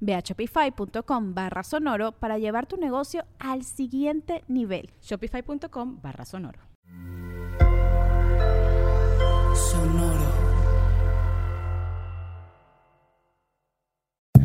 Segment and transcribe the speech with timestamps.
[0.00, 4.90] Ve a shopify.com barra sonoro para llevar tu negocio al siguiente nivel.
[5.02, 6.60] Shopify.com barra sonoro.
[9.54, 10.48] Sonoro.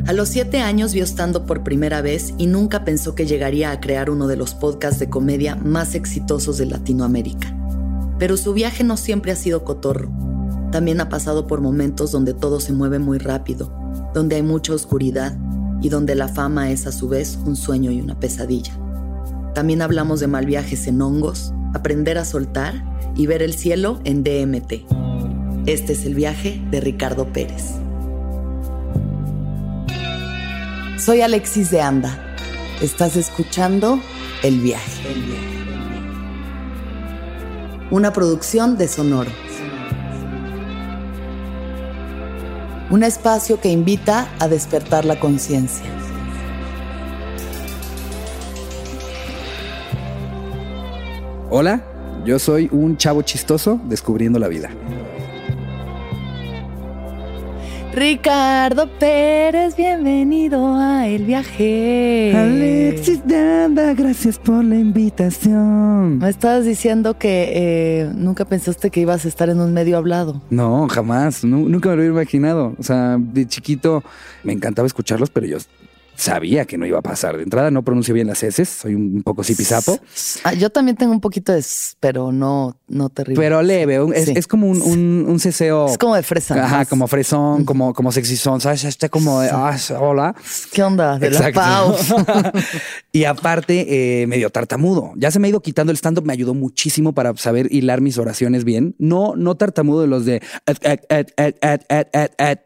[0.06, 3.80] A los siete años vio estando por primera vez y nunca pensó que llegaría a
[3.80, 7.56] crear uno de los podcasts de comedia más exitosos de Latinoamérica.
[8.20, 10.12] Pero su viaje no siempre ha sido cotorro.
[10.72, 13.83] También ha pasado por momentos donde todo se mueve muy rápido
[14.14, 15.38] donde hay mucha oscuridad
[15.82, 18.74] y donde la fama es a su vez un sueño y una pesadilla.
[19.54, 22.74] También hablamos de mal viajes en hongos, aprender a soltar
[23.16, 24.86] y ver el cielo en DMT.
[25.66, 27.74] Este es el viaje de Ricardo Pérez.
[30.98, 32.36] Soy Alexis de Anda.
[32.82, 34.00] Estás escuchando
[34.42, 35.04] El viaje.
[37.92, 39.32] Una producción de Sonoro.
[42.94, 45.84] Un espacio que invita a despertar la conciencia.
[51.50, 51.84] Hola,
[52.24, 54.70] yo soy un chavo chistoso descubriendo la vida.
[57.94, 62.34] Ricardo Pérez, bienvenido a El Viaje.
[62.36, 66.18] Alexis Danda, gracias por la invitación.
[66.18, 70.42] Me estabas diciendo que eh, nunca pensaste que ibas a estar en un medio hablado.
[70.50, 72.74] No, jamás, nunca me lo hubiera imaginado.
[72.80, 74.04] O sea, de chiquito
[74.44, 75.60] me encantaba escucharlos, pero yo
[76.16, 77.38] sabía que no iba a pasar.
[77.38, 80.00] De entrada no pronuncio bien las heces, soy un poco zipizapo.
[80.44, 81.64] Ah, yo también tengo un poquito de,
[82.00, 83.42] pero no, no terrible.
[83.42, 84.82] Pero leve, es, como un,
[85.28, 85.88] un, ceseo.
[85.88, 86.64] Es como de fresa.
[86.64, 88.84] Ajá, como fresón, como, como sexizón, ¿sabes?
[88.84, 90.36] Este como de, ah, hola.
[90.72, 91.20] ¿Qué onda?
[91.20, 91.96] De la pau.
[93.12, 95.14] y aparte, eh, medio tartamudo.
[95.16, 98.18] Ya se me ha ido quitando el stand-up, me ayudó muchísimo para saber hilar mis
[98.18, 98.96] oraciones bien.
[98.98, 100.42] No, no tartamudo de los de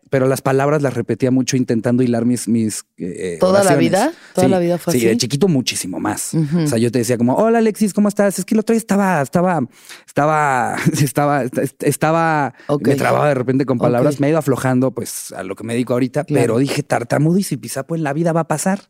[0.10, 4.12] pero las palabras las repetía mucho intentando hilar mis, mis eh, ¿Toda la vida?
[4.34, 5.02] ¿Toda la vida fue así?
[5.02, 6.34] Sí, de chiquito muchísimo más.
[6.34, 8.40] O sea, yo te decía como, hola Alexis, ¿cómo estás?
[8.40, 9.62] Es que el otro día estaba, estaba,
[10.06, 11.44] estaba, estaba,
[11.80, 15.64] estaba, me trababa de repente con palabras, me he ido aflojando pues a lo que
[15.64, 18.82] me dedico ahorita, pero dije tartamudo y si pisapo en la vida va a pasar.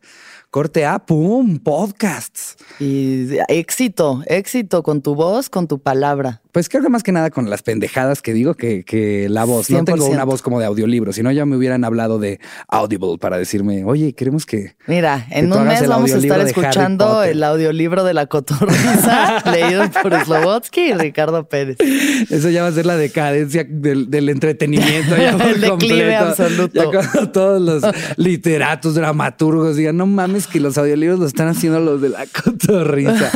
[0.49, 2.55] Corte A, pum, podcasts.
[2.79, 6.41] Y éxito, éxito con tu voz, con tu palabra.
[6.57, 9.69] Pues creo que más que nada con las pendejadas que digo que, la voz.
[9.69, 13.37] No tengo una voz como de audiolibro, sino ya me hubieran hablado de Audible para
[13.37, 14.75] decirme, oye, queremos que.
[14.87, 20.19] Mira, en un mes vamos a estar escuchando el audiolibro de la cotorriza, leído por
[20.25, 21.77] Slobotsky y Ricardo Pérez.
[21.79, 25.15] Eso ya va a ser la decadencia del, entretenimiento.
[25.15, 26.73] Ya el declive absoluto.
[26.73, 27.83] Ya cuando todos los
[28.15, 33.31] literatos, dramaturgos digan, no mames, que los audiolibros lo están haciendo los de la cotorriza.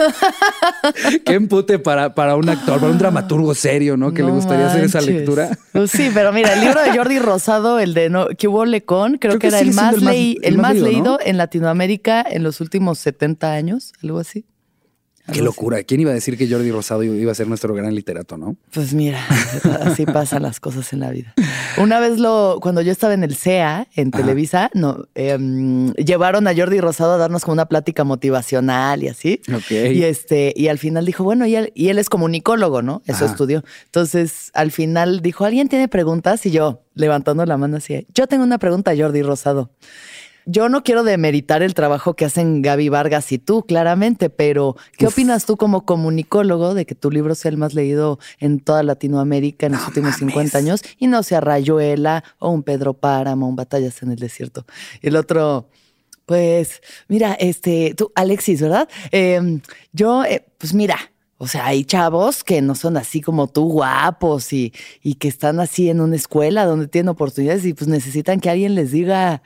[1.24, 3.11] Qué empute para, para un actor, para un dramaturgo
[3.56, 4.14] serio, ¿no?
[4.14, 5.58] Que le gustaría hacer esa lectura.
[5.72, 9.18] Pues sí, pero mira, el libro de Jordi Rosado, el de no, que hubo Lecón,
[9.20, 13.94] creo, que, era el más, el más, leído en Latinoamérica en los últimos 70 años,
[14.04, 14.46] algo así.
[15.32, 15.84] Qué locura.
[15.84, 18.56] ¿Quién iba a decir que Jordi Rosado iba a ser nuestro gran literato, no?
[18.74, 19.20] Pues mira,
[19.82, 21.34] así pasan las cosas en la vida.
[21.78, 26.56] Una vez lo, cuando yo estaba en el CEA, en Televisa, no, em, llevaron a
[26.56, 29.42] Jordi Rosado a darnos como una plática motivacional y así.
[29.72, 33.02] Y este, y al final dijo, bueno, y él, y él es comunicólogo, ¿no?
[33.06, 33.64] Eso estudió.
[33.86, 36.46] Entonces, al final dijo, ¿alguien tiene preguntas?
[36.46, 39.72] Y yo, levantando la mano así, yo tengo una pregunta, Jordi Rosado.
[40.46, 45.08] Yo no quiero demeritar el trabajo que hacen Gaby Vargas y tú, claramente, pero ¿qué
[45.08, 49.68] opinas tú como comunicólogo de que tu libro sea el más leído en toda Latinoamérica
[49.68, 54.02] en los últimos 50 años y no sea Rayuela o un Pedro Páramo, un Batallas
[54.02, 54.66] en el Desierto?
[55.02, 55.70] Y el otro,
[56.26, 58.90] pues, mira, este, tú, Alexis, ¿verdad?
[59.12, 59.62] Em,
[59.94, 60.98] yo, eh, pues mira,
[61.38, 65.60] o sea, hay chavos que no son así como tú, guapos y, y, que están
[65.60, 69.42] así en una escuela donde tienen oportunidades y pues necesitan que alguien les diga,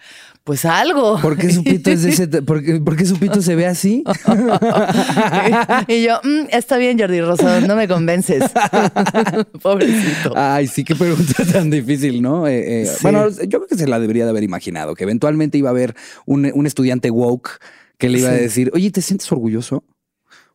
[0.46, 1.20] Pues algo.
[1.22, 2.28] ¿Por qué su pito es de ese?
[2.28, 4.04] ¿Por qué, por qué su pito se ve así?
[5.88, 8.44] y yo, "Mm, está bien, Jordi Rosado, no me convences.
[9.64, 10.34] Pobrecito.
[10.36, 12.48] Ay, sí, qué pregunta tan difícil, ¿no?
[12.48, 13.00] Eh, eh, Sí.
[13.02, 15.96] Bueno, yo creo que se la debería de haber imaginado, que eventualmente iba a haber
[16.28, 17.60] un, un estudiante woke
[17.98, 19.84] que le iba a decir, oye, ¿te sientes orgulloso?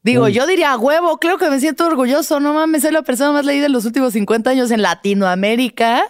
[0.05, 0.33] Digo, Uy.
[0.35, 2.39] yo diría, huevo, creo que me siento orgulloso.
[2.39, 6.05] No mames, soy la persona más leída en los últimos 50 años en Latinoamérica.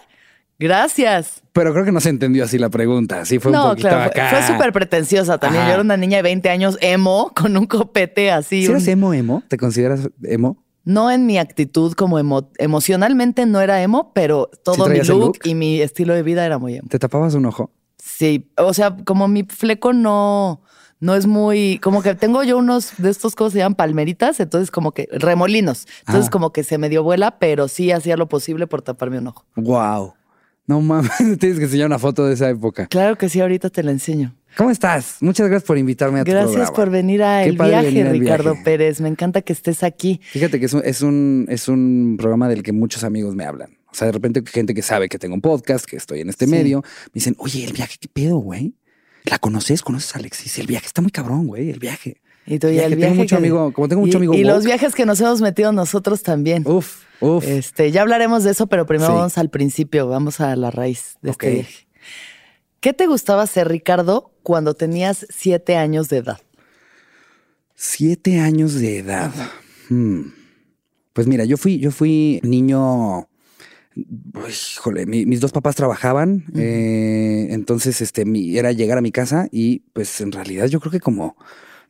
[0.59, 1.41] Gracias.
[1.53, 3.25] Pero creo que no se entendió así la pregunta.
[3.25, 4.29] Sí fue un poquito claro, acá.
[4.31, 5.63] fue súper pretenciosa también.
[5.63, 5.71] Ajá.
[5.71, 8.63] Yo era una niña de 20 años emo con un copete así.
[8.63, 9.43] ¿Sí un- eres emo, emo?
[9.49, 10.63] ¿Te consideras emo?
[10.85, 15.39] No en mi actitud como emo- emocionalmente no era emo, pero todo mi look?
[15.45, 16.89] y mi estilo de vida era muy emo.
[16.89, 17.71] ¿Te tapabas un ojo?
[18.03, 20.63] Sí, o sea, como mi fleco no,
[20.99, 24.71] no es muy, como que tengo yo unos de estos cosas se llaman palmeritas, entonces
[24.71, 26.31] como que remolinos, entonces Ah.
[26.31, 29.45] como que se me dio vuela, pero sí hacía lo posible por taparme un ojo.
[29.57, 30.15] Wow.
[30.71, 32.87] No mames, tienes que enseñar una foto de esa época.
[32.87, 34.37] Claro que sí, ahorita te la enseño.
[34.57, 35.17] ¿Cómo estás?
[35.21, 38.13] Muchas gracias por invitarme a tu Gracias por venir a Qué El Viaje, venir al
[38.13, 38.65] Ricardo viaje.
[38.65, 39.01] Pérez.
[39.01, 40.21] Me encanta que estés aquí.
[40.31, 43.79] Fíjate que es un, es un, es un programa del que muchos amigos me hablan.
[43.91, 46.45] O sea, de repente gente que sabe que tengo un podcast, que estoy en este
[46.47, 46.51] Sí.
[46.53, 48.75] medio, me dicen, oye, el viaje, ¿qué pedo, güey?
[49.25, 49.83] ¿La conoces?
[49.83, 50.57] ¿Conoces a Alexis?
[50.61, 52.21] El viaje está muy cabrón, güey, el viaje.
[52.51, 54.35] Y tú, y Viaje, el tengo viaje mucho que- amigo- como tengo mucho y- amigo
[54.35, 54.53] Y, woke.
[54.55, 56.65] los viajes que nos hemos metido nosotros también.
[56.67, 57.45] Uf, uf.
[57.47, 59.17] Este, ya hablaremos de eso, pero primero Sí.
[59.17, 61.43] vamos al principio, vamos a la raíz de Ok.
[61.45, 61.87] este viaje.
[62.81, 66.41] ¿Qué te gustaba hacer, Ricardo, cuando tenías siete años de edad?
[67.75, 69.31] Siete años de edad.
[69.89, 70.33] Hmm.
[71.13, 73.29] Pues mira, yo fui, yo fui niño.
[74.49, 79.49] Híjole, mi- mis dos papás trabajaban, eh, entonces este, mi- era llegar a mi casa
[79.51, 81.37] y pues en realidad yo creo que como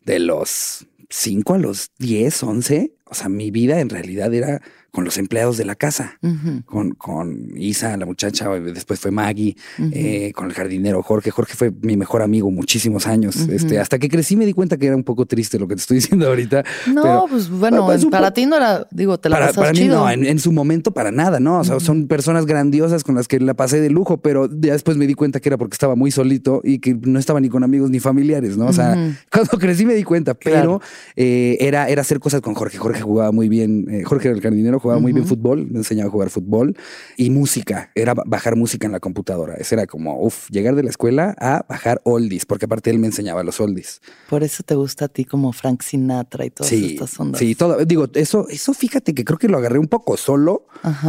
[0.04, 5.04] de los 5 a los 10, 11, o sea, mi vida en realidad era con
[5.04, 6.18] los empleados de la casa,
[6.66, 9.56] con, con Isa, la muchacha, después fue Maggie,
[9.92, 11.30] eh, con el jardinero Jorge.
[11.30, 13.36] Jorge fue mi mejor amigo muchísimos años.
[13.48, 15.80] Este, hasta que crecí me di cuenta que era un poco triste lo que te
[15.80, 16.64] estoy diciendo ahorita.
[16.92, 19.72] No, pero- pues bueno, pues, para ti no era, digo, te la para, pasas para
[19.72, 19.98] mí chido.
[20.00, 21.60] no, en, en su momento para nada, ¿no?
[21.60, 24.96] O sea, son personas grandiosas con las que la pasé de lujo, pero ya después
[24.96, 27.62] me di cuenta que era porque estaba muy solito y que no estaba ni con
[27.62, 28.66] amigos ni familiares, ¿no?
[28.66, 28.94] O sea,
[29.32, 30.80] cuando crecí me di cuenta, pero Claro.
[31.16, 32.78] eh, era, era hacer cosas con Jorge.
[32.78, 36.08] Jorge jugaba muy bien, eh, Jorge era el jardinero, jugaba muy bien fútbol, me enseñaba
[36.08, 36.76] a jugar fútbol
[37.16, 39.54] y música, era ba- bajar música en la computadora.
[39.54, 43.06] Ese era como, uff, llegar de la escuela a bajar oldies, porque aparte él me
[43.06, 44.00] enseñaba los oldies.
[44.28, 47.38] Por eso te gusta a ti como Frank Sinatra y todas Sí, estas ondas.
[47.38, 47.84] sí, todo.
[47.84, 50.66] Digo, eso, eso fíjate que creo que lo agarré un poco solo,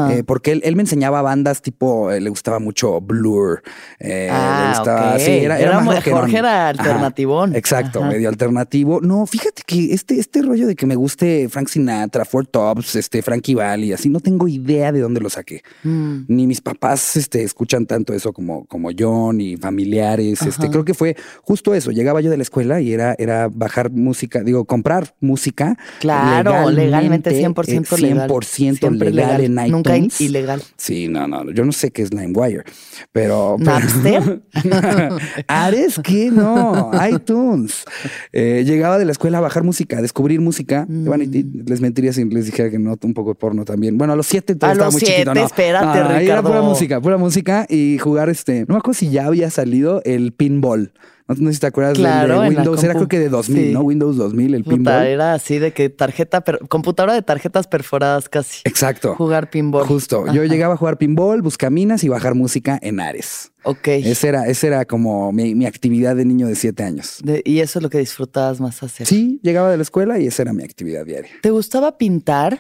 [0.09, 3.63] eh, porque él, él me enseñaba bandas tipo, eh, le gustaba mucho Blur,
[4.00, 6.03] eh, Ah, le gustaba, sí, era, era, Era más.
[6.03, 7.56] Jorge era alternativón.
[7.56, 8.09] exacto, Ajá.
[8.09, 9.00] medio alternativo.
[9.01, 13.21] No, fíjate que este, este rollo de que me guste Frank Sinatra, Four Tops, este,
[13.21, 15.61] Frankie Valli, así, no tengo idea de dónde lo saqué.
[15.83, 16.21] Mm.
[16.27, 20.41] Ni mis papás este, escuchan tanto eso como, como yo, ni familiares.
[20.41, 21.91] Este, creo que fue justo eso.
[21.91, 25.77] Llegaba yo de la escuela y era, era bajar música, digo, comprar música.
[25.99, 28.29] Claro, legalmente, 100% eh, legal.
[28.29, 29.71] 100% Siempre legal, en iTunes.
[29.71, 30.61] Nunca ilegal.
[30.77, 32.63] Sí, no, no, yo no sé qué es LimeWire,
[33.11, 33.57] pero...
[33.59, 34.41] ¿Napster?
[35.47, 36.31] Ares, ¿qué?
[36.31, 37.85] No, iTunes.
[38.31, 40.85] Eh, llegaba de la escuela a bajar música, a descubrir música.
[40.87, 41.05] Mm.
[41.05, 43.98] Bueno, y, y les mentiría si les dijera que no, un poco de porno también.
[43.98, 45.45] Bueno, a los siete A todavía estaba los muy chiquito, siete, ¿no?
[45.45, 48.62] espérate, No, ahí Era pura música, pura música y jugar este.
[48.62, 50.94] No me acuerdo si ya había salido el pinball.
[51.27, 52.83] No, no sé si te acuerdas Claro, de Windows.
[52.83, 53.74] Era creo que de 2000, Sí.
[53.74, 53.81] ¿no?
[53.81, 55.06] Windows 2000, el Puta, pinball.
[55.06, 58.62] era así de que tarjeta, per- computadora de tarjetas perforadas casi.
[58.65, 59.15] Exacto.
[59.15, 59.86] Jugar pinball.
[59.86, 60.25] Justo.
[60.33, 63.51] Yo llegaba a jugar pinball, buscaminas y bajar música en Ares.
[63.63, 63.88] Ok.
[63.88, 67.20] Ese era, ese era como mi, mi actividad de niño de siete años.
[67.24, 69.05] De- y eso es lo que disfrutabas más hacer.
[69.08, 71.31] Sí, llegaba de la escuela y esa era mi actividad diaria.
[71.41, 72.60] ¿Te gustaba pintar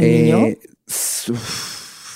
[0.00, 0.56] de Eh, niño?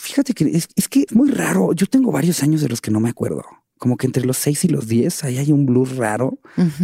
[0.00, 1.72] Fíjate que es, es que es muy raro.
[1.72, 3.44] Yo tengo varios años de los que no me acuerdo.
[3.78, 6.38] Como que entre los 6 y los 10 ahí hay un blues raro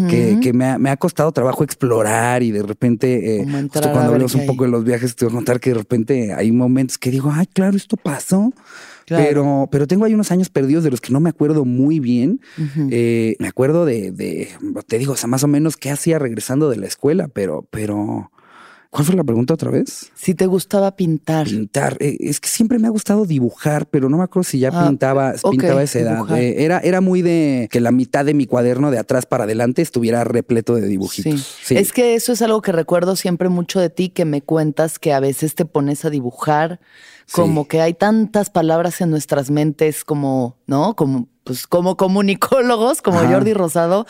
[0.08, 4.12] que, que me, ha, me ha costado trabajo explorar y de repente, eh, justo cuando
[4.12, 6.96] hablamos un poco de los viajes, te voy a contar que de repente hay momentos
[6.96, 8.52] que digo, ay, claro, esto pasó.
[9.06, 9.24] Claro.
[9.26, 12.40] Pero, pero tengo ahí unos años perdidos de los que no me acuerdo muy bien.
[12.90, 14.50] Eh, me acuerdo de, de,
[14.86, 18.30] te digo, o sea, más o menos qué hacía regresando de la escuela, pero, pero,
[18.94, 20.12] ¿cuál fue la pregunta otra vez?
[20.14, 21.46] Si te gustaba pintar.
[21.48, 21.96] Pintar.
[21.98, 24.86] Eh, es que siempre me ha gustado dibujar, pero no me acuerdo si ya Ah,
[24.86, 26.38] pintaba, ok, pintaba esa edad.
[26.38, 29.82] Eh, era, era muy de que la mitad de mi cuaderno de atrás para adelante
[29.82, 31.40] estuviera repleto de dibujitos.
[31.40, 31.64] Sí.
[31.64, 31.76] Sí.
[31.76, 35.12] Es que eso es algo que recuerdo siempre mucho de ti, que me cuentas que
[35.12, 36.78] a veces te pones a dibujar,
[37.32, 37.68] como Sí.
[37.70, 40.94] que hay tantas palabras en nuestras mentes como, ¿no?
[40.94, 43.32] Como, pues como comunicólogos, como Ajá.
[43.32, 44.06] Jordi Rosado.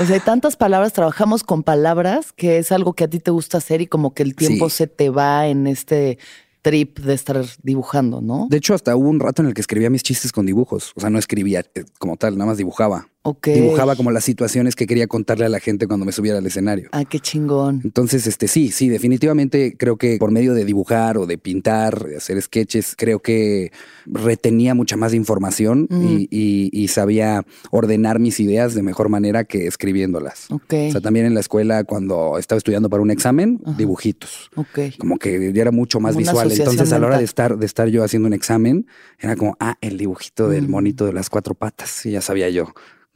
[0.00, 3.30] o sea, hay tantas palabras, trabajamos con palabras, que es algo que a ti te
[3.30, 4.76] gusta hacer y como que el tiempo Sí.
[4.76, 6.18] se te va en este
[6.62, 8.46] trip de estar dibujando, ¿no?
[8.48, 10.92] De hecho, hasta hubo un rato en el que escribía mis chistes con dibujos.
[10.96, 13.08] O sea, no escribía eh, como tal, nada más dibujaba.
[13.42, 16.90] Dibujaba como las situaciones que quería contarle a la gente cuando me subiera al escenario.
[16.92, 17.80] Ah, qué chingón.
[17.82, 22.18] Entonces, este sí, sí, definitivamente creo que por medio de dibujar o de pintar, de
[22.18, 23.72] hacer sketches, creo que
[24.06, 26.04] retenía mucha más información Mm.
[26.04, 30.50] y, y- y sabía ordenar mis ideas de mejor manera que escribiéndolas.
[30.50, 30.74] Ok.
[30.88, 34.50] O sea, también en la escuela, cuando estaba estudiando para un examen, dibujitos.
[34.56, 34.98] Ok.
[34.98, 36.52] Como que ya era mucho más Como visual.
[36.52, 38.86] Entonces, a la hora de estar, de estar yo haciendo un examen,
[39.18, 40.70] era como, ah, el dibujito del Mm.
[40.70, 42.04] monito de las cuatro patas.
[42.04, 42.72] Y ya sabía yo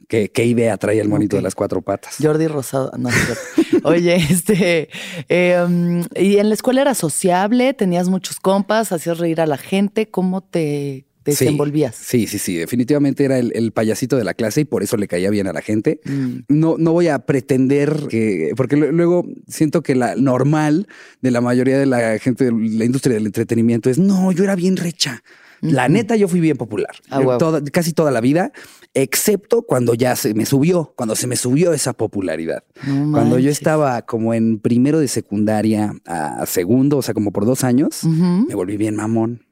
[0.09, 2.15] qué, qué idea traía el monito de las cuatro patas.
[2.21, 2.91] Jordi Rosado.
[2.97, 3.07] No.
[3.83, 4.89] Oye, este.
[5.29, 7.73] eh, um, ¿Y en la escuela era sociable?
[7.73, 8.91] ¿Tenías muchos compas?
[8.91, 10.09] ¿Hacías reír a la gente?
[10.09, 11.95] ¿Cómo te desenvolvías?
[11.95, 12.55] Sí, sí, sí.
[12.57, 15.53] Definitivamente era el, el payasito de la clase y por eso le caía bien a
[15.53, 16.01] la gente.
[16.05, 16.39] Mm.
[16.49, 20.87] No, no voy a pretender que, porque lu- luego siento que la normal
[21.21, 24.55] de la mayoría de la gente de la industria del entretenimiento es no, yo era
[24.55, 25.23] bien recha.
[25.61, 26.95] La neta, yo fui bien popular.
[27.09, 28.51] Ah, toda- casi toda la vida,
[28.93, 32.63] excepto cuando ya se me subió, cuando se me subió esa popularidad.
[32.87, 37.45] No Cuando yo estaba como en primero de secundaria a segundo, o sea, como por
[37.45, 39.45] dos años, me volví bien mamón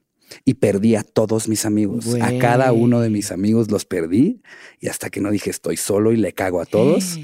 [0.44, 2.06] y perdí a todos mis amigos.
[2.22, 4.42] A cada uno de mis amigos los perdí
[4.80, 7.18] y hasta que no dije estoy solo y le cago a todos,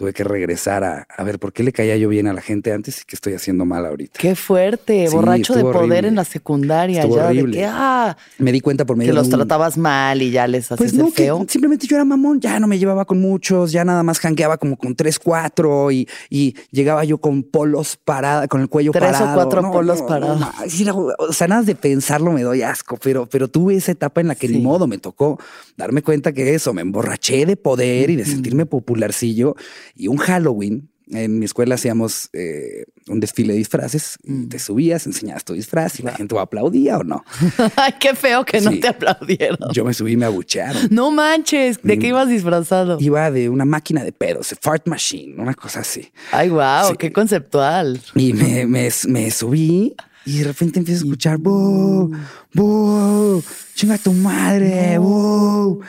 [0.00, 2.72] tuve que regresar a, a ver por qué le caía yo bien a la gente
[2.72, 4.18] antes y qué estoy haciendo mal ahorita.
[4.18, 6.08] Qué fuerte, Sí, borracho de poder horrible.
[6.08, 7.00] en la secundaria.
[7.02, 7.56] Estuvo ya horrible.
[7.58, 10.30] de que, ah, Me di cuenta por medio que los de un- tratabas mal y
[10.30, 11.44] ya les hacías Pues el no, que feo.
[11.50, 14.78] simplemente yo era mamón, ya no me llevaba con muchos, ya nada más jangueaba como
[14.78, 19.12] con tres, cuatro y, y llegaba yo con polos parados, con el cuello Tres o
[19.12, 19.34] parado.
[19.34, 20.40] cuatro polos parados.
[20.40, 23.92] ma, sí, era- o sea, nada de pensarlo me doy asco, pero, pero tuve esa
[23.92, 24.54] etapa en la que Sí.
[24.56, 25.38] ni modo me tocó
[25.76, 29.56] darme cuenta que eso, me emborraché de poder y de sentirme popularcillo
[29.94, 30.88] y un Halloween.
[31.12, 34.48] En mi escuela hacíamos eh, un desfile de disfraces y Mm.
[34.48, 37.24] te subías, enseñabas tu disfraz y la gente o aplaudía o no.
[37.76, 39.58] Ay, qué feo que no te aplaudieron.
[39.72, 40.86] Yo me subí y me abuchearon.
[40.92, 42.96] No manches, ¿de qué ibas disfrazado?
[43.00, 46.12] Iba de una máquina de pedos, fart machine, una cosa así.
[46.30, 46.94] Ay, wow, Sí.
[46.96, 48.00] qué conceptual.
[48.14, 52.12] Y me, me, me subí y de repente empiezo a escuchar, ¡bu!
[52.54, 53.42] ¡bu!
[53.74, 54.96] ¡Chinga tu madre!
[54.98, 55.80] ¡bu!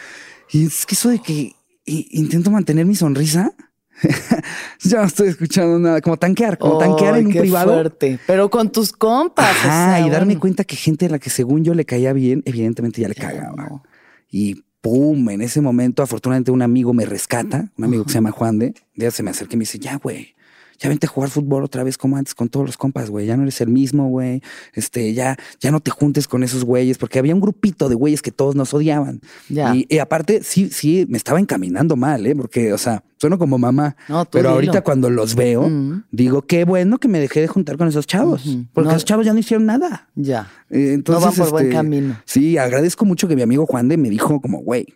[0.52, 1.54] Y es que eso de que
[1.86, 3.54] intento mantener mi sonrisa,
[4.82, 7.74] ya no estoy escuchando nada, como tanquear, como tanquear en un qué privado.
[7.74, 8.20] fuerte.
[8.28, 9.46] Pero con tus compas.
[9.46, 10.42] o Ajá, sea, y darme bueno.
[10.42, 13.56] cuenta que gente a la que según yo le caía bien, evidentemente ya le cagaba.
[13.56, 13.84] no.
[14.30, 18.32] Y pum, en ese momento, afortunadamente, un amigo me rescata, un amigo que se llama
[18.32, 20.34] Juan de, ya se me acerca y me dice, ya, güey,
[20.82, 23.38] ya vente a jugar fútbol otra vez como antes con todos los compas, güey, ya
[23.38, 24.42] no eres el mismo, güey,
[24.74, 28.22] este, ya, ya no te juntes con esos güeyes, porque había un grupito de güeyes
[28.24, 29.22] que todos nos odiaban.
[29.48, 29.76] Ya.
[29.76, 32.36] Y, y aparte, sí, sí, me estaba encaminando mal, ¿eh?
[32.36, 34.56] Porque, o sea, sueno como mamá, No, tú pero dilo.
[34.56, 35.70] ahorita cuando los veo,
[36.12, 38.96] digo, qué bueno que me dejé de juntar con esos chavos, porque No.
[38.96, 40.10] esos chavos ya no hicieron nada.
[40.16, 40.50] Ya.
[40.72, 42.20] Eh, Entonces, van por buen este, camino.
[42.26, 44.88] Sí, agradezco mucho que mi amigo Juan de me dijo como, güey,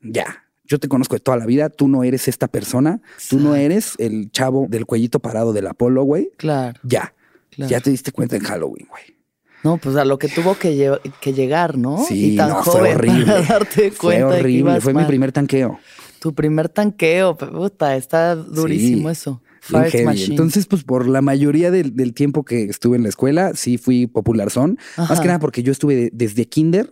[0.00, 3.54] ya, yo te conozco de toda la vida, tú no eres esta persona, tú no
[3.56, 6.30] eres el chavo del cuellito parado del Apolo, güey.
[6.36, 6.78] Claro.
[6.82, 7.14] Ya,
[7.50, 7.70] Claro.
[7.70, 9.02] ya te diste cuenta en Halloween, güey.
[9.64, 12.02] No, pues a lo que tuvo que, lle- que llegar, ¿no?
[12.08, 13.26] Sí, y tan no, joven fue horrible.
[13.26, 15.78] para darte Fue cuenta de que horrible, ibas fue mi primer tanqueo.
[16.18, 19.42] Tu primer tanqueo, puta, está durísimo Sí, eso.
[20.30, 24.06] Entonces, pues por la mayoría del, del tiempo que estuve en la escuela, sí fui
[24.06, 24.78] popular son.
[24.96, 26.90] Más que nada porque yo estuve de- desde kinder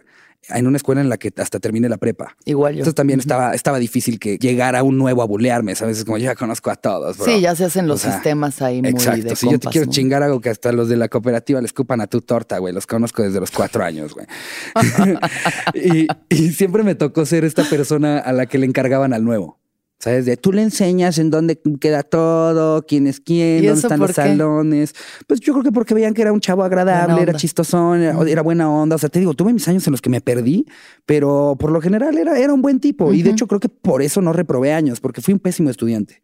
[0.49, 2.37] en una escuela en la que hasta terminé la prepa.
[2.45, 2.79] Igual yo.
[2.79, 5.99] Entonces también estaba, estaba difícil que llegara un nuevo a bulearme, ¿sabes?
[5.99, 7.17] Es como yo ya conozco a todos.
[7.19, 7.27] bro.
[7.27, 9.29] Sí, ya se hacen los O sea, sistemas ahí muy Exacto.
[9.29, 9.93] de si yo te quiero ¿no?
[9.93, 12.75] chingar algo que hasta los de la cooperativa le escupan a tu torta, güey.
[12.75, 14.27] Los conozco desde los cuatro años, güey.
[15.75, 19.59] y, y siempre me tocó ser esta persona a la que le encargaban al nuevo.
[20.03, 20.25] ¿Sabes?
[20.25, 24.09] De tú le enseñas en dónde queda todo, quién es quién, ¿Y dónde están los
[24.09, 24.15] qué?
[24.15, 24.95] salones.
[25.27, 28.41] Pues yo creo que porque veían que era un chavo agradable, era chistosón, era, era
[28.43, 28.97] buena onda.
[28.97, 30.65] O sea, te digo, tuve mis años en los que me perdí,
[31.05, 33.13] pero por lo general era, era un buen tipo.
[33.13, 36.23] Y de hecho creo que por eso no reprobé años, porque fui un pésimo estudiante.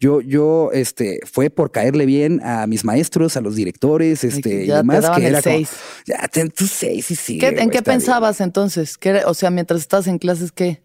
[0.00, 4.66] Yo, yo, este, fue por caerle bien a mis maestros, a los directores, este, y
[4.68, 5.70] ya te demás, daban que el era como, seis.
[6.06, 7.36] ya, ten tus seis y sí.
[7.38, 8.96] ¿Qué- ¿En qué pensabas entonces?
[8.96, 10.82] ¿Qué era- o sea, mientras estabas en clases, ¿qué?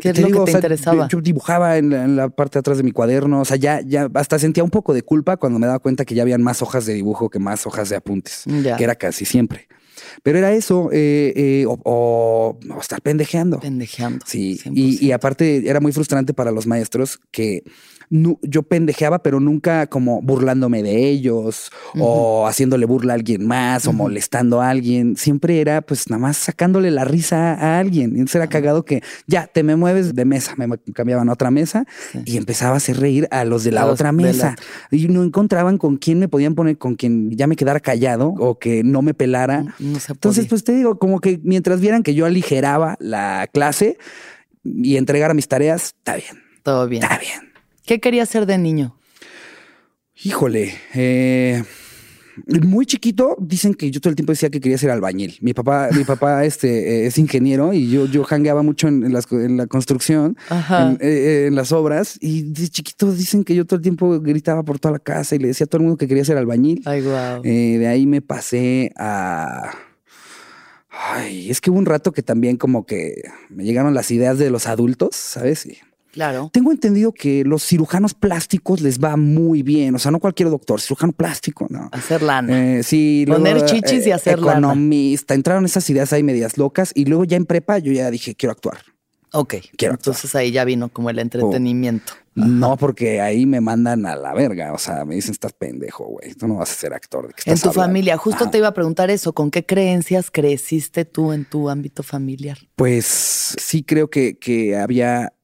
[0.00, 1.08] ¿Qué es Te lo digo, que te o sea, interesaba?
[1.08, 3.80] Yo dibujaba en la, en la parte de atrás de mi cuaderno, o sea, ya,
[3.80, 6.60] ya hasta sentía un poco de culpa cuando me daba cuenta que ya habían más
[6.62, 8.76] hojas de dibujo que más hojas de apuntes, Ya.
[8.76, 9.68] que era casi siempre.
[10.22, 13.60] Pero era eso, eh, eh, o, o- o estar pendejeando.
[13.60, 14.24] Pendejeando.
[14.26, 14.72] Sí, 100%.
[14.74, 17.62] y, y aparte era muy frustrante para los maestros que
[18.08, 23.86] nu- yo pendejeaba, pero nunca como burlándome de ellos o haciéndole burla a alguien más
[23.86, 25.16] o molestando a alguien.
[25.16, 28.10] Siempre era pues nada más sacándole la risa a alguien.
[28.10, 31.50] Y entonces era cagado que ya te me mueves de mesa, me cambiaban a otra
[31.50, 32.20] mesa Sí.
[32.24, 34.56] y empezaba a hacer reír a los de la los otra la mesa.
[34.92, 38.58] Y no encontraban con quién me podían poner, con quien ya me quedara callado o
[38.58, 39.74] que no me pelara.
[39.92, 43.98] No se Entonces, pues te digo, como que mientras vieran que yo aligeraba la clase
[44.64, 46.42] y entregara mis tareas, está bien.
[46.62, 47.02] Todo bien.
[47.02, 47.52] Está bien.
[47.84, 48.96] ¿Qué querías ser de niño?
[50.22, 51.62] Híjole, eh,
[52.44, 55.38] muy chiquito dicen que yo todo el tiempo decía que quería ser albañil.
[55.40, 59.66] Mi papá, mi papá este, eh, es ingeniero y yo, yo jangueaba mucho en, la
[59.66, 62.18] construcción, en, eh, en, las obras.
[62.20, 65.38] Y de chiquito dicen que yo todo el tiempo gritaba por toda la casa y
[65.38, 66.82] le decía a todo el mundo que quería ser albañil.
[66.84, 67.42] Ay, wow.
[67.42, 69.70] de ahí me pasé a...
[70.90, 74.48] Ay, es que hubo un rato que también como que me llegaron las ideas de
[74.48, 75.66] los adultos, ¿sabes?
[75.66, 75.78] Y
[76.16, 76.48] Claro.
[76.50, 79.94] Tengo entendido que los cirujanos plásticos les va muy bien.
[79.94, 81.90] O sea, no cualquier doctor, cirujano plástico, ¿no?
[81.92, 82.78] Hacer lana.
[82.78, 85.34] Eh, sí, Poner chichis y hacer economista.
[85.34, 88.52] Entraron esas ideas ahí medias locas y luego ya en prepa yo ya dije, quiero
[88.52, 88.78] actuar.
[89.32, 89.56] Ok.
[89.76, 92.14] Quiero Entonces ahí ya vino como el entretenimiento.
[92.34, 94.72] No, porque ahí me mandan a la verga.
[94.72, 96.32] O sea, me dicen, estás pendejo, güey.
[96.32, 97.34] Tú no vas a ser actor.
[97.44, 99.34] en tu familia, justo te iba a preguntar eso.
[99.34, 102.56] ¿Con qué creencias creciste tú en tu ámbito familiar?
[102.74, 105.34] Pues sí creo que, que había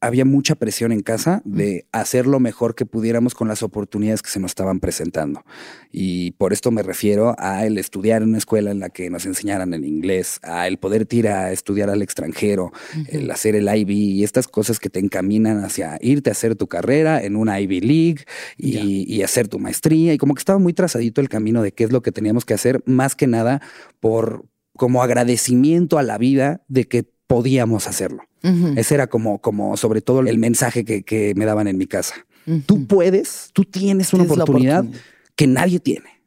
[0.00, 4.30] había mucha presión en casa de hacer lo mejor que pudiéramos con las oportunidades que
[4.30, 5.44] se nos estaban presentando.
[5.92, 9.26] Y por esto me refiero a el estudiar en una escuela en la que nos
[9.26, 12.72] enseñaran el inglés, a el poder ir a estudiar al extranjero,
[13.08, 16.66] el hacer el IB y estas cosas que te encaminan hacia irte a hacer tu
[16.66, 18.24] carrera en una Ivy League
[18.56, 20.14] y, y hacer tu maestría.
[20.14, 22.54] Y como que estaba muy trazadito el camino de qué es lo que teníamos que
[22.54, 23.60] hacer, más que nada
[24.00, 28.24] por como agradecimiento a la vida de que podíamos hacerlo.
[28.74, 32.26] Ese era como, como sobre todo el mensaje que, me daban en mi casa.
[32.66, 34.84] Tú puedes, tú tienes una oportunidad,
[35.36, 36.20] que nadie tiene.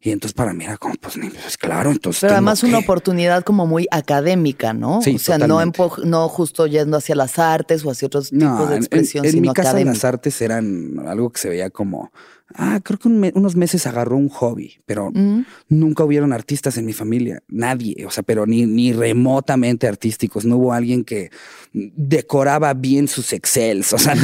[0.00, 2.22] Y entonces para mí era como, pues, pues claro, entonces.
[2.22, 5.02] Pero además una oportunidad como muy académica, ¿no?
[5.02, 5.60] Sí, o sea, no,
[6.04, 9.26] no justo yendo hacia las artes o hacia otros tipos de expresión.
[9.26, 12.12] En, en mi casa las artes eran algo que se veía como
[12.54, 15.44] Ah, creo que unos meses agarró un hobby, pero mm.
[15.68, 20.44] nunca hubieron artistas en mi familia, nadie, o sea, pero ni, ni remotamente artísticos.
[20.44, 21.30] No hubo alguien que
[21.72, 24.14] decoraba bien sus excels, o sea,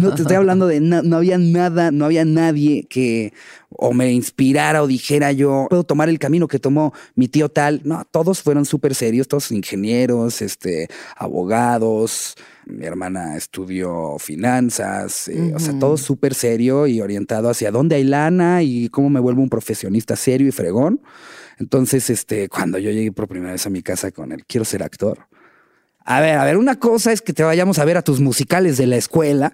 [0.00, 3.34] no, te estoy hablando de no había nada, no había nadie que
[3.70, 7.82] o me inspirara o dijera yo puedo tomar el camino que tomó mi tío tal.
[7.84, 12.36] No, todos fueron súper serios, todos ingenieros, este, abogados
[12.68, 18.04] mi hermana estudió finanzas, eh, o sea, todo súper serio y orientado hacia dónde hay
[18.04, 21.00] lana y cómo me vuelvo un profesionista serio y fregón.
[21.58, 24.82] Entonces, este, cuando yo llegué por primera vez a mi casa con él, quiero ser
[24.82, 25.26] actor.
[26.04, 28.76] A ver, a ver, una cosa es que te vayamos a ver a tus musicales
[28.76, 29.52] de la escuela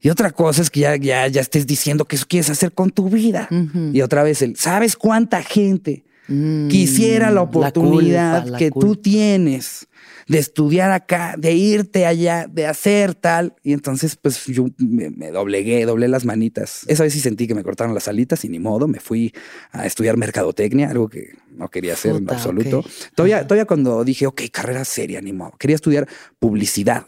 [0.00, 2.90] y otra cosa es que ya, ya, ya estés diciendo que eso quieres hacer con
[2.90, 3.48] tu vida.
[3.92, 9.88] Y otra vez, el, ¿sabes cuánta gente mm, quisiera la oportunidad que tú tienes?
[10.28, 13.54] de estudiar acá, de irte allá, de hacer tal.
[13.62, 16.84] Y entonces, pues yo me, doblegué, doblé las manitas.
[16.88, 18.88] Esa vez sí sentí que me cortaron las alitas y ni modo.
[18.88, 19.32] Me fui
[19.70, 22.84] a estudiar mercadotecnia, algo que no quería hacer en absoluto.
[23.14, 25.52] Todavía, todavía cuando dije, ok, carrera seria, ni modo.
[25.58, 27.06] Quería estudiar publicidad.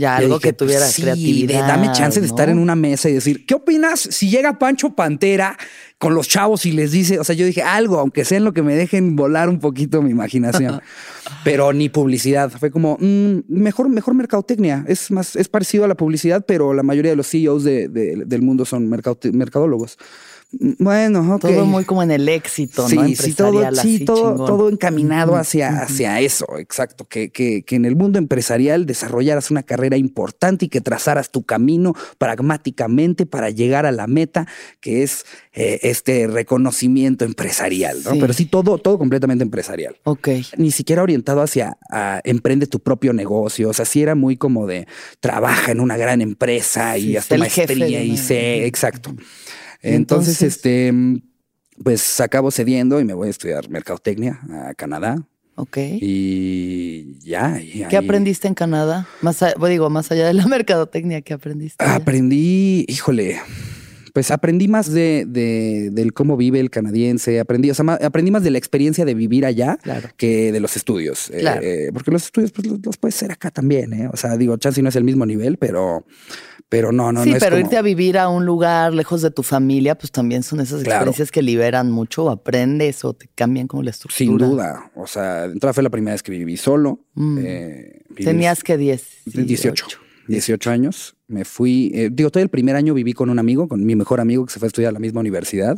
[0.00, 1.68] Ya, algo que pues tuviera creatividad.
[1.68, 5.58] Dame chance de estar en una mesa y decir, ¿qué opinas si llega Pancho Pantera
[5.98, 8.54] con los chavos y les dice, o sea, yo dije algo, aunque sea en lo
[8.54, 10.80] que me dejen volar un poquito mi imaginación,
[11.44, 12.50] pero ni publicidad.
[12.50, 14.86] Fue como, mm, mejor, mejor mercadotecnia.
[14.88, 18.64] Es más, es parecido a la publicidad, pero la mayoría de los CEOs del mundo
[18.64, 19.98] son mercadólogos.
[20.52, 22.88] Bueno, Todo muy como en el éxito, ¿no?
[22.88, 27.06] Sí, todo, sí, todo, todo encaminado hacia, hacia eso, exacto.
[27.06, 31.44] Que, que, que, en el mundo empresarial desarrollaras una carrera importante y que trazaras tu
[31.44, 34.48] camino pragmáticamente para llegar a la meta,
[34.80, 38.12] que es eh, este reconocimiento empresarial, ¿no?
[38.18, 39.96] Pero sí, todo, todo completamente empresarial.
[40.02, 40.28] Ok.
[40.56, 41.78] Ni siquiera orientado hacia
[42.24, 43.68] emprende tu propio negocio.
[43.68, 44.88] O sea, sí era muy como de
[45.20, 49.14] trabaja en una gran empresa y hasta maestría y sé, exacto.
[49.82, 50.92] Entonces, este,
[51.82, 55.26] pues acabo cediendo y me voy a estudiar mercadotecnia a Canadá.
[55.56, 55.76] Ok.
[56.00, 57.60] Y ya.
[57.88, 59.06] ¿Qué aprendiste en Canadá?
[59.20, 61.84] Más, digo, más allá de la mercadotecnia, ¿qué aprendiste?
[61.84, 63.38] Aprendí, híjole,
[64.12, 68.42] pues aprendí más de, de, del cómo vive el canadiense, aprendí, o sea, aprendí más
[68.42, 69.78] de la experiencia de vivir allá
[70.16, 71.30] que de los estudios.
[71.30, 74.08] Eh, eh, porque los estudios pues, los, puedes hacer acá también, ¿eh?
[74.12, 76.04] O sea, digo, chance no es el mismo nivel, pero,
[76.70, 79.42] pero no, no, sí, no pero irte a vivir a un lugar lejos de tu
[79.42, 83.90] familia, pues también son esas experiencias que liberan mucho, aprendes o te cambian como la
[83.90, 84.16] estructura.
[84.16, 84.92] Sin duda.
[84.94, 87.00] O sea, entrada fue la primera vez que viví solo.
[87.14, 87.38] Mm.
[87.42, 89.02] Eh, Tenías que 10.
[89.26, 89.98] 18.
[90.28, 91.16] 18 años.
[91.26, 94.20] Me fui, eh, digo, todo el primer año viví con un amigo, con mi mejor
[94.20, 95.76] amigo que se fue a estudiar a la misma universidad.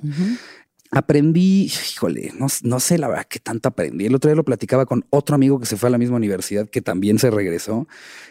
[0.95, 4.05] Aprendí, híjole, no, no, sé la verdad qué tanto aprendí.
[4.05, 6.69] El otro día lo platicaba con otro amigo que se fue a la misma universidad,
[6.69, 7.89] que también se regresó.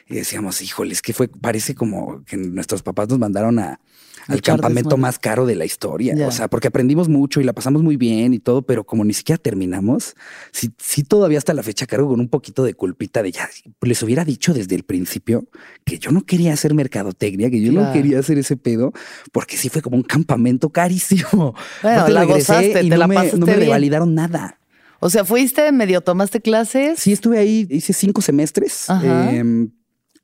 [0.07, 3.79] Y decíamos, híjole, es que fue, parece como que nuestros papás nos mandaron a,
[4.27, 6.15] al campamento más caro de la historia.
[6.27, 9.13] O sea, porque aprendimos mucho y la pasamos muy bien y todo, pero como ni
[9.13, 10.15] siquiera terminamos,
[10.51, 13.49] sí, sí todavía hasta la fecha cargo con un poquito de culpita de ya,
[13.81, 15.45] les hubiera dicho desde el principio
[15.85, 18.93] que yo no quería hacer mercadotecnia, que yo no quería hacer ese pedo,
[19.31, 21.55] porque sí fue como un campamento carísimo.
[21.81, 23.65] Bueno, la gozaste, y te no la me, pasaste no me bien.
[23.65, 24.59] revalidaron nada.
[24.99, 26.99] O sea, fuiste, medio tomaste clases.
[26.99, 28.89] Sí, estuve ahí, hice cinco semestres.
[28.89, 29.33] Ajá.
[29.33, 29.71] Em,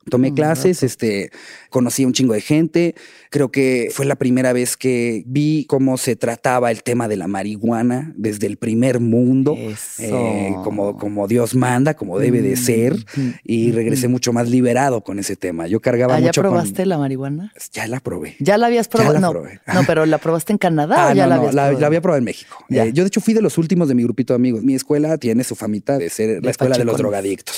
[0.08, 1.30] tomé clases, este,
[1.70, 2.94] conocí a un chingo de gente.
[3.30, 7.28] Creo que fue la primera vez que vi cómo se trataba el tema de la
[7.28, 9.56] marihuana desde el primer mundo,
[9.98, 12.96] eh, como, como Dios manda, como debe de ser.
[13.44, 15.66] Y regresé mucho más liberado con ese tema.
[15.66, 17.52] Yo cargaba ¿Ah, ya mucho con- probaste la marihuana?
[17.72, 18.36] Ya la probé.
[18.38, 19.12] ¿Ya la habías probado?
[19.14, 19.60] la no, probé.
[19.74, 21.80] no, pero ¿la probaste en Canadá Ah, o ya no, la no, habías la, probado?
[21.80, 22.64] la había probado en México.
[22.68, 22.84] Ya.
[22.84, 24.62] Eh, yo, de hecho, fui de los últimos de mi grupito de amigos.
[24.62, 27.56] Mi escuela tiene su famita de ser la escuela de los drogadictos,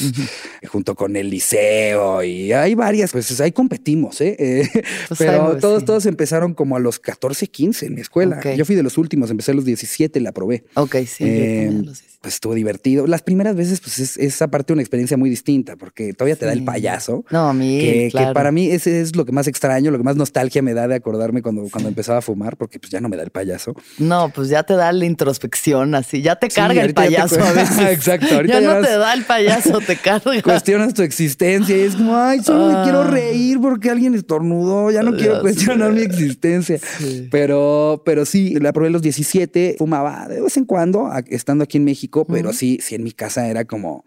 [0.68, 4.36] junto con el liceo y hay varias, pues ahí competimos, ¿eh?
[4.38, 4.68] Eh,
[5.08, 5.86] Pues pero pues, todos, sí.
[5.86, 8.38] todos empezaron como a los 14, 15 en mi escuela.
[8.38, 8.54] Ok.
[8.56, 10.64] Yo fui de los últimos, empecé a los 17, la probé.
[10.74, 11.24] Ok, sí.
[11.24, 12.04] yo Eh, también lo sé.
[12.20, 13.06] Pues estuvo divertido.
[13.06, 16.52] Las primeras veces, pues es, es aparte una experiencia muy distinta, porque todavía te da
[16.52, 17.24] el payaso.
[17.30, 20.04] No, a mí, Que, que para mí ese es lo que más extraño, lo que
[20.04, 23.08] más nostalgia me da de acordarme cuando, cuando empezaba a fumar, porque pues ya no
[23.08, 23.74] me da el payaso.
[23.98, 26.20] No, pues ya te da la introspección así.
[26.22, 27.78] Ya te Sí, carga el te payaso cu- a veces.
[27.78, 30.42] Exacto, ahorita ya ya no te da el payaso, te carga.
[30.42, 32.82] Cuestionas tu existencia y es como, ay, solo me Ah.
[32.84, 35.94] quiero reír porque alguien estornudó, ya no quiero Ya cuestionar sé.
[35.98, 36.78] mi existencia.
[36.98, 37.28] Sí.
[37.30, 41.78] Pero, pero sí, la probé a los 17, fumaba de vez en cuando, estando aquí
[41.78, 44.04] en México, pero sí, sí en mi casa era como,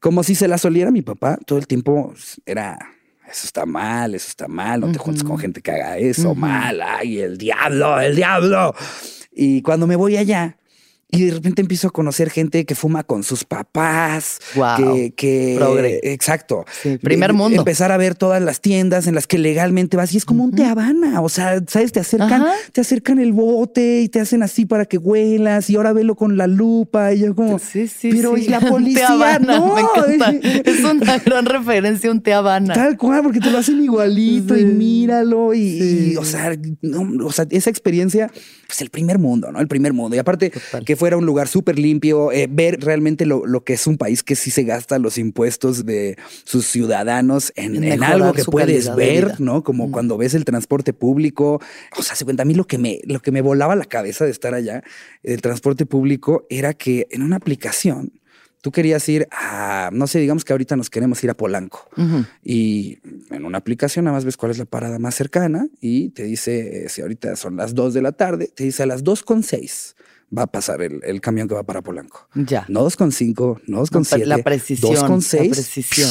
[0.00, 2.12] como si se la soliera mi papá, todo el tiempo
[2.46, 2.78] era...
[3.26, 6.80] Eso está mal, eso está mal, no te juntes con gente que haga eso, mal,
[6.82, 8.74] ay, el diablo, el diablo.
[9.32, 10.58] Y cuando me voy allá,
[11.14, 14.76] y de repente empiezo a conocer gente que fuma con sus papás, Guau.
[14.94, 16.00] que, que Progre.
[16.02, 16.64] exacto.
[16.82, 17.58] Sí, primer De- mundo.
[17.58, 20.52] Empezar a ver todas las tiendas en las que legalmente vas y es como un
[20.54, 21.20] te habana.
[21.20, 22.52] O sea, sabes, te acercan, Ajá.
[22.72, 26.36] te acercan el bote y te hacen así para que huelas y ahora velo con
[26.36, 27.12] la lupa.
[27.12, 28.44] Y yo como, Sí, sí, pero sí.
[28.44, 29.74] y la policía, Habana, no.
[29.74, 30.30] Me encanta.
[30.64, 32.74] Es una gran referencia un té Habana.
[32.74, 35.54] Tal cual, porque te lo hacen igualito y míralo.
[35.54, 38.30] Y, o, sea, no, o sea, esa experiencia,
[38.66, 39.60] pues el primer mundo, ¿no?
[39.60, 40.16] El primer mundo.
[40.16, 40.84] Y aparte, Total.
[40.84, 44.22] que fuera un lugar súper limpio, eh, ver realmente lo, lo que es un país
[44.22, 49.38] que sí se gasta los impuestos de sus ciudadanos en, En algo que puedes ver.
[49.38, 49.62] ¿no?
[49.62, 49.90] Como Mm.
[49.90, 51.60] cuando ves el transporte público.
[51.98, 54.24] O sea, se cuenta, a mí lo que me, lo que me volaba la cabeza
[54.24, 54.82] de estar allá,
[55.22, 58.10] el transporte público, era que en una aplicación
[58.62, 61.86] tú querías ir a, no sé, digamos que ahorita nos queremos ir a Polanco.
[62.42, 62.98] Y
[63.30, 66.86] en una aplicación nada más ves cuál es la parada más cercana y te dice,
[66.86, 69.42] eh, si ahorita son las 2 de la tarde, te dice a las 2 con
[69.42, 69.96] 6
[70.36, 72.28] va a pasar el, el camión que va para Polanco.
[72.34, 72.64] Ya.
[72.68, 74.26] No 2 con 5, no 2 con No, 7.
[74.26, 74.92] La precisión.
[74.94, 75.50] 2 con La 6.
[75.50, 76.10] precisión.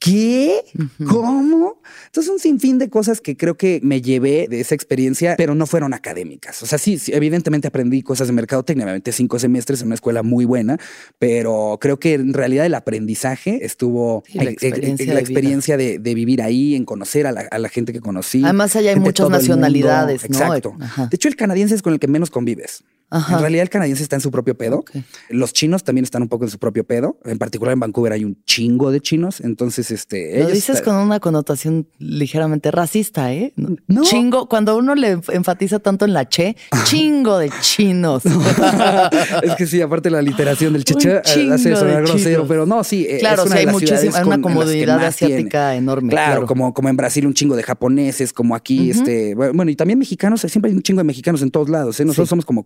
[0.00, 0.62] ¿Qué?
[1.06, 1.78] ¿Cómo?
[2.06, 5.66] Entonces, un sinfín de cosas que creo que me llevé de esa experiencia, pero no
[5.66, 6.62] fueron académicas.
[6.62, 9.96] O sea, sí, sí, evidentemente aprendí cosas de mercadotecnia, me aventé cinco semestres en una
[9.96, 10.78] escuela muy buena,
[11.18, 15.98] pero creo que en realidad el aprendizaje estuvo Sí, la experiencia la de experiencia de,
[15.98, 18.42] de vivir ahí, en conocer a la, a la gente que conocí.
[18.42, 20.38] Además, allá hay muchas nacionalidades, ¿no?
[20.38, 20.76] Exacto.
[20.80, 21.08] Ajá.
[21.08, 22.84] De hecho, el canadiense es con el que menos convives.
[23.10, 23.34] Ajá.
[23.34, 24.84] En realidad, el canadiense está en su propio pedo.
[25.28, 27.18] Los chinos también están un poco en su propio pedo.
[27.24, 29.40] En particular, en Vancouver hay un chingo de chinos.
[29.40, 30.30] Entonces, este.
[30.34, 33.52] Lo ellos dices con una connotación ligeramente racista, ¿eh?
[33.86, 34.02] No.
[34.02, 38.22] Chingo, cuando uno le enfatiza tanto en la che, chingo de chinos.
[39.42, 42.46] es que sí, aparte la literación del cheche chingo hace sonar grosero, chinos.
[42.48, 43.06] pero no, sí.
[43.08, 44.36] eh, claro, es una sí, hay las muchísima, ciudades hay una
[44.70, 45.06] tiene.
[45.06, 46.10] asiática enorme.
[46.10, 49.76] Claro, Claro, Como, como en Brasil un chingo de japoneses, como aquí, este, bueno, y
[49.76, 52.04] también mexicanos, siempre hay un chingo de mexicanos en todos lados, ¿eh?
[52.04, 52.30] nosotros Sí.
[52.30, 52.62] somos como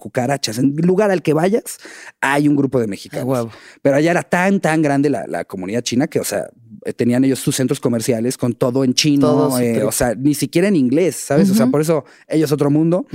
[0.59, 1.79] en lugar al que vayas
[2.21, 3.25] hay un grupo de mexicanos.
[3.25, 3.51] A huevo.
[3.83, 6.49] Pero allá era tan, tan grande la, la comunidad china que, o sea,
[6.93, 10.69] tenían ellos sus centros comerciales con todo en chino, Todo eh, o sea, ni siquiera
[10.69, 11.51] en inglés, ¿sabes?
[11.51, 13.07] O sea, por eso ellos otro mundo.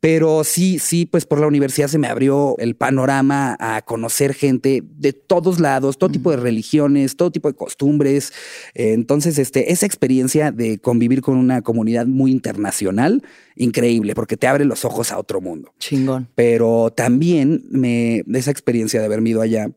[0.00, 4.82] Pero sí, sí, pues por la universidad se me abrió el panorama a conocer gente
[4.82, 8.32] de todos lados, todo tipo de religiones, todo tipo de costumbres.
[8.74, 13.22] Eh, Entonces, este, esa experiencia de convivir con una comunidad muy internacional,
[13.56, 15.74] increíble, porque te abre los ojos a otro mundo.
[15.78, 16.28] Chingón.
[16.34, 19.70] Pero también me, esa experiencia de haberme ido allá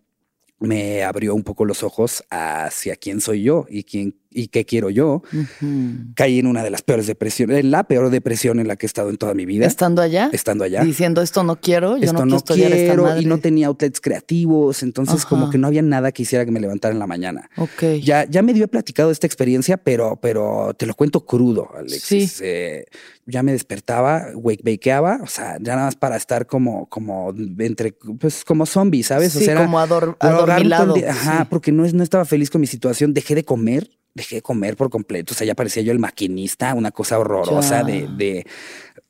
[0.64, 4.90] me abrió un poco los ojos hacia quién soy yo y quién y qué quiero
[4.90, 5.22] yo.
[6.16, 8.88] Caí en una de las peores depresiones, en la peor depresión en la que he
[8.88, 12.14] estado en toda mi vida, Estando allá, estando allá diciendo esto no quiero, yo esto
[12.14, 13.22] no no, quiero estudiar esta quiero madre.
[13.22, 15.30] y no tenía outlets creativos, entonces Ajá.
[15.30, 17.50] como que no había nada que hiciera que me levantara en la mañana.
[17.58, 17.84] Ok.
[18.04, 22.32] Ya, ya medio he platicado esta experiencia, pero, pero te lo cuento crudo, Alexis.
[22.34, 22.44] Sí.
[22.46, 22.86] Eh,
[23.26, 27.94] ya me despertaba, wake bakeaba, o sea, ya nada más para estar como, como entre,
[28.20, 29.36] pues como zombie, ¿sabes?
[29.36, 30.96] o Sí, sea, era como ador- adormilado.
[31.08, 31.48] Ajá, Sí.
[31.50, 33.90] porque no, no estaba feliz con mi situación, dejé de comer.
[34.14, 35.34] Dejé de comer por completo.
[35.34, 38.46] O sea, ya parecía yo el maquinista, una cosa horrorosa de, de,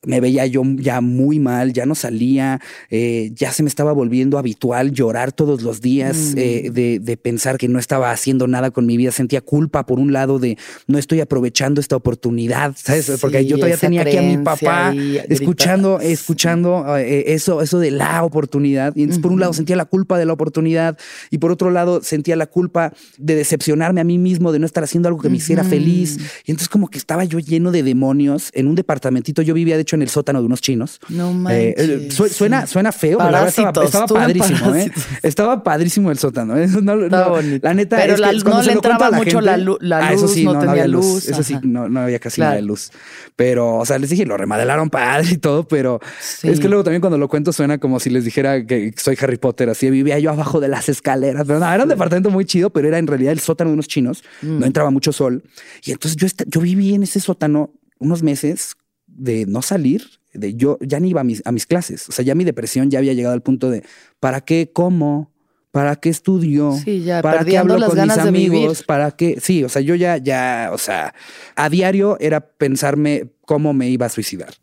[0.05, 4.37] me veía yo ya muy mal, ya no salía, eh, ya se me estaba volviendo
[4.37, 6.37] habitual llorar todos los días, mm.
[6.37, 9.11] eh, de, de, pensar que no estaba haciendo nada con mi vida.
[9.11, 13.11] Sentía culpa, por un lado, de no estoy aprovechando esta oportunidad, ¿sabes?
[13.21, 14.93] Porque yo todavía tenía aquí a mi papá
[15.29, 18.93] escuchando, escuchando eh, eso, eso de la oportunidad.
[18.95, 20.97] Y entonces, por un lado, sentía la culpa de la oportunidad
[21.29, 24.83] y por otro lado, sentía la culpa de decepcionarme a mí mismo, de no estar
[24.83, 26.17] haciendo algo que me hiciera feliz.
[26.45, 29.41] Y entonces, como que estaba yo lleno de demonios en un departamentito.
[29.41, 30.99] Yo vivía, de hecho, en el sótano de unos chinos.
[31.09, 32.35] No eh, eh, manches.
[32.35, 34.91] suena, suena feo, pero la estaba, estaba padrísimo, ¿eh?
[35.21, 36.57] Estaba padrísimo el sótano.
[36.57, 36.67] ¿eh?
[36.83, 40.43] No, la neta pero es que no le entraba mucho la, luz, ah, eso sí,
[40.43, 41.27] no, tenía luz.
[41.27, 42.91] Eso sí, no, había casi nada de luz.
[43.35, 45.99] Pero, o sea, les dije, lo remodelaron padre y todo, pero
[46.43, 49.37] es que luego también cuando lo cuento suena como si les dijera que soy Harry
[49.37, 51.45] Potter, así vivía yo abajo de las escaleras.
[51.47, 53.87] Pero no, era un departamento muy chido, pero era en realidad el sótano de unos
[53.87, 54.23] chinos.
[54.41, 54.63] No mm.
[54.63, 55.43] entraba mucho sol.
[55.83, 58.75] Y entonces yo, yo viví en ese sótano unos meses
[59.15, 62.09] de no salir, de yo ya ni iba a mis, a mis clases.
[62.09, 63.83] O sea, ya mi depresión ya había llegado al punto de
[64.19, 65.31] ¿para qué como?
[65.71, 66.77] ¿Para qué estudio?
[66.83, 68.83] Sí, ya ¿Para qué hablo las con ganas mis amigos?
[68.83, 69.39] ¿Para qué?
[69.41, 71.15] Sí, o sea, yo ya, ya, o sea,
[71.55, 74.53] a diario era pensarme cómo me iba a suicidar.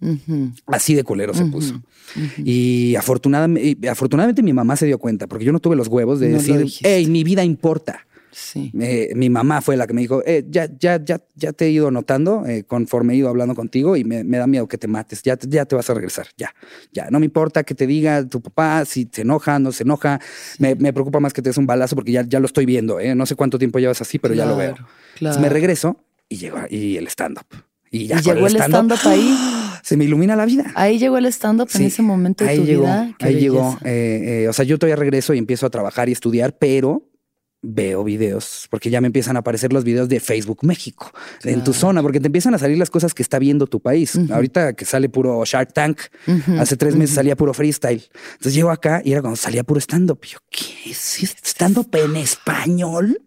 [0.66, 1.82] Así de culero se puso.
[2.38, 6.28] Y afortunadamente, afortunadamente mi mamá se dio cuenta, porque yo no tuve los huevos de
[6.28, 8.06] decir, hey, mi vida importa.
[8.32, 8.70] Sí.
[8.72, 11.90] mi mamá fue la que me dijo, eh, ya, ya, ya, ya te he ido
[11.90, 15.22] notando eh, conforme he ido hablando contigo y me, da miedo que te mates.
[15.22, 16.28] Ya, ya te vas a regresar.
[16.36, 16.54] Ya,
[16.92, 17.08] ya.
[17.10, 20.20] No me importa que te diga tu papá si se enoja, no se enoja.
[20.58, 23.00] Me, preocupa más que te des un balazo porque ya, ya lo estoy viendo.
[23.00, 23.14] ¿eh?
[23.14, 24.76] No sé cuánto tiempo llevas así, pero ya lo veo.
[25.20, 25.96] me regreso
[26.28, 27.46] y llegó y el stand-up.
[27.90, 29.36] Y ya llegó el stand-up ahí.
[29.82, 30.70] Se me ilumina la vida.
[30.74, 33.16] Ahí llegó el stand-up en ese momento de ahí tu llegó, vida.
[33.18, 33.70] ahí llegó.
[33.70, 37.09] o sea, yo todavía regreso y empiezo a trabajar y estudiar, pero
[37.62, 41.12] veo videos, porque ya me empiezan a aparecer los videos de Facebook México,
[41.44, 44.18] en tu zona, porque te empiezan a salir las cosas que está viendo tu país.
[44.30, 46.00] Ahorita que sale puro Shark Tank,
[46.58, 48.02] hace tres meses salía puro freestyle.
[48.32, 50.20] Entonces llego acá y era cuando salía puro stand-up.
[50.24, 53.20] Yo, ¿qué es stand-up en español?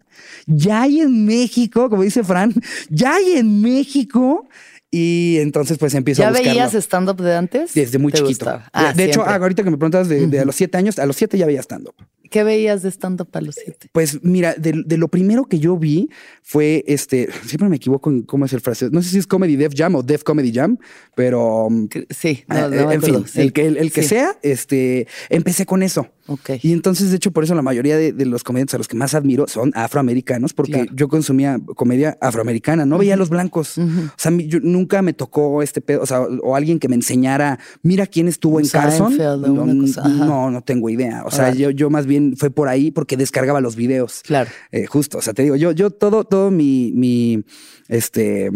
[0.46, 2.52] Ya hay en México, como dice Fran,
[2.90, 4.48] ya hay en México.
[4.90, 6.54] Y entonces pues empiezo a buscarlo.
[6.54, 7.74] ¿Ya veías stand-up de antes?
[7.74, 8.44] Desde muy chiquito.
[8.44, 11.16] de, ah, hecho, ahorita que me preguntas de, de, a los siete años, a los
[11.16, 11.94] siete ya veía stand-up.
[12.34, 13.86] ¿Qué veías de stand-up a los siete?
[13.92, 16.10] Pues mira, de, lo primero que yo vi
[16.42, 17.28] fue este.
[17.46, 18.88] Siempre me equivoco en cómo es el frase.
[18.90, 20.76] No sé si es Comedy Def Jam o Def Comedy Jam,
[21.14, 21.66] pero.
[21.66, 26.08] Um, sí, no, no en fin, el que, el, que sea, este, empecé con eso.
[26.26, 26.50] Ok.
[26.62, 29.14] Y entonces, de hecho, por eso la mayoría de, los comediantes a los que más
[29.14, 33.78] admiro son afroamericanos, porque yo consumía comedia afroamericana, no veía a los blancos.
[33.78, 33.82] O
[34.16, 38.06] sea, yo, nunca me tocó este pedo, o sea, o alguien que me enseñara, mira
[38.06, 39.16] quién estuvo en Carson.
[39.16, 41.24] No, no, tengo idea.
[41.26, 44.22] O sea, yo, yo más bien fue por ahí porque descargaba los videos.
[44.24, 44.50] Claro.
[44.72, 45.18] Eh, justo.
[45.18, 47.44] O sea, te digo, yo, yo todo, todo mi, mi
[47.88, 48.50] este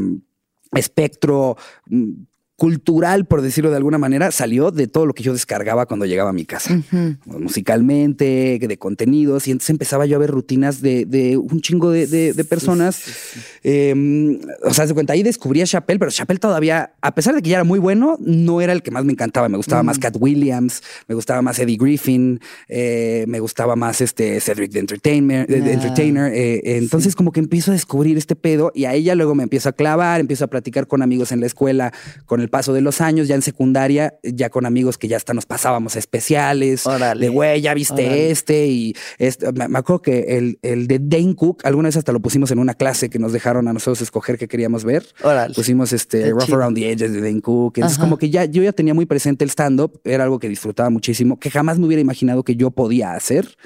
[0.72, 2.12] espectro mm,
[2.58, 6.30] cultural, por decirlo de alguna manera, salió de todo lo que yo descargaba cuando llegaba
[6.30, 6.76] a mi casa.
[7.24, 9.46] Musicalmente, de contenidos.
[9.46, 13.00] Y entonces empezaba yo a ver rutinas de, un chingo de, personas.
[13.62, 17.42] Em, o sea, de cuenta, ahí descubrí a Chappelle, pero Chappelle todavía, a pesar de
[17.42, 19.48] que ya era muy bueno, no era el que más me encantaba.
[19.48, 24.40] Me gustaba más Cat Williams, me gustaba más Eddie Griffin, eh, me gustaba más este
[24.40, 25.48] Cedric the Entertainer.
[25.48, 26.32] Entertainer.
[26.34, 29.68] Eh, entonces, como que empiezo a descubrir este pedo y a ella luego me empiezo
[29.68, 31.92] a clavar, empiezo a platicar con amigos en la escuela,
[32.26, 35.34] con el paso de los años, ya en secundaria, ya con amigos que ya hasta
[35.34, 36.84] nos pasábamos especiales,
[37.18, 41.62] de güey, ya viste este y este, me, acuerdo que el, el, de Dane Cook,
[41.64, 44.48] alguna vez hasta lo pusimos en una clase que nos dejaron a nosotros escoger qué
[44.48, 45.06] queríamos ver.
[45.54, 47.78] Pusimos este Rough Around the Edges de Dane Cook.
[47.78, 50.90] Entonces, como que ya yo ya tenía muy presente el stand-up, era algo que disfrutaba
[50.90, 53.56] muchísimo, que jamás me hubiera imaginado que yo podía hacer.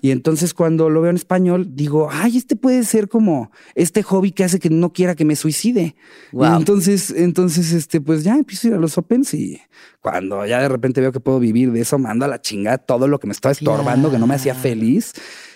[0.00, 4.32] Y entonces cuando lo veo en español, digo, ay, este puede ser como este hobby
[4.32, 5.94] que hace que no quiera que me suicide.
[6.32, 9.60] Y entonces, entonces, este, pues ya empiezo a ir a los Opens y
[10.00, 13.08] cuando ya de repente veo que puedo vivir de eso, mando a la chingada todo
[13.08, 15.12] lo que me estaba estorbando, que no me hacía feliz.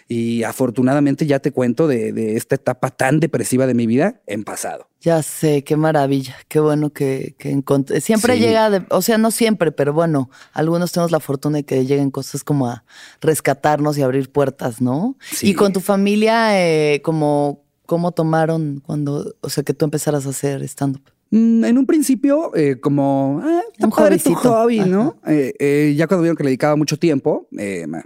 [0.07, 4.90] Y afortunadamente ya te cuento de, esta etapa tan depresiva de mi vida en pasado.
[5.00, 8.03] Ya sé, qué maravilla, qué bueno que, que encontré.
[8.03, 12.11] Siempre llega, o sea, no siempre, pero bueno, algunos tenemos la fortuna de que lleguen
[12.11, 12.85] cosas como a
[13.22, 15.16] rescatarnos y abrir puertas, ¿no?
[15.40, 20.31] Y con tu familia, eh, como, ¿cómo tomaron cuando, o sea, que tú empezaras a
[20.31, 21.13] hacer stand-up?
[21.35, 25.16] Mm, en un principio, eh, como ah, un padre tu hobby, ¿no?
[25.27, 27.49] Eh, eh, ya cuando vieron que le dedicaba mucho tiempo,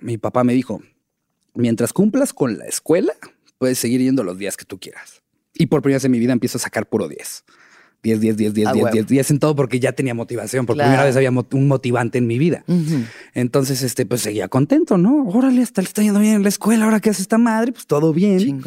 [0.00, 0.80] mi papá me dijo:
[1.52, 3.12] mientras cumplas con la escuela,
[3.58, 5.20] puedes seguir yendo los días que tú quieras.
[5.52, 7.44] Y por primera vez en mi vida empiezo a sacar puro 10.
[8.02, 10.66] 10, 10, 10, 10, 10, 10, 10 en todo porque ya tenía motivación.
[10.66, 12.64] Por primera vez había un motivante en mi vida.
[13.34, 15.24] Entonces, este, pues seguía contento, ¿no?
[15.26, 16.84] Órale, hasta le está yendo bien en la escuela.
[16.84, 18.62] Ahora que hace esta madre, pues todo bien.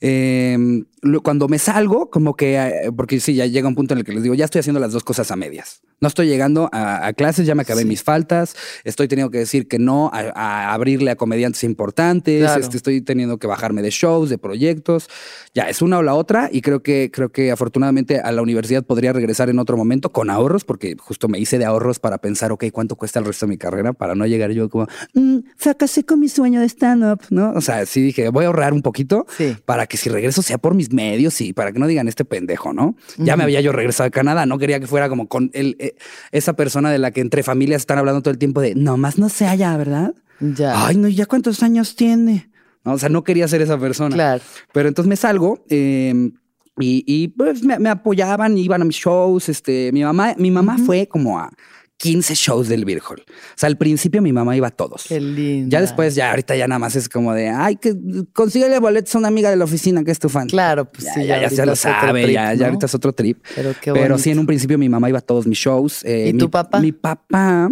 [0.00, 0.84] Eh,
[1.22, 4.12] cuando me salgo, como que, eh, porque sí, ya llega un punto en el que
[4.12, 5.82] les digo, ya estoy haciendo las dos cosas a medias.
[6.00, 9.78] No estoy llegando a, clases, ya me acabé mis faltas, estoy teniendo que decir que
[9.78, 15.08] no a, abrirle a comediantes importantes, este, estoy teniendo que bajarme de shows, de proyectos.
[15.54, 18.75] Ya, es una o la otra y creo que, creo que afortunadamente a la universidad
[18.82, 22.52] podría regresar en otro momento con ahorros, porque justo me hice de ahorros para pensar,
[22.52, 23.92] ok, ¿cuánto cuesta el resto de mi carrera?
[23.92, 27.52] Para no llegar yo como, mm, fracasé con mi sueño de stand-up, ¿no?
[27.52, 29.26] O sea, sí dije, voy a ahorrar un poquito
[29.64, 32.72] para que si regreso sea por mis medios y para que no digan este pendejo,
[32.72, 32.96] ¿no?
[33.18, 35.96] Ya me había yo regresado a Canadá, no quería que fuera como con el, eh,
[36.32, 39.18] esa persona de la que entre familias están hablando todo el tiempo de, no más
[39.18, 40.14] no se haya, ¿verdad?
[40.40, 40.86] Ya.
[40.86, 42.50] Ay, no, ¿ya cuántos años tiene?
[42.84, 44.14] O sea, no quería ser esa persona.
[44.14, 44.42] Claro.
[44.72, 46.32] Pero entonces me salgo em,
[46.78, 49.48] y, pues me, apoyaban, iban a mis shows.
[49.48, 51.50] Este, mi mamá, mi mamá fue como a
[51.98, 53.14] 15 shows del Beer O
[53.54, 55.04] sea, al principio mi mamá iba a todos.
[55.08, 55.70] Qué lindo.
[55.70, 57.94] Ya después, ya ahorita ya nada más es como de, ay, que
[58.32, 60.48] consíguele boletos a una amiga de la oficina que es tu fan.
[60.48, 63.42] Claro, pues sí, ya, ya, lo sabe, ya, ya ahorita es otro trip.
[63.54, 66.04] Pero qué Pero sí, en un principio mi mamá iba a todos mis shows.
[66.04, 66.80] Eh, ¿Y tu papá?
[66.80, 67.70] Mi papá,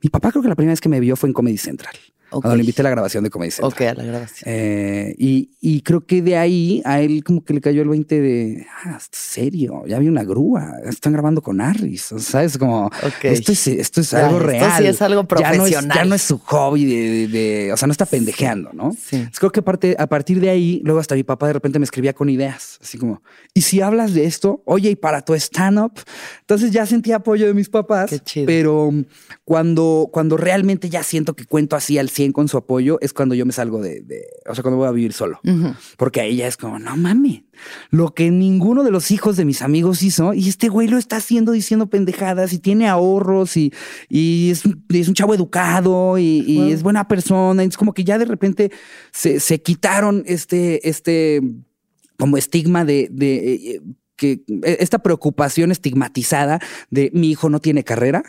[0.00, 1.94] mi papá creo que la primera vez que me vio fue en Comedy Central.
[2.30, 3.72] Cuando le invité a la grabación de Comedy Central.
[3.72, 4.44] Ok, a la grabación.
[4.46, 8.20] Eh, y, y, creo que de ahí a él como que le cayó el 20
[8.20, 12.58] de, ah, serio, ya vi una grúa, están grabando con Harris, ¿sabes?
[12.58, 12.90] Como,
[13.22, 14.64] esto es, esto es algo real.
[14.64, 15.70] Esto sí es algo profesional.
[15.70, 18.70] Ya no es, ya no es su hobby de, de, o sea, no está pendejeando,
[18.72, 18.92] ¿no?
[18.92, 19.26] Sí.
[19.38, 22.12] creo que aparte, a partir de ahí, luego hasta mi papá de repente me escribía
[22.12, 23.22] con ideas, así como,
[23.54, 24.62] ¿y si hablas de esto?
[24.64, 25.92] Oye, ¿y para tu stand-up?
[26.40, 28.10] Entonces ya sentí apoyo de mis papás.
[28.10, 28.46] Qué chido.
[28.46, 28.92] Pero
[29.44, 33.46] cuando, cuando realmente ya siento que cuento así al con su apoyo es cuando yo
[33.46, 34.02] me salgo de,
[34.48, 35.40] o sea, cuando voy a vivir solo.
[35.96, 37.42] Porque ahí ya es como, no mames,
[37.90, 41.16] lo que ninguno de los hijos de mis amigos hizo y este güey lo está
[41.16, 43.72] haciendo diciendo pendejadas y tiene ahorros y,
[44.08, 47.62] y es, un chavo educado y, es buena persona.
[47.62, 48.70] es como que ya de repente
[49.12, 51.40] se, se quitaron este, este
[52.18, 53.82] como estigma de, de eh,
[54.16, 58.24] que esta preocupación estigmatizada de mi hijo no tiene carrera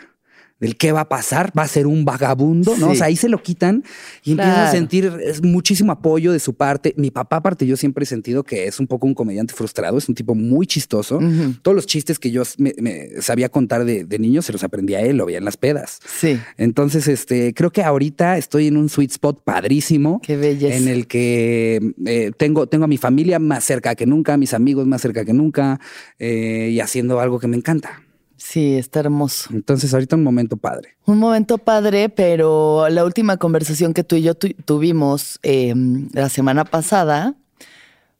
[0.59, 2.89] del qué va a pasar, va a ser un vagabundo, ¿no?
[2.89, 3.83] O sea, ahí se lo quitan
[4.23, 5.11] y empiezan a sentir
[5.43, 6.93] muchísimo apoyo de su parte.
[6.97, 10.09] Mi papá, aparte, yo siempre he sentido que es un poco un comediante frustrado, es
[10.09, 11.19] un tipo muy chistoso.
[11.61, 15.15] Todos los chistes que yo me, sabía contar de, niño se los aprendí a él,
[15.15, 15.99] lo veía en las pedas.
[16.05, 16.37] Sí.
[16.57, 20.19] Entonces, este, creo que ahorita estoy en un sweet spot padrísimo.
[20.21, 20.75] Qué belleza.
[20.75, 24.53] En el que eh, tengo, tengo a mi familia más cerca que nunca, a mis
[24.53, 25.79] amigos más cerca que nunca
[26.17, 28.01] eh, y haciendo algo que me encanta.
[28.39, 29.49] Sí, está hermoso.
[29.53, 30.95] Entonces, ahorita un momento padre.
[31.05, 36.63] Un momento padre, pero la última conversación que tú y yo tuvimos em, la semana
[36.63, 37.35] pasada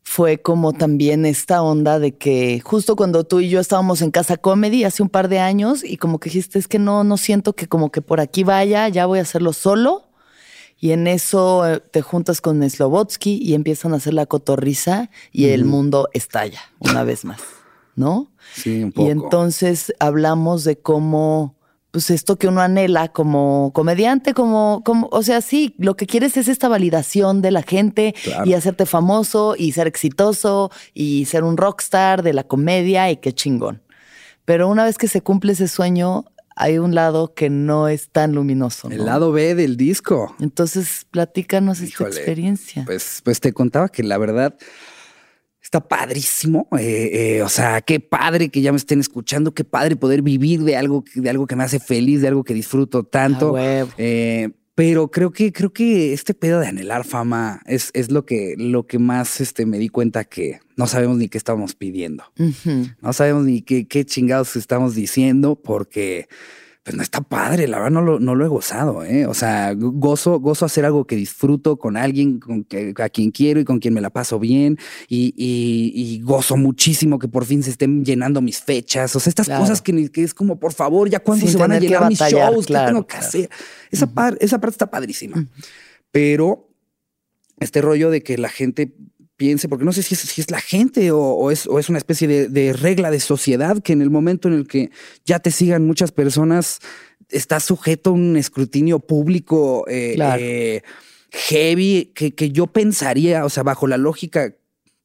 [0.04, 4.38] fue como también esta onda de que justo cuando tú y yo estábamos en Casa
[4.38, 7.54] Comedy hace un par de años y como que dijiste, es que no, no siento
[7.54, 10.10] que como que por aquí vaya, ya voy a hacerlo solo.
[10.82, 15.50] Y en eso eh, te juntas con Slobotsky y empiezan a hacer la cotorriza y
[15.50, 17.40] el mundo estalla una vez más,
[18.00, 18.32] ¿no?
[18.56, 19.08] Sí, un poco.
[19.08, 21.56] Y entonces hablamos de cómo,
[21.92, 26.38] pues esto que uno anhela como comediante, como, como o sea, sí, lo que quieres
[26.38, 31.58] es esta validación de la gente y hacerte famoso y ser exitoso y ser un
[31.58, 33.84] rockstar de la comedia y qué chingón.
[34.46, 38.34] Pero una vez que se cumple ese sueño, hay un lado que no es tan
[38.34, 38.90] luminoso.
[38.90, 40.36] El lado B del disco.
[40.40, 42.84] Entonces, platícanos esta experiencia.
[42.86, 44.58] Pues, pues te contaba que la verdad
[45.62, 46.68] Está padrísimo.
[46.80, 50.64] Eh, eh, o sea, qué padre que ya me estén escuchando, qué padre poder vivir
[50.64, 53.56] de algo, de algo que me hace feliz, de algo que disfruto tanto.
[53.58, 58.56] Eh, pero creo que, creo que este pedo de anhelar fama es, es lo que,
[58.58, 62.24] lo que más este, me di cuenta que no sabemos ni qué estamos pidiendo.
[63.02, 66.30] No sabemos ni qué, qué chingados estamos diciendo porque
[66.84, 69.26] pues no está padre, la verdad no lo, no lo he gozado, ¿eh?
[69.26, 73.60] O sea, gozo, gozo hacer algo que disfruto con alguien con que, a quien quiero
[73.60, 77.72] y con quien me la paso bien y, y, gozo muchísimo que por fin se
[77.72, 81.20] estén llenando mis fechas, o sea, estas cosas que, que, es como, por favor, ya
[81.20, 83.50] cuándo se van a llenar mis shows, ¿qué tengo que hacer?
[83.92, 85.46] Esa, esa parte está padrísima.
[86.12, 86.70] Pero
[87.60, 88.96] este rollo de que la gente
[89.40, 91.98] piense, porque no sé si es, si es la gente o, es, o, es, una
[91.98, 94.92] especie de, regla de sociedad que en el momento en el que
[95.24, 96.80] ya te sigan muchas personas,
[97.30, 100.82] estás sujeto a un escrutinio público eh, eh,
[101.32, 104.54] heavy que, que, yo pensaría, o sea, bajo la lógica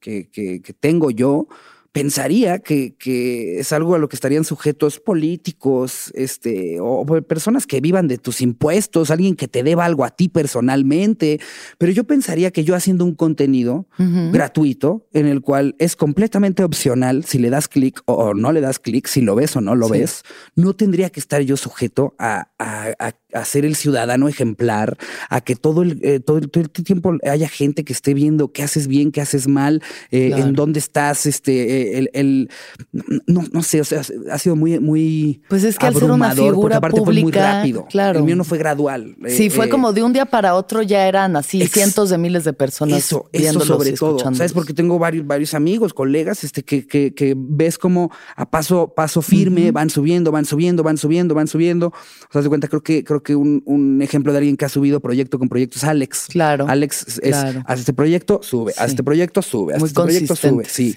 [0.01, 1.47] que, que, tengo yo,
[1.95, 7.81] pensaría que, que, es algo a lo que estarían sujetos políticos, este, o personas que
[7.81, 11.39] vivan de tus impuestos, alguien que te deba algo a ti personalmente.
[11.79, 13.87] Pero yo pensaría que yo haciendo un contenido
[14.33, 18.81] gratuito, en el cual es completamente opcional si le das clic o, no le das
[18.81, 20.25] clic, si lo ves o no lo ves,
[20.57, 23.13] no tendría que estar yo sujeto a, a,
[23.45, 24.97] ser el ciudadano ejemplar,
[25.29, 28.87] a que todo el, eh, todo, el, tiempo haya gente que esté viendo qué haces
[28.87, 32.49] bien, qué haces mal, eh, en dónde estás, este el,
[33.27, 35.43] no, no sé, o sea, ha sido muy, muy.
[35.49, 37.87] Pues es que al ser una figura pública, fue muy rápido.
[37.87, 38.19] Claro.
[38.21, 39.17] El mío no fue gradual.
[39.27, 42.45] Sí, fue eh, como de un día para otro ya eran así cientos de miles
[42.45, 42.99] de personas.
[42.99, 44.19] Eso, eso sobre todo.
[44.19, 44.53] ¿Sabes?
[44.53, 49.23] Porque tengo varios, varios amigos, colegas, este, que, que, que ves como a paso, paso
[49.23, 51.89] firme van subiendo, van subiendo, van subiendo, van subiendo.
[51.89, 54.69] O sea, de cuenta, creo que, creo que un, un, ejemplo de alguien que ha
[54.69, 56.27] subido proyecto con proyecto es Alex.
[56.31, 56.67] Claro.
[56.69, 60.65] Alex es, hace este proyecto, sube, hace este proyecto, sube, hace este proyecto, sube.
[60.67, 60.95] Sí.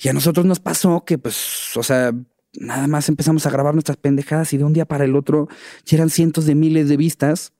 [0.00, 2.12] Y a nosotros nos pasó que, pues, o sea,
[2.54, 5.48] nada más empezamos a grabar nuestras pendejadas y de un día para el otro
[5.84, 7.52] ya eran cientos de miles de vistas.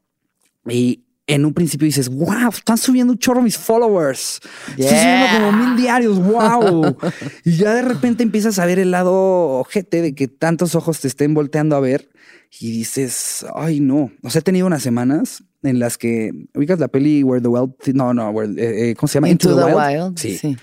[0.68, 4.40] Y en un principio dices, wow, están subiendo un chorro mis followers.
[4.70, 6.96] Estoy subiendo como mil diarios, wow.
[7.44, 9.12] y ya de repente empiezas a ver el lado
[9.60, 12.11] ojete de que tantos ojos te estén volteando a ver
[12.60, 14.10] y dices, ay, no.
[14.22, 17.74] O sea, he tenido unas semanas en las que ubicas la peli Where the Wild,
[17.94, 19.30] no, no, eh, eh, ¿cómo se llama?
[19.30, 20.18] Into, the, Wild.
[20.18, 20.56] sí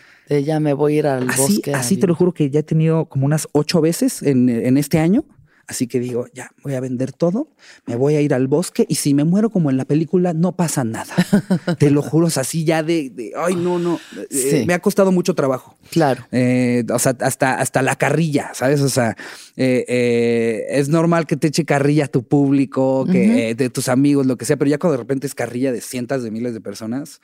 [0.44, 1.74] ya me voy a ir al así, bosque.
[1.74, 5.00] Así te lo juro que ya he tenido como unas ocho veces en, en este
[5.00, 5.26] año
[5.70, 7.48] Así que digo, ya, voy a vender todo,
[7.86, 10.54] me voy a ir al bosque y si me muero como en la película, no
[10.56, 11.14] pasa nada.
[11.78, 14.00] Te lo juro, es así ya de, ay, no, no.
[14.32, 15.78] Eh, me ha costado mucho trabajo.
[15.92, 16.26] Claro.
[16.32, 18.82] Eh, o sea, hasta, hasta la carrilla, ¿sabes?
[18.82, 19.16] O sea,
[19.58, 24.38] eh, es normal que te eche carrilla a tu público, que de tus amigos, lo
[24.38, 27.22] que sea, pero ya cuando de repente es carrilla de cientos de miles de personas.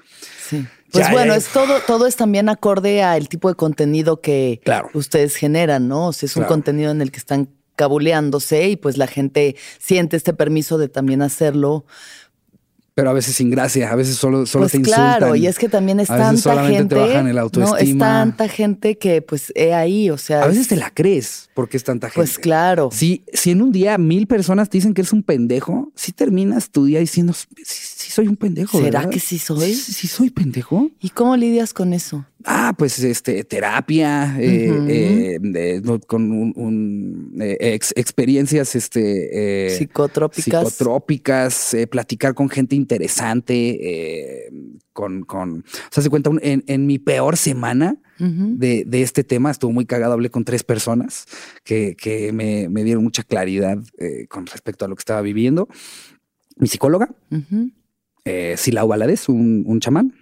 [0.47, 0.67] Sí.
[0.91, 4.61] Pues bueno, es todo, todo es también acorde al tipo de contenido que
[4.93, 6.09] ustedes generan, ¿no?
[6.09, 10.17] O sea, es un contenido en el que están cabuleándose y pues la gente siente
[10.17, 11.85] este permiso de también hacerlo.
[12.95, 15.17] Pero a veces sin gracia, a veces solo, solo pues te insultan.
[15.17, 16.95] Claro, y es que también es tanta gente.
[17.57, 20.43] No, es tanta gente que pues he ahí, o sea.
[20.43, 22.31] A veces te la crees porque es tanta pues gente.
[22.31, 22.89] Pues claro.
[22.93, 26.69] Si, si en un día mil personas te dicen que eres un pendejo, si terminas
[26.69, 27.33] tu día diciendo,
[28.05, 28.79] sí, soy un pendejo.
[28.79, 29.73] ¿Será que sí soy?
[29.73, 30.89] ¿Sí, soy pendejo?
[30.99, 32.25] ¿Y cómo lidias con eso?
[32.43, 40.43] Ah, pues este, terapia, eh, eh, con un, eh, experiencias este, psicotrópicas.
[40.43, 44.51] Psicotrópicas, platicar con gente interesante,
[44.93, 49.71] con, con, o sea, se cuenta, en, mi peor semana de, de, este tema, estuvo
[49.71, 51.25] muy cagado, hablé con tres personas
[51.63, 53.79] que, que me, me, dieron mucha claridad
[54.29, 55.67] con respecto a lo que estaba viviendo.
[56.57, 57.09] Mi psicóloga,
[58.57, 60.13] Silau Valadez, un, un chamán,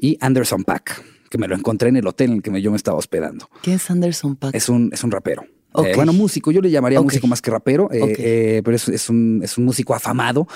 [0.00, 2.76] y Anderson Pack que me lo encontré en el hotel en el que yo me
[2.76, 3.48] estaba hospedando.
[3.62, 4.54] ¿Quién es Anderson Paak?
[4.54, 5.44] Es un, es un rapero.
[5.84, 9.40] Eh, bueno, músico, yo le llamaría músico más que rapero, eh, eh, pero es, un,
[9.42, 10.46] es un músico afamado,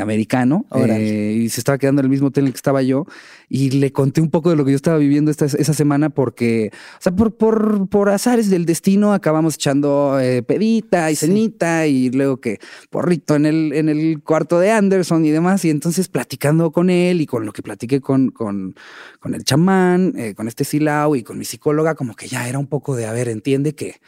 [0.00, 3.06] americano, y se estaba quedando en el mismo hotel en el que estaba yo,
[3.48, 6.70] y le conté un poco de lo que yo estaba viviendo esta, esa semana porque,
[6.72, 12.40] o sea, por, por, por azares del destino acabamos echando pedita y cenita, y luego
[12.40, 12.58] que
[12.90, 17.20] porrito en el, en el cuarto de Anderson y demás, y entonces platicando con él
[17.20, 18.74] y con lo que platiqué con, con,
[19.18, 22.66] con el chamán, con este Silao y con mi psicóloga, como que ya era un
[22.66, 24.00] poco de, a ver, entiende que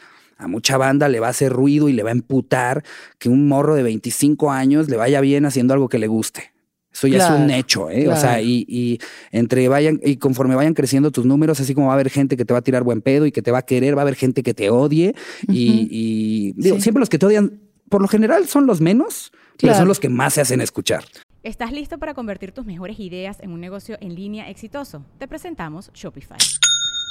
[0.43, 2.83] a mucha banda le va a hacer ruido y le va a emputar
[3.17, 6.53] que un morro de 25 años le vaya bien haciendo algo que le guste.
[6.91, 8.07] Eso ya es un hecho, ¿eh?
[8.07, 8.99] O sea, y,
[9.31, 12.45] entre vayan, y conforme vayan creciendo tus números, así como va a haber gente que
[12.45, 14.15] te va a tirar buen pedo y que te va a querer, va a haber
[14.15, 15.15] gente que te odie.
[15.47, 19.99] Y, siempre los que te odian, por lo general, son los menos, pero son los
[19.99, 21.03] que más se hacen escuchar.
[21.41, 25.03] ¿Estás listo para convertir tus mejores ideas en un negocio en línea exitoso?
[25.17, 26.37] Te presentamos Shopify.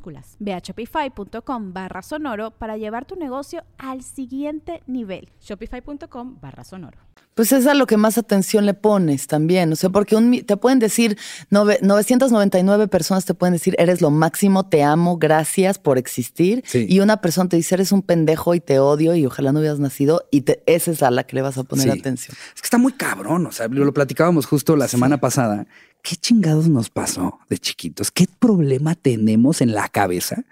[0.00, 0.36] mayúsculas.
[0.38, 5.28] Ve a shopify.com barra sonoro para llevar tu negocio al siguiente nivel.
[5.40, 6.98] Shopify.com barra sonoro.
[7.34, 9.72] Pues es a lo que más atención le pones también.
[9.72, 11.16] O sea, porque un, te pueden decir,
[11.50, 16.64] 999 personas te pueden decir, eres lo máximo, te amo, gracias por existir.
[16.74, 19.78] Y una persona te dice, eres un pendejo y te odio y ojalá no hubieras
[19.78, 20.24] nacido.
[20.30, 22.36] Y te, esa es a la que le vas a poner atención.
[22.54, 23.46] Es que está muy cabrón.
[23.46, 25.66] O sea, lo platicábamos justo la semana pasada.
[26.02, 28.10] ¿Qué chingados nos pasó de chiquitos?
[28.10, 30.44] ¿Qué problema tenemos en la cabeza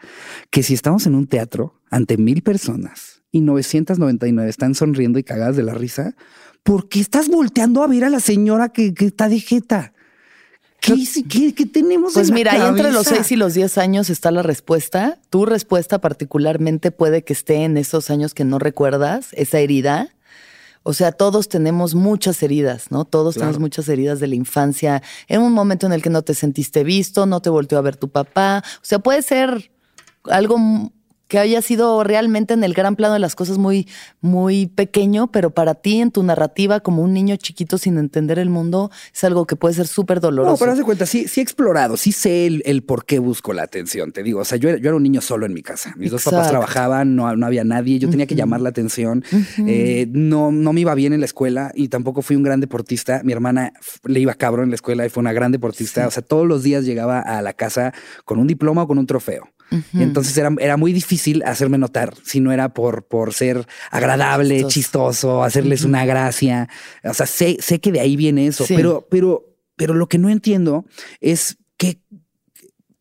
[0.50, 5.56] que si estamos en un teatro ante mil personas y 999 están sonriendo y cagadas
[5.56, 6.14] de la risa,
[6.62, 9.92] ¿por qué estás volteando a ver a la señora que, está de jeta?
[10.80, 14.30] ¿Qué, qué, tenemos Pues en mira, ahí entre los 6 y los 10 años está
[14.30, 15.18] la respuesta.
[15.28, 20.14] Tu respuesta particularmente puede que esté en esos años que no recuerdas, esa herida.
[20.88, 23.04] O sea, todos tenemos muchas heridas, ¿no?
[23.04, 25.02] Todos tenemos muchas heridas de la infancia.
[25.26, 27.96] En un momento en el que no te sentiste visto, no te volteó a ver
[27.96, 28.64] tu papá.
[28.76, 29.70] O sea, puede ser
[30.24, 30.56] algo
[31.28, 33.86] que haya sido realmente en el gran plano de las cosas muy,
[34.20, 38.48] muy pequeño, pero para ti en tu narrativa como un niño chiquito sin entender el
[38.48, 40.52] mundo es algo que puede ser súper doloroso.
[40.52, 43.52] No, pero haz de cuenta, sí, sí he explorado, sí sé el, por qué busco
[43.52, 45.94] la atención, te digo, o sea, yo, yo, era un niño solo en mi casa,
[45.96, 49.22] mis dos papás trabajaban, no, no había nadie, yo tenía que llamar la atención,
[49.66, 53.20] eh, no, no me iba bien en la escuela y tampoco fui un gran deportista,
[53.22, 53.74] mi hermana
[54.04, 56.62] le iba cabrón en la escuela y fue una gran deportista, o sea, todos los
[56.62, 57.92] días llegaba a la casa
[58.24, 59.48] con un diploma o con un trofeo.
[59.94, 65.42] Entonces era, era, muy difícil hacerme notar si no era por, por ser agradable, chistoso,
[65.42, 66.68] hacerles una gracia.
[67.04, 70.30] O sea, sé, sé que de ahí viene eso, pero, pero, pero lo que no
[70.30, 70.86] entiendo
[71.20, 72.00] es que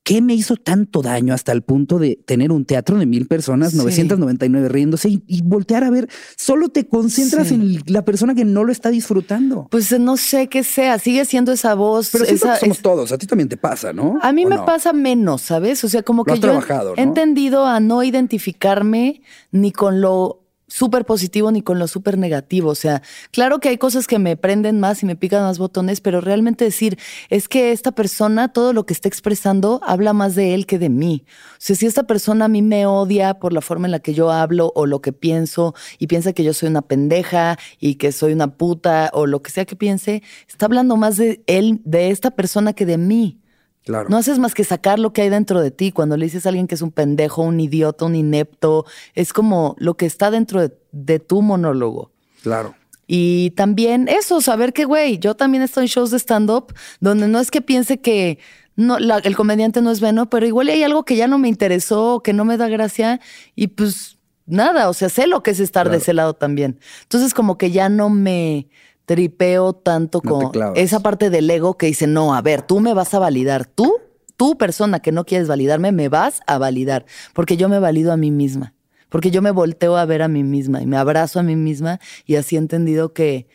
[0.07, 3.73] ¿Qué me hizo tanto daño hasta el punto de tener un teatro de mil personas,
[3.73, 6.07] 999 riéndose y, voltear a ver?
[6.37, 9.67] Solo te concentras en la persona que no lo está disfrutando.
[9.69, 12.11] Pues no sé qué sea, sigue siendo esa voz.
[12.13, 12.25] Pero
[12.57, 14.17] somos todos, a ti también te pasa, ¿no?
[14.21, 15.83] A mí me pasa menos, ¿sabes?
[15.83, 16.57] O sea, como que yo
[16.95, 22.69] he entendido a no identificarme ni con lo súper positivo ni con lo súper negativo.
[22.69, 23.01] O sea,
[23.31, 26.65] claro que hay cosas que me prenden más y me pican más botones, pero realmente
[26.65, 26.97] decir,
[27.29, 30.89] es que esta persona, todo lo que está expresando, habla más de él que de
[30.89, 31.25] mí.
[31.53, 34.13] O sea, si esta persona a mí me odia por la forma en la que
[34.13, 38.11] yo hablo o lo que pienso y piensa que yo soy una pendeja y que
[38.11, 42.09] soy una puta o lo que sea que piense, está hablando más de él, de
[42.09, 43.39] esta persona que de mí.
[43.87, 45.91] No haces más que sacar lo que hay dentro de ti.
[45.91, 48.85] Cuando le dices a alguien que es un pendejo, un idiota, un inepto,
[49.15, 52.11] es como lo que está dentro de, tu monólogo.
[52.43, 52.75] Claro.
[53.07, 57.39] Y también eso, saber que, güey, yo también estoy en shows de stand-up donde no
[57.39, 58.39] es que piense que
[58.75, 62.21] no, el comediante no es bueno, pero igual hay algo que ya no me interesó,
[62.21, 63.19] que no me da gracia
[63.55, 66.79] y pues nada, o sea, sé lo que es estar de ese lado también.
[67.03, 68.67] Entonces como que ya no me,
[69.07, 73.13] tripeo tanto con esa parte del ego que dice, no, a ver, tú me vas
[73.13, 73.95] a validar, tú,
[74.35, 78.17] tú persona que no quieres validarme, me vas a validar, porque yo me valido a
[78.17, 78.73] mí misma,
[79.07, 82.01] porque yo me volteo a ver a mí misma y me abrazo a mí misma
[82.25, 83.47] y así he entendido que,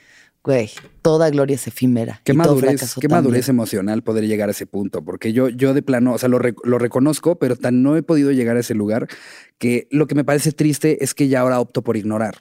[0.43, 0.71] güey,
[1.03, 2.23] toda gloria es efímera.
[2.25, 6.15] Qué madurez, qué madurez emocional poder llegar a ese punto, porque yo, yo de plano,
[6.15, 9.07] o sea, lo, lo, reconozco, pero tan no he podido llegar a ese lugar
[9.59, 12.37] que lo que me parece triste es que ya ahora opto por ignorar.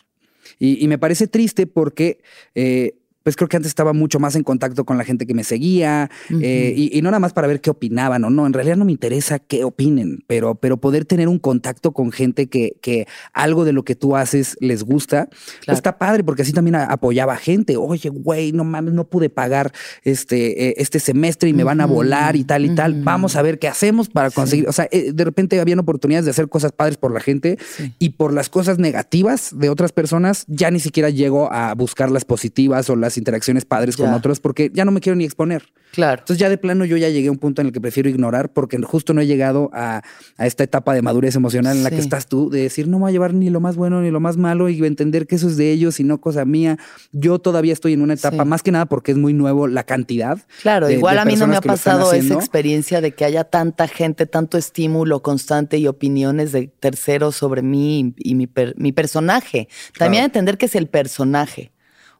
[0.59, 2.21] Y, me parece triste porque
[2.55, 5.43] eh, pues creo que antes estaba mucho más en contacto con la gente que me
[5.43, 6.09] seguía
[6.41, 8.45] eh, y, no nada más para ver qué opinaban o no.
[8.45, 12.47] En realidad no me interesa qué opinen, pero, pero poder tener un contacto con gente
[12.47, 15.29] que, que algo de lo que tú haces les gusta,
[15.65, 17.77] pues está padre porque así también apoyaba a gente.
[17.77, 19.71] Oye, güey, no mames, no pude pagar
[20.03, 23.03] este, eh, este semestre y me van a volar y tal y tal.
[23.03, 24.67] Vamos a ver qué hacemos para conseguir.
[24.67, 27.57] O sea, eh, de repente habían oportunidades de hacer cosas padres por la gente
[27.99, 32.25] y por las cosas negativas de otras personas ya ni siquiera llego a buscar las
[32.25, 35.63] positivas o las interacciones padres con otros porque ya no me quiero ni exponer.
[35.91, 36.21] Claro.
[36.21, 38.53] Entonces ya de plano yo ya llegué a un punto en el que prefiero ignorar
[38.53, 40.01] porque justo no he llegado a,
[40.37, 43.09] esta etapa de madurez emocional en la que estás tú, de decir no me voy
[43.09, 45.57] a llevar ni lo más bueno ni lo más malo y entender que eso es
[45.57, 46.77] de ellos y no cosa mía.
[47.11, 50.39] Yo todavía estoy en una etapa, más que nada porque es muy nuevo la cantidad.
[50.61, 54.25] Claro, igual a mí no me ha pasado esa experiencia de que haya tanta gente,
[54.25, 59.67] tanto estímulo constante y opiniones de terceros sobre mí y, mi, mi personaje.
[59.97, 61.71] También entender que es el personaje.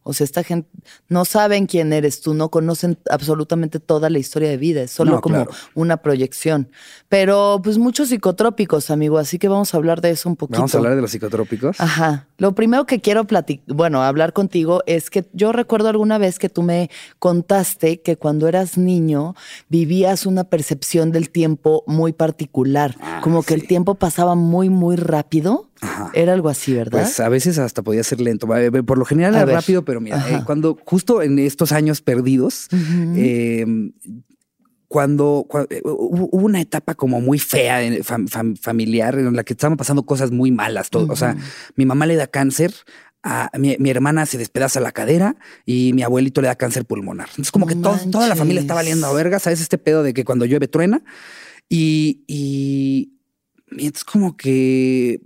[0.03, 0.67] O sea, esta gente
[1.09, 5.21] no saben quién eres tú, no conocen absolutamente toda la historia de vida, es solo
[5.21, 5.45] como
[5.75, 6.69] una proyección.
[7.07, 10.57] Pero pues muchos psicotrópicos, amigo, así que vamos a hablar de eso un poquito.
[10.57, 11.79] Vamos a hablar de los psicotrópicos.
[11.79, 12.27] Ajá.
[12.37, 16.49] Lo primero que quiero platicar, bueno, hablar contigo es que yo recuerdo alguna vez que
[16.49, 16.89] tú me
[17.19, 19.35] contaste que cuando eras niño
[19.69, 24.95] vivías una percepción del tiempo muy particular, ah, como que el tiempo pasaba muy, muy
[24.95, 25.67] rápido.
[26.13, 27.01] Era algo así, ¿verdad?
[27.01, 28.47] Pues a veces hasta podía ser lento.
[28.85, 32.67] Por lo general era rápido, pero mira, eh, cuando justo en estos años perdidos,
[34.87, 37.79] cuando, eh, hubo una etapa como muy fea
[38.61, 40.89] familiar en la que estaban pasando cosas muy malas.
[40.89, 41.07] Todo.
[41.11, 41.35] O sea,
[41.75, 42.73] mi mamá le da cáncer
[43.23, 47.29] a mi, hermana se despedaza la cadera y mi abuelito le da cáncer pulmonar.
[47.29, 49.39] Entonces, como que toda la familia está valiendo a verga.
[49.39, 49.61] ¿Sabes?
[49.61, 51.01] Este pedo de que cuando llueve truena.
[51.69, 53.13] Y, y,
[53.71, 55.21] entonces, como que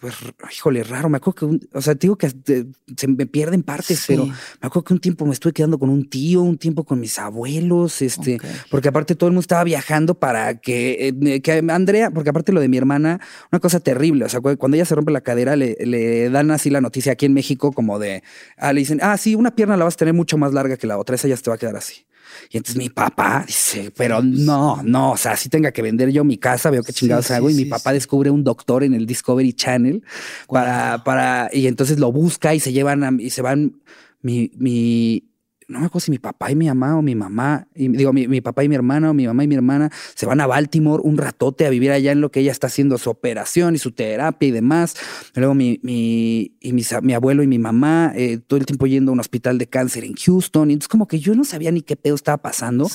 [0.00, 0.14] pues,
[0.52, 1.08] híjole, raro.
[1.08, 4.84] Me acuerdo que, o sea, te digo que se me pierden partes, pero me acuerdo
[4.84, 8.38] que un tiempo me estuve quedando con un tío, un tiempo con mis abuelos, este,
[8.70, 12.60] porque aparte todo el mundo estaba viajando para que, eh, que Andrea, porque aparte lo
[12.60, 13.20] de mi hermana,
[13.50, 14.24] una cosa terrible.
[14.24, 17.26] O sea, cuando ella se rompe la cadera, le, le dan así la noticia aquí
[17.26, 18.22] en México, como de,
[18.56, 20.86] ah, le dicen, ah, sí, una pierna la vas a tener mucho más larga que
[20.86, 22.06] la otra, esa ya se te va a quedar así.
[22.50, 26.24] Y entonces mi papá dice, pero no, no, o sea, si tenga que vender yo
[26.24, 27.50] mi casa, veo qué chingados hago.
[27.50, 30.02] y mi papá descubre un doctor en el Discovery Channel
[30.48, 33.80] para, para, y entonces lo busca y se llevan y se van
[34.22, 35.24] mi, mi,
[35.68, 38.40] no me acuerdo si mi papá y mi mamá o mi mamá, y, digo, mi,
[38.40, 41.18] papá y mi hermana o mi mamá y mi hermana se van a Baltimore un
[41.18, 44.48] ratote a vivir allá en lo que ella está haciendo su operación y su terapia
[44.48, 44.94] y demás.
[45.34, 49.14] luego mi, mi, y mi abuelo y mi mamá eh, todo el tiempo yendo a
[49.14, 50.70] un hospital de cáncer en Houston.
[50.70, 52.88] Y entonces como que yo no sabía ni qué pedo estaba pasando,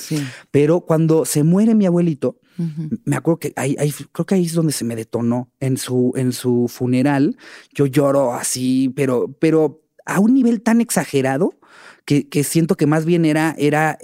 [0.50, 2.38] pero cuando se muere mi abuelito,
[3.04, 6.12] me acuerdo que ahí, ahí, creo que ahí es donde se me detonó en su,
[6.16, 7.36] en su funeral.
[7.74, 11.58] Yo lloro así, pero, pero a un nivel tan exagerado
[12.04, 13.98] que, que siento que más bien era, era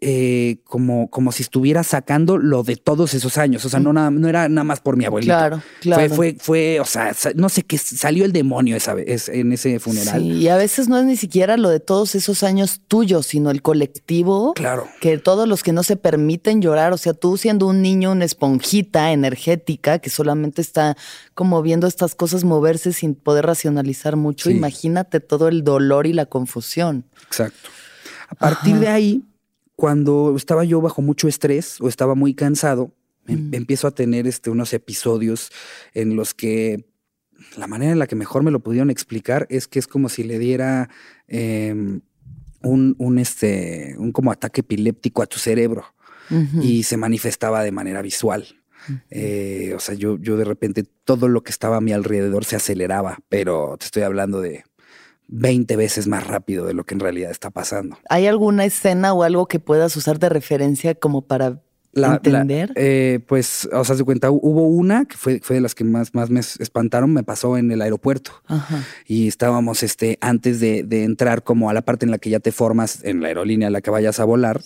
[0.00, 3.64] eh, como, como si estuviera sacando lo de todos esos años.
[3.64, 5.32] O sea, no, no era nada más por mi abuelito.
[5.32, 6.08] Claro, claro.
[6.08, 9.78] Fue, fue, fue o sea, no sé qué salió el demonio esa vez en ese
[9.78, 10.20] funeral.
[10.20, 13.50] Sí, y a veces no es ni siquiera lo de todos esos años tuyos, sino
[13.50, 14.54] el colectivo.
[14.54, 14.88] Claro.
[15.00, 18.24] Que todos los que no se permiten llorar, o sea, tú siendo un niño, una
[18.24, 20.96] esponjita energética que solamente está
[21.34, 26.26] como viendo estas cosas moverse sin poder racionalizar mucho, imagínate todo el dolor y la
[26.26, 27.04] confusión.
[27.26, 27.70] Exacto.
[28.28, 29.22] A partir de ahí,
[29.76, 32.92] cuando estaba yo bajo mucho estrés o estaba muy cansado,
[33.26, 33.54] em, mm.
[33.54, 35.50] empiezo a tener este, unos episodios
[35.94, 36.84] en los que
[37.56, 40.24] la manera en la que mejor me lo pudieron explicar es que es como si
[40.24, 40.88] le diera
[41.28, 42.00] em,
[42.62, 45.84] un, un, este, un como ataque epiléptico a tu cerebro
[46.62, 48.46] y se manifestaba de manera visual.
[49.10, 52.56] Eh, o sea, yo, yo de repente todo lo que estaba a mi alrededor se
[52.56, 54.64] aceleraba, pero te estoy hablando de
[55.28, 57.98] 20 veces más rápido de lo que en realidad está pasando.
[58.08, 61.60] ¿Hay alguna escena o algo que puedas usar de referencia como para
[61.94, 62.72] entender?
[62.76, 66.14] Eh, pues, o sea, se cuenta, hubo una que fue, fue de las que más,
[66.14, 68.32] más me espantaron, me pasó en el aeropuerto.
[69.06, 72.52] Y estábamos este, antes de, entrar como a la parte en la que ya te
[72.52, 74.60] formas en la aerolínea a la que vayas a volar.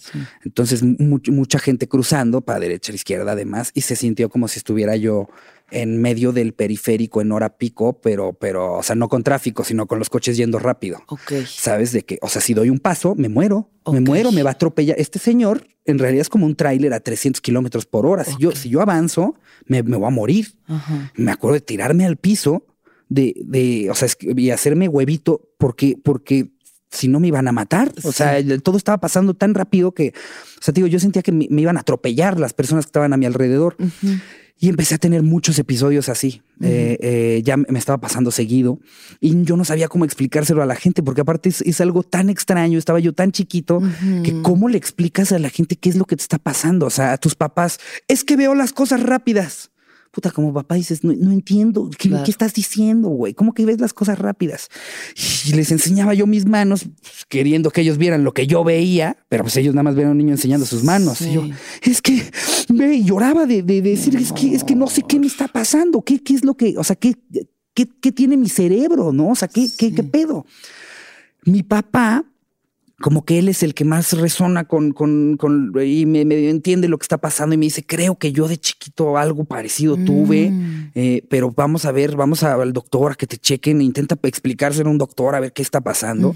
[0.45, 5.29] Entonces, mucha gente cruzando para derecha, izquierda, además, y se sintió como si estuviera yo
[5.71, 9.87] en medio del periférico en hora pico, pero, pero, o sea, no con tráfico, sino
[9.87, 11.03] con los coches yendo rápido.
[11.09, 11.33] Ok.
[11.47, 14.51] Sabes de que, o sea, si doy un paso, me muero, me muero, me va
[14.51, 14.99] a atropellar.
[14.99, 18.25] Este señor en realidad es como un tráiler a 300 kilómetros por hora.
[18.25, 20.55] Si, yo, si yo avanzo, me, me voy a morir.
[21.15, 22.67] Me acuerdo de tirarme al piso,
[23.09, 26.51] de, de, o sea, y hacerme huevito porque, porque
[26.91, 27.93] si no me iban a matar.
[28.05, 30.13] O sea, todo estaba pasando tan rápido que,
[30.59, 33.17] o sea, digo, yo sentía que me, iban a atropellar las personas que estaban a
[33.17, 33.77] mi alrededor.
[34.61, 36.43] Y empecé a tener muchos episodios así.
[36.61, 38.81] Eh, eh, ya me estaba pasando seguido
[39.21, 42.77] y yo no sabía cómo explicárselo a la gente, porque aparte es, algo tan extraño.
[42.77, 43.81] Estaba yo tan chiquito
[44.25, 46.87] que cómo le explicas a la gente qué es lo que te está pasando.
[46.87, 47.79] O sea, a tus papás,
[48.09, 49.71] es que veo las cosas rápidas
[50.19, 53.35] puta, como papá dices, no, entiendo, ¿qué, estás diciendo, güey?
[53.35, 54.69] ¿Cómo que ves las cosas rápidas?
[55.47, 59.17] Y les enseñaba yo mis manos, pues, queriendo que ellos vieran lo que yo veía,
[59.29, 61.21] pero pues ellos nada más ven a un niño enseñando sus manos.
[61.21, 61.45] Y yo,
[61.83, 62.21] es que,
[62.69, 66.03] ve, y lloraba de, decir, es que, es que no sé qué me está pasando,
[66.03, 67.15] qué, qué es lo que, o sea, qué,
[67.73, 69.29] qué, qué tiene mi cerebro, ¿no?
[69.29, 70.47] O sea, qué, qué, qué pedo.
[71.45, 72.25] Mi papá
[73.01, 76.99] como que él es el que más resona con, con, con y me, entiende lo
[76.99, 80.91] que está pasando y me dice, creo que yo de chiquito algo parecido tuve, mm.
[80.95, 84.93] eh, pero vamos a ver, vamos al doctor a que te chequen, intenta explicárselo a
[84.93, 86.35] un doctor a ver qué está pasando.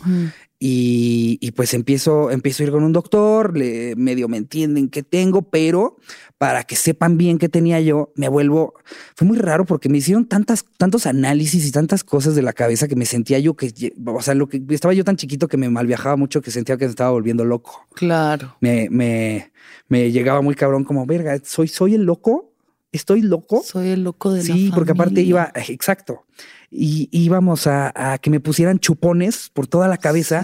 [0.65, 5.43] Y, pues empiezo, empiezo a ir con un doctor, le, medio me entienden qué tengo,
[5.43, 5.97] pero
[6.39, 8.75] para que sepan bien qué tenía yo, me vuelvo.
[9.17, 12.87] Fue muy raro porque me hicieron tantas, tantos análisis y tantas cosas de la cabeza
[12.87, 15.69] que me sentía yo que, o sea, lo que estaba yo tan chiquito que me
[15.69, 17.89] mal viajaba mucho que sentía que me estaba volviendo loco.
[17.95, 18.57] Claro.
[18.61, 19.51] Me, me,
[19.89, 22.52] me llegaba muy cabrón como, verga, soy, soy el loco.
[22.93, 23.63] ¿Estoy loco?
[23.65, 26.27] Soy el loco de sí, la Sí, porque aparte iba, exacto
[26.75, 30.43] y íbamos a, que me pusieran chupones por toda la cabeza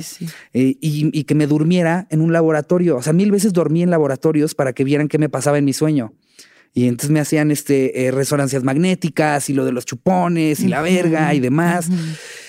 [0.53, 2.99] eh, y, que me durmiera en un laboratorio.
[2.99, 5.73] O sea, mil veces dormí en laboratorios para que vieran qué me pasaba en mi
[5.73, 6.13] sueño.
[6.75, 10.83] Y entonces me hacían este, eh, resonancias magnéticas y lo de los chupones y la
[10.83, 11.89] verga y demás.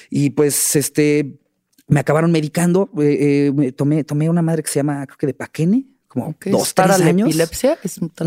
[0.09, 1.39] Y pues este,
[1.87, 2.89] me acabaron medicando.
[2.99, 6.95] Eh, tomé, tomé una madre que se llama, creo que de Paquene como dos, para
[6.95, 7.29] tres años.
[7.29, 7.77] epilepsia?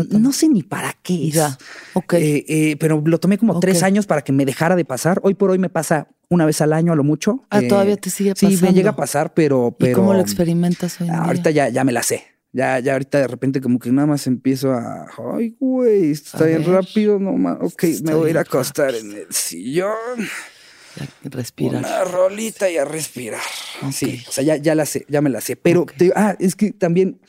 [0.09, 1.57] no sé ni para qué Ya,
[1.93, 2.13] ok.
[2.13, 5.19] eh, eh, pero lo tomé como tres años para que me dejara de pasar.
[5.21, 7.43] Hoy por hoy me pasa una vez al año a lo mucho.
[7.49, 8.57] Ah, todavía te sigue pasando.
[8.57, 9.75] Sí, me llega a pasar, pero...
[9.77, 11.23] pero ¿Y cómo lo experimentas hoy en día?
[11.23, 12.23] Ahorita ya, ya me la sé.
[12.53, 15.07] Ya, ya ahorita de repente como que nada más empiezo a...
[15.35, 17.57] Ay, güey, está bien rápido, no más.
[17.59, 19.91] Ok, me voy a ir a acostar en el sillón.
[21.23, 21.79] respirar.
[21.79, 23.41] Una rolita y a respirar.
[23.91, 25.57] Sí, o sea, ya, ya la sé, ya me la sé.
[25.57, 27.19] Pero, ah, es que también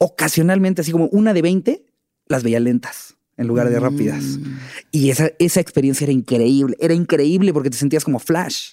[0.00, 1.84] ocasionalmente, así como una de 20,
[2.26, 4.22] las veía lentas en lugar de rápidas.
[4.22, 4.58] Mm.
[4.90, 6.76] Y esa, esa experiencia era increíble.
[6.80, 8.72] Era increíble porque te sentías como flash.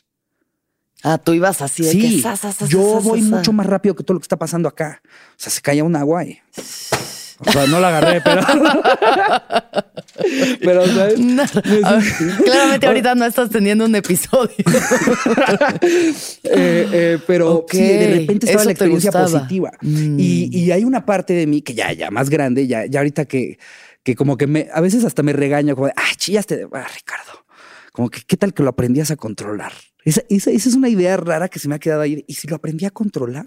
[1.03, 1.83] Ah, tú ibas así.
[1.83, 2.23] sí,
[2.67, 5.01] yo voy mucho más rápido que todo lo que está pasando acá.
[5.31, 6.39] O sea, se caía un agua y...
[7.39, 8.41] O sea, no la agarré, pero.
[10.59, 11.15] pero, ¿sabes?
[12.43, 14.55] claramente ahorita no estás teniendo un episodio.
[16.43, 19.71] Eh, eh, pero sí, de repente estaba la experiencia positiva.
[19.81, 20.17] Mm.
[20.19, 23.57] Y, hay una parte de mí que ya, ya más grande, ya, ya ahorita que,
[24.03, 27.45] que como que me, a veces hasta me regaño, como de, ay, chillaste, ah, Ricardo.
[27.91, 29.73] Como que, ¿qué tal que lo aprendías a controlar?
[30.03, 32.23] Esa, esa, esa es una idea rara que se me ha quedado ahí.
[32.27, 33.45] ¿Y si lo aprendí a controlar?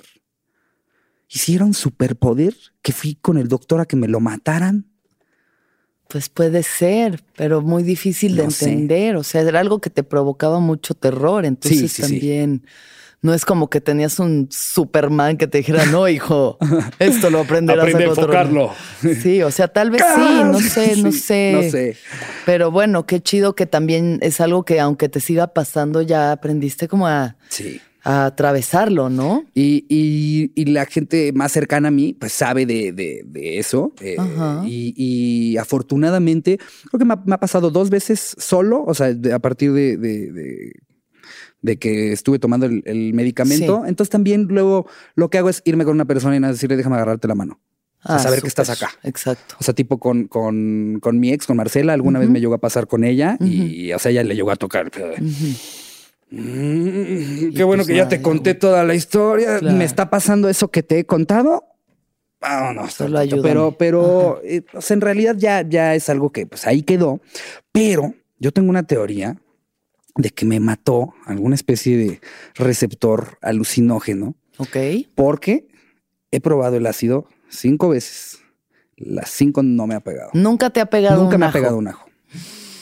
[1.30, 4.86] Hiciera un superpoder que fui con el doctor a que me lo mataran.
[6.08, 9.14] Pues puede ser, pero muy difícil de entender.
[9.14, 11.44] O sea, era algo que te provocaba mucho terror.
[11.44, 12.66] Entonces también
[13.22, 16.58] no es como que tenías un Superman que te dijera, no, hijo,
[16.98, 18.74] esto lo aprenderás Aprende a enfocarlo.
[19.22, 21.52] Sí, o sea, tal vez sí, no sé, no sé.
[21.52, 21.96] No sé.
[22.44, 26.88] Pero bueno, qué chido que también es algo que aunque te siga pasando, ya aprendiste
[26.88, 27.36] como a.
[27.50, 29.44] Sí a atravesarlo, ¿no?
[29.54, 33.92] Y, y, la gente más cercana a mí, pues sabe de, de, eso.
[34.00, 34.16] Eh,
[34.66, 36.58] y, afortunadamente,
[36.90, 39.96] creo que me ha, pasado dos veces solo, o sea, a partir de,
[41.62, 43.84] de, que estuve tomando el, medicamento.
[43.86, 47.28] Entonces también luego lo que hago es irme con una persona y decirle, déjame agarrarte
[47.28, 47.60] la mano.
[48.02, 48.90] a ah, saber que estás acá.
[49.02, 49.56] Exacto.
[49.60, 52.58] O sea, tipo con, con, con mi ex, con Marcela, alguna vez me llegó a
[52.58, 54.90] pasar con ella y, o sea, ella le llegó a tocar.
[56.30, 59.60] Mm, qué bueno pues que ya te conté toda la historia.
[59.60, 61.64] ¿Me está pasando eso que te he contado?
[62.40, 62.96] Vámonos.
[63.42, 67.20] Pero, pero eh, en realidad ya, ya es algo que pues ahí quedó.
[67.72, 69.36] Pero yo tengo una teoría
[70.16, 72.20] de que me mató alguna especie de
[72.54, 74.34] receptor alucinógeno.
[74.56, 74.76] Ok.
[75.14, 75.68] Porque
[76.30, 78.38] he probado el ácido cinco veces.
[78.96, 80.30] Las cinco no me ha pegado.
[80.34, 82.08] Nunca te ha pegado Nunca me ha pegado un ajo.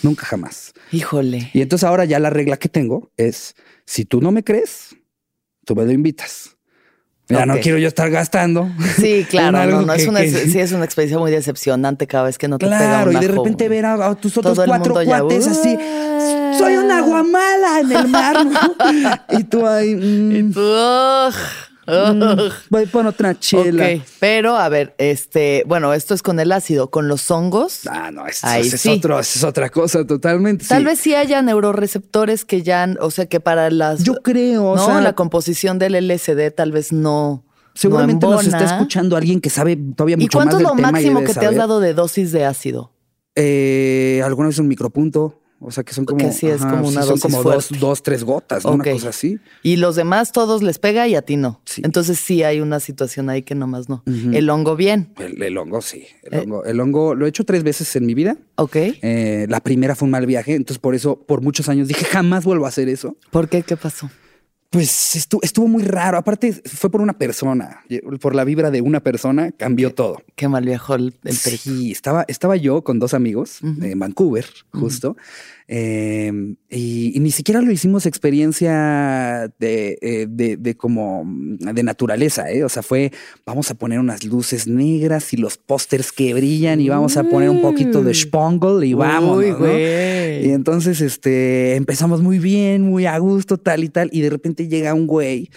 [0.02, 0.67] Nunca jamás.
[0.92, 1.50] Híjole.
[1.52, 4.96] Y entonces ahora ya la regla que tengo es, si tú no me crees,
[5.64, 6.56] tú me lo invitas.
[7.28, 8.70] Ya no quiero yo estar gastando.
[8.96, 12.48] Sí, claro, no, no, es una, sí es una experiencia muy decepcionante cada vez que
[12.48, 15.76] no te claro, Claro, y de repente ver a, tus otros cuatro cuates así,
[16.56, 18.46] soy una guamala en el mar.
[19.38, 19.90] y tú ahí...
[19.90, 20.54] Y mm.
[21.88, 23.88] Mm, voy por otra chela.
[24.20, 27.86] Pero a ver, este, bueno, esto es con el ácido, con los hongos.
[27.86, 30.66] Ah, no, esto es, otro, es otra cosa totalmente.
[30.66, 34.04] Tal vez sí haya neuroreceptores que ya, o sea, que para las.
[34.04, 37.44] Yo creo, no, o sea, la composición del LSD tal vez no.
[37.74, 40.60] Seguramente nos está escuchando alguien que sabe todavía mucho más del tema.
[40.60, 42.92] ¿Y cuánto es lo máximo que te has dado de dosis de ácido?
[43.34, 45.40] Eh, alguna vez un micropunto.
[45.60, 46.18] O sea que son como.
[46.18, 49.38] Que sí es como una dosis como dos, tres gotas, una cosa así.
[49.62, 51.60] Y los demás todos les pega y a ti no.
[51.82, 54.02] Entonces sí hay una situación ahí que nomás no.
[54.06, 55.12] El hongo bien.
[55.18, 56.06] El, hongo sí.
[56.22, 56.42] El, eh.
[56.42, 58.36] hongo, el hongo lo he hecho tres veces en mi vida.
[58.56, 58.76] Ok.
[58.76, 62.44] Eh, la primera fue un mal viaje, entonces por eso por muchos años dije jamás
[62.44, 63.16] vuelvo a hacer eso.
[63.30, 63.62] ¿Por qué?
[63.62, 64.08] ¿Qué pasó?
[64.70, 66.18] Pues estuvo, muy raro.
[66.18, 67.82] Aparte, fue por una persona.
[68.20, 70.22] Por la vibra de una persona cambió todo.
[70.36, 75.16] Qué mal viajó el, el Sí, estaba, estaba yo con dos amigos en Vancouver, justo.
[75.70, 82.64] Em, y, ni siquiera lo hicimos experiencia de, eh, de, como de naturaleza, ¿eh?
[82.64, 83.12] O sea, fue
[83.44, 87.50] vamos a poner unas luces negras y los pósters que brillan y vamos a poner
[87.50, 89.44] un poquito de spangle y vamos.
[89.44, 94.08] Y entonces este, empezamos muy bien, muy a gusto, tal y tal.
[94.10, 95.50] Y de repente llega un güey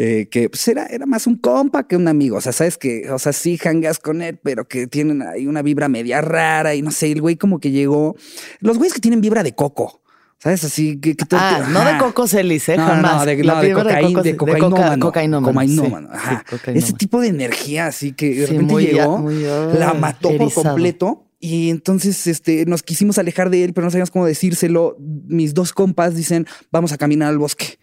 [0.00, 2.36] eh, que pues era, era más un compa que un amigo.
[2.36, 5.60] O sea, sabes que, o sea, sí hangas con él, pero que tienen ahí una
[5.60, 8.14] vibra media rara y no sé, el güey como que llegó.
[8.60, 10.00] Los güeyes que tienen vibra de coco.
[10.38, 10.62] ¿Sabes?
[10.62, 11.16] Así que.
[11.32, 12.76] ah, no de coco celis, ¿eh?
[12.76, 13.16] No, jamás.
[13.16, 16.10] No, de, no, de, cocaína, de, cocainómano.
[16.66, 22.26] Ese tipo de energía, así que de repente llegó, la mató por completo y entonces
[22.26, 24.96] este, nos quisimos alejar de él, pero no sabíamos cómo decírselo.
[24.98, 27.78] Mis dos compas dicen, vamos a caminar al bosque.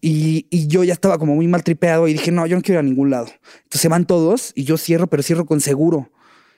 [0.00, 2.80] y, y, yo ya estaba como muy mal tripeado y dije, no, yo no quiero
[2.80, 3.26] ir a ningún lado.
[3.26, 6.10] Entonces se van todos y yo cierro, pero cierro con seguro.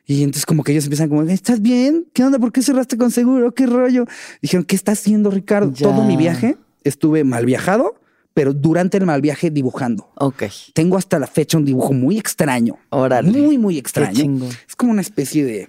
[0.07, 2.07] Y entonces como que ellos empiezan como, ¿estás bien?
[2.13, 2.39] ¿Qué onda?
[2.39, 3.53] ¿Por qué cerraste con seguro?
[3.55, 4.07] ¿Qué rollo?
[4.41, 5.73] Dijeron, ¿qué está haciendo Ricardo?
[5.73, 7.95] Todo mi viaje estuve mal viajado,
[8.35, 10.11] pero durante el mal viaje dibujando.
[10.17, 10.45] Ok.
[10.73, 12.79] Tengo hasta la fecha un dibujo muy extraño.
[12.89, 13.31] Órale.
[13.31, 14.49] Muy, muy extraño.
[14.67, 15.69] Es como una especie de,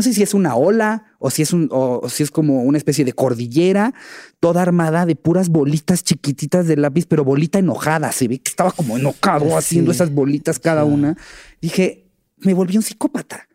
[0.00, 2.78] no sé si es una ola o si es un, o, si es como una
[2.78, 3.92] especie de cordillera,
[4.40, 8.10] toda armada de puras bolitas chiquititas de lápiz, pero bolita enojada.
[8.10, 9.52] Se ve que estaba como enojado Sí.
[9.52, 11.18] haciendo esas bolitas cada una.
[11.60, 12.06] Dije,
[12.38, 13.46] me volví un psicópata.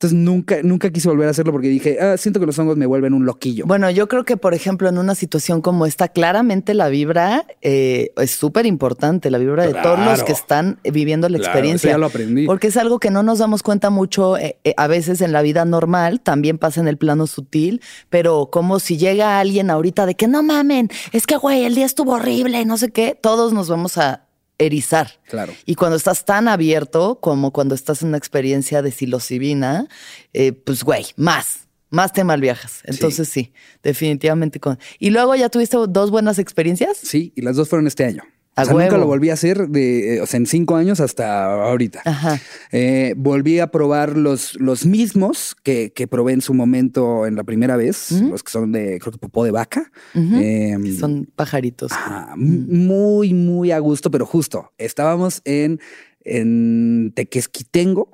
[0.00, 2.86] Entonces nunca, nunca quise volver a hacerlo porque dije, ah, siento que los hongos me
[2.86, 3.66] vuelven un loquillo.
[3.66, 8.10] Bueno, yo creo que, por ejemplo, en una situación como esta, claramente la vibra eh,
[8.16, 11.90] es súper importante, la vibra de todos los que están viviendo la Claro, experiencia.
[11.90, 12.46] eso ya lo aprendí.
[12.46, 15.42] Porque es algo que no nos damos cuenta mucho eh, eh, a veces en la
[15.42, 20.14] vida normal, también pasa en el plano sutil, pero como si llega alguien ahorita de
[20.14, 23.68] que no mamen, es que, güey, el día estuvo horrible, no sé qué, todos nos
[23.68, 24.24] vamos a
[24.60, 25.20] erizar.
[25.28, 25.52] Claro.
[25.66, 29.88] Y cuando estás tan abierto como cuando estás en una experiencia de psilocibina,
[30.32, 32.82] eh, pues güey, más, más te malviajas.
[32.84, 33.52] Entonces sí,
[33.82, 34.78] definitivamente con.
[34.98, 36.96] Y luego ya tuviste dos buenas experiencias.
[36.96, 38.22] Sí, y las dos fueron este año.
[38.56, 41.00] A o sea, nunca lo volví a hacer de, eh, o sea, en cinco años
[41.00, 42.02] hasta ahorita.
[42.04, 42.40] Ajá.
[42.72, 47.44] Eh, volví a probar los, los mismos que, que probé en su momento en la
[47.44, 49.90] primera vez, los que son de, creo que popó de vaca.
[50.14, 51.92] Eh, Son pajaritos.
[51.92, 55.80] ajá, m- muy, muy a gusto, pero justo, estábamos en,
[56.24, 58.12] en Tequesquitengo.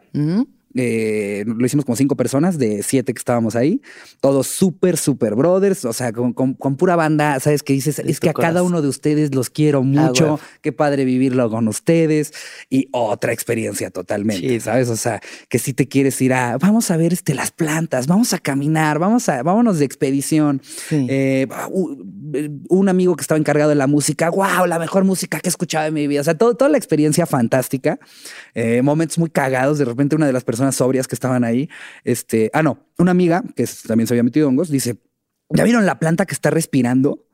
[0.77, 3.81] Eh, lo hicimos como cinco personas de siete que estábamos ahí,
[4.21, 7.63] todos súper, súper brothers, o sea, con, con- con pura banda, ¿sabes?
[7.63, 10.41] Que dices, De es que a cada uno de ustedes los quiero mucho, huevo.
[10.61, 12.33] qué padre vivirlo con ustedes
[12.69, 14.61] y otra experiencia totalmente.
[14.61, 14.89] ¿sabes?
[14.91, 18.33] O sea, que si te quieres ir a, vamos a ver este, las plantas, vamos
[18.33, 20.61] a caminar, vamos a, vámonos de expedición.
[20.65, 21.07] Sí.
[21.09, 21.47] Eh,
[22.69, 25.87] un amigo que estaba encargado de la música, wow, la mejor música que he escuchado
[25.87, 26.21] en mi vida.
[26.21, 27.99] O sea, todo, toda la experiencia fantástica.
[28.55, 29.79] Eh, momentos muy cagados.
[29.79, 31.69] De repente, una de las personas sobrias que estaban ahí,
[32.05, 34.97] este, ah, no, una amiga que también se había metido hongos, dice:
[35.51, 37.26] ¿Ya vieron la planta que está respirando?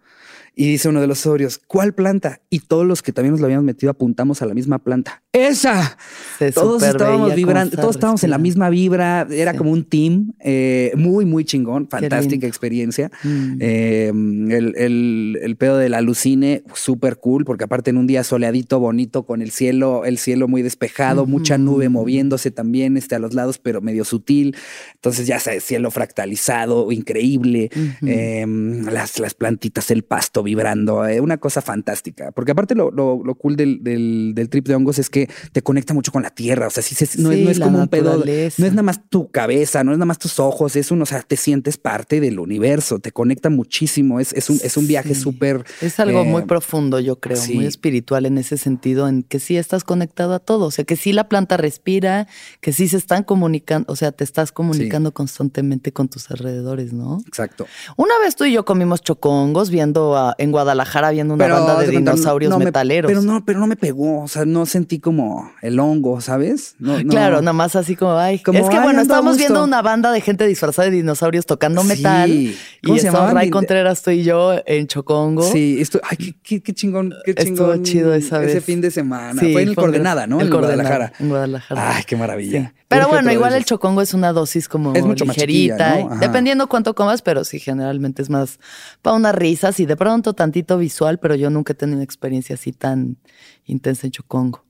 [0.54, 2.40] Y dice uno de los sobrios, ¿cuál planta?
[2.50, 5.22] Y todos los que también nos lo habíamos metido apuntamos a la misma planta.
[5.32, 5.96] ¡Esa!
[6.38, 9.58] Se Todos estábamos vibrando, todos estábamos en la misma vibra, era Sí.
[9.58, 13.10] como un team, eh, muy, muy chingón, fantástica experiencia.
[13.24, 13.56] Mm.
[13.60, 18.78] Eh, el, el- el pedo del alucine, súper cool, porque aparte en un día soleadito,
[18.78, 23.32] bonito, con el cielo, el cielo muy despejado, mucha nube moviéndose también este, a los
[23.32, 24.54] lados, pero medio sutil.
[24.96, 27.70] Entonces ya sabes, cielo fractalizado, increíble,
[28.06, 28.44] eh,
[28.90, 32.32] las, las plantitas, el pasto vibrando, eh, una cosa fantástica.
[32.32, 35.62] Porque aparte lo, lo- lo cool del, del- del trip de hongos es que te
[35.62, 36.66] conecta mucho con la tierra.
[36.66, 39.30] O sea, sí, se- no, es- no como un pedo, no es nada más tu
[39.30, 42.38] cabeza, no es nada más tus ojos, es un, o sea, te sientes parte del
[42.38, 45.20] universo, te conecta muchísimo, es, es, un, es un viaje Sí.
[45.20, 45.64] súper...
[45.80, 47.54] Es algo eh, muy profundo, yo creo, sí.
[47.54, 50.96] muy espiritual en ese sentido, en que sí estás conectado a todo, o sea, que
[50.96, 52.26] sí la planta respira,
[52.60, 57.18] que sí se están comunicando, o sea, te estás comunicando constantemente con tus alrededores, ¿no?
[57.26, 57.66] Exacto.
[57.96, 61.88] Una vez tú y yo comimos chocongos viendo a- en Guadalajara viendo una banda de
[61.88, 63.08] dinosaurios no me- metaleros.
[63.10, 66.74] pero no, pero no me pegó, o sea, no sentí como el hongo, ¿sabes?
[66.78, 67.10] No, no.
[67.10, 68.38] Claro, nada más así como, ay.
[68.40, 71.82] Como, es que ay, bueno, estábamos viendo una banda de gente disfrazada de dinosaurios tocando
[71.82, 71.88] Sí.
[71.88, 72.30] metal.
[72.30, 73.36] Y ¿Cómo se estaba llamaban?
[73.36, 75.42] Ray Contreras, tú y yo en Chocongo.
[75.42, 77.82] Sí, esto, ay, qué, qué- qué chingón, qué Estuvo chingón.
[77.84, 78.50] chido esa vez.
[78.50, 79.40] Ese fin de semana.
[79.40, 80.40] Sí, fue en el Coordenada, ¿no?
[80.40, 81.12] el en Guadalajara.
[81.18, 81.96] en Guadalajara.
[81.96, 82.72] Ay, qué maravilla.
[82.74, 82.81] Sí.
[82.92, 86.20] Pero bueno, igual el chocongo es una dosis como Es mucho ligerita, ¿no?
[86.20, 88.58] Dependiendo cuánto comas, pero sí, generalmente es más
[89.02, 92.54] para unas risas y de pronto tantito visual, pero yo nunca he tenido una experiencia
[92.54, 93.16] así tan
[93.64, 94.64] intensa en chocongo.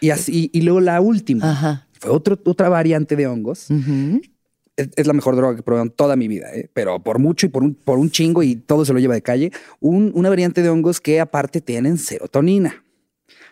[0.00, 1.50] Y así, y luego la última.
[1.50, 1.86] Ajá.
[1.98, 3.68] Fue otro, otra variante de hongos.
[4.76, 6.70] Es, es la mejor droga que probado en toda mi vida, ¿eh?
[6.72, 9.20] pero por mucho y por un, por un chingo y todo se lo lleva de
[9.22, 9.52] calle.
[9.80, 12.82] Un- una variante de hongos que aparte tienen serotonina,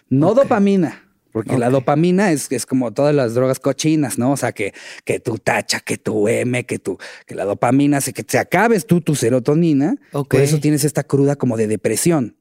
[0.08, 1.02] no dopamina.
[1.32, 4.32] Porque la dopamina es, es como todas las drogas cochinas, ¿no?
[4.32, 4.72] O sea, que,
[5.04, 8.86] que tu tacha, que tu M, que tu, que la dopamina hace que te acabes
[8.86, 9.96] tú tu serotonina.
[10.12, 10.30] Ok.
[10.30, 12.36] Por eso tienes esta cruda como de depresión,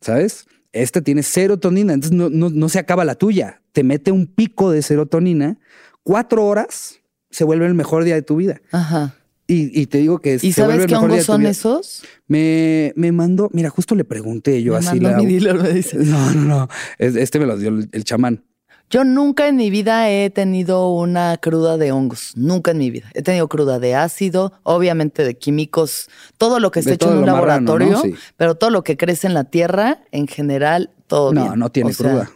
[0.00, 0.46] ¿sabes?
[0.72, 3.62] Esta tiene serotonina, entonces no, no, no se acaba la tuya.
[3.72, 5.58] Te mete un pico de serotonina,
[6.04, 7.00] cuatro horas
[7.30, 8.60] se vuelve el mejor día de tu vida.
[8.72, 9.14] Ajá.
[9.52, 12.02] Y, y te digo que ¿Y se vuelve sabes qué hongos son esos?
[12.28, 15.00] Me, me mandó, mira, justo le pregunté yo Me así.
[15.00, 15.96] mandó la- mi dealer, me dice.
[16.04, 16.68] No, no, no.
[16.98, 18.44] Es- Este me lo dio el, el chamán.
[18.90, 23.08] Yo nunca en mi vida he tenido una cruda de hongos, nunca en mi vida.
[23.14, 27.18] He tenido cruda de ácido, obviamente de químicos, todo lo que esté De hecho en
[27.18, 27.36] un marrano,
[27.76, 28.02] laboratorio, ¿no?
[28.02, 28.14] Sí.
[28.36, 31.58] pero todo lo que crece en la tierra, en general, todo No, bien.
[31.60, 32.30] no tiene O sea, cruda.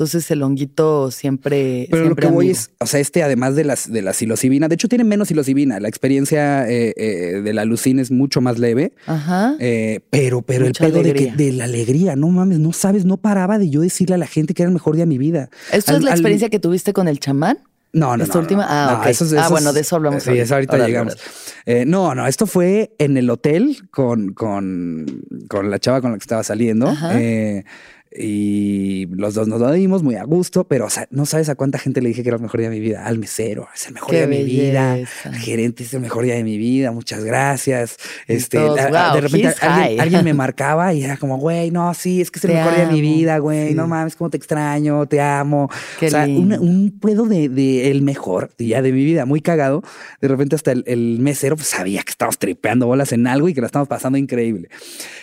[0.00, 1.86] Entonces el honguito siempre.
[1.90, 4.74] Pero lo que voy es, o sea, este además de las de la psilocibina, de
[4.76, 5.78] hecho tiene menos psilocibina.
[5.78, 8.94] La experiencia eh, eh, de la alucina es mucho más leve.
[9.04, 9.56] Ajá.
[9.58, 11.36] Eh, pero, pero Mucha el pedo de, alegría.
[11.36, 14.26] que, de la alegría, no mames, no sabes, no paraba de yo decirle a la
[14.26, 15.50] gente que era el mejor día de mi vida.
[15.70, 17.58] ¿Esto Al- es la al- experiencia que tuviste con el chamán?
[17.92, 18.62] No, no, ¿Esta no, última?
[18.62, 18.68] no.
[18.70, 21.18] Ah, No, eso es- Ah, eso bueno, de eso hablamos Sí, eso ahorita llegamos.
[21.66, 25.04] Eh, no, no, esto fue en el hotel con, con,
[25.46, 26.88] con la chava con la que estaba saliendo.
[26.88, 27.20] Ajá.
[27.20, 27.64] Eh,
[28.12, 31.54] Y los dos nos lo dimos muy a gusto, pero o sea, no sabes a
[31.54, 33.06] cuánta gente le dije que era el mejor día de mi vida.
[33.06, 34.98] Al mesero, es el mejor día de mi vida.
[35.24, 36.90] Al gerente, es el mejor día de mi vida.
[36.90, 37.98] Muchas gracias.
[38.26, 42.44] Este, de repente alguien, me marcaba y era como, güey, no, sí, es que es
[42.46, 43.74] el mejor día de mi vida, güey.
[43.74, 45.70] No mames, cómo te extraño, te amo.
[46.02, 49.84] o sea, un, puedo de, el mejor día de mi vida, muy cagado.
[50.20, 53.60] De repente hasta el, mesero pues, sabía que estábamos tripeando bolas en algo y que
[53.60, 54.68] la estamos pasando increíble.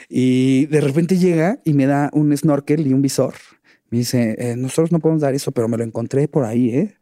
[0.10, 3.36] Y de repente llega y me da un snorkel y un visor.
[3.90, 6.96] Me dice, eh, nosotros no podemos dar eso, pero me lo encontré por ahí, ¿eh?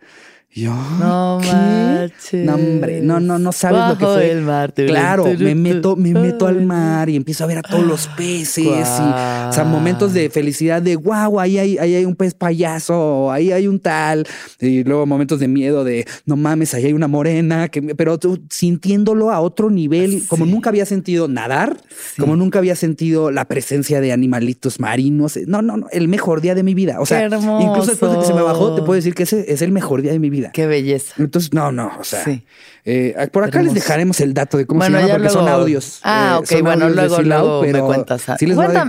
[0.55, 2.45] Yo, no manches.
[2.45, 4.31] No, hombre, no, no, no sabes lo que fue.
[4.31, 7.85] El mar, claro, me meto, me meto al mar y empiezo a ver a todos
[7.85, 8.85] los peces y, o
[9.51, 13.67] sea, momentos de felicidad de wow, ahí hay, ahí hay un pez payaso, ahí hay
[13.67, 14.25] un tal,
[14.61, 18.41] y luego momentos de miedo de no mames, ahí hay una morena, que, pero tú
[18.49, 21.77] sintiéndolo a otro nivel, como nunca había sentido nadar,
[22.17, 25.37] como nunca había sentido la presencia de animalitos marinos.
[25.47, 27.01] No, no, no, el mejor día de mi vida.
[27.01, 29.61] O sea, incluso después de que se me bajó, te puedo decir que ese es
[29.61, 30.44] el mejor día de mi vida.
[30.51, 31.13] Qué belleza.
[31.17, 32.23] Entonces, no, no, o sea,
[32.85, 35.99] eh, por acá les dejaremos el dato de cómo se llama porque son audios.
[36.03, 38.29] Ah, eh, ok, bueno, luego, luego me cuentas.
[38.29, 38.37] A...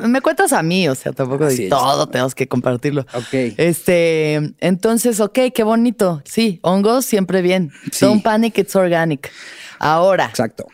[0.06, 3.06] Me cuentas a mí, o sea, tampoco de todo tenemos que compartirlo.
[3.14, 3.54] Ok.
[3.56, 6.22] Este, entonces, ok, qué bonito.
[6.24, 7.72] Sí, hongos siempre bien.
[8.00, 9.30] Don't panic, it's organic.
[9.78, 10.26] Ahora.
[10.26, 10.66] Exacto.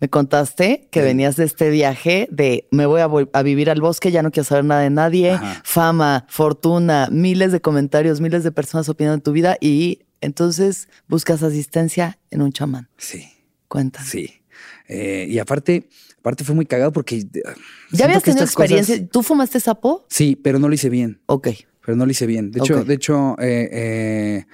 [0.00, 4.22] Me contaste que venías de este viaje de me voy a, vivir al bosque, ya
[4.22, 9.22] no quiero saber nada de nadie, fama, fortuna, miles de comentarios, miles de personas opinando
[9.22, 12.88] tu vida y entonces buscas asistencia en un chamán.
[12.96, 13.28] Sí.
[13.68, 14.02] Cuenta.
[14.02, 14.42] Sí.
[14.88, 15.88] Eh, y aparte,
[16.18, 17.24] aparte fue muy cagado porque...
[17.44, 17.54] Ah,
[17.92, 19.06] ¿Ya habías tenido experiencia?
[19.06, 20.06] ¿Tú fumaste sapo?
[20.08, 21.20] Sí, pero no lo hice bien.
[21.26, 21.48] Ok.
[21.84, 22.50] Pero no lo hice bien.
[22.50, 24.44] De hecho, de hecho, eh,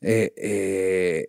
[0.00, 1.28] eh,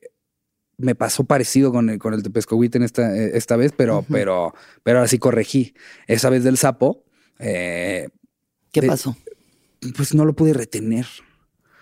[0.78, 4.53] me pasó parecido con el, con el en esta, eh, esta vez, pero, pero,
[4.84, 5.73] pero ahora sí corregí.
[6.07, 7.03] Esa vez del sapo.
[7.39, 8.09] Eh,
[8.71, 9.15] ¿Qué pasó?
[9.95, 11.05] Pues no lo pude retener.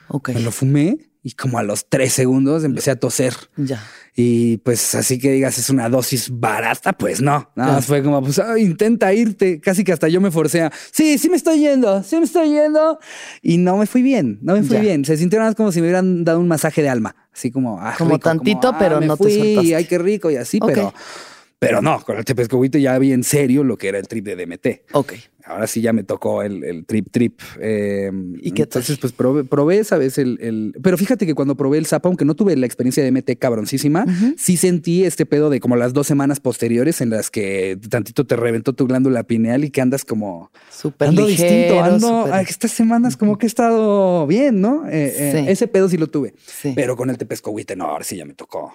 [0.10, 0.30] Ok.
[0.30, 3.34] Me lo fumé y como a los tres segundos empecé a toser.
[3.56, 3.82] Ya.
[4.16, 7.50] Y pues así que digas, es una dosis barata, pues no.
[7.56, 9.62] Nada más fue como, pues intenta irte.
[9.62, 12.50] Casi que hasta yo me forcé a, sí, sí me estoy yendo, sí me estoy
[12.50, 13.00] yendo.
[13.42, 15.06] Y no me fui bien, no me fui bien.
[15.06, 17.16] Se sintieron más como si me hubieran dado un masaje de alma.
[17.34, 19.76] Así como, ah, como tantito, ah, pero no te soltaste.
[19.76, 20.94] Ay, qué rico y así, pero
[21.68, 24.36] pero no, con el tepescohuite ya vi en serio lo que era el trip de
[24.36, 24.94] DMT.
[24.94, 25.14] Ok.
[25.46, 27.42] Ahora sí ya me tocó el, trip trip.
[27.60, 31.80] Em, ¿Y qué Entonces, pues probé, probé esa vez el, Pero fíjate que cuando probé
[31.80, 34.06] el sapo, aunque no tuve la experiencia de DMT cabroncísima,
[34.38, 38.38] sí sentí este pedo de como las dos semanas posteriores en las que tantito te
[38.38, 40.50] reventó tu glándula pineal y que andas como...
[40.72, 41.84] Súper ando distinto.
[41.84, 42.34] Ando...
[42.38, 44.88] estas semanas como que he estado bien, ¿no?
[44.88, 46.34] Eh, eh, ese pedo sí lo tuve.
[46.74, 48.74] Pero con el tepescohuite, no, ahora sí ya me tocó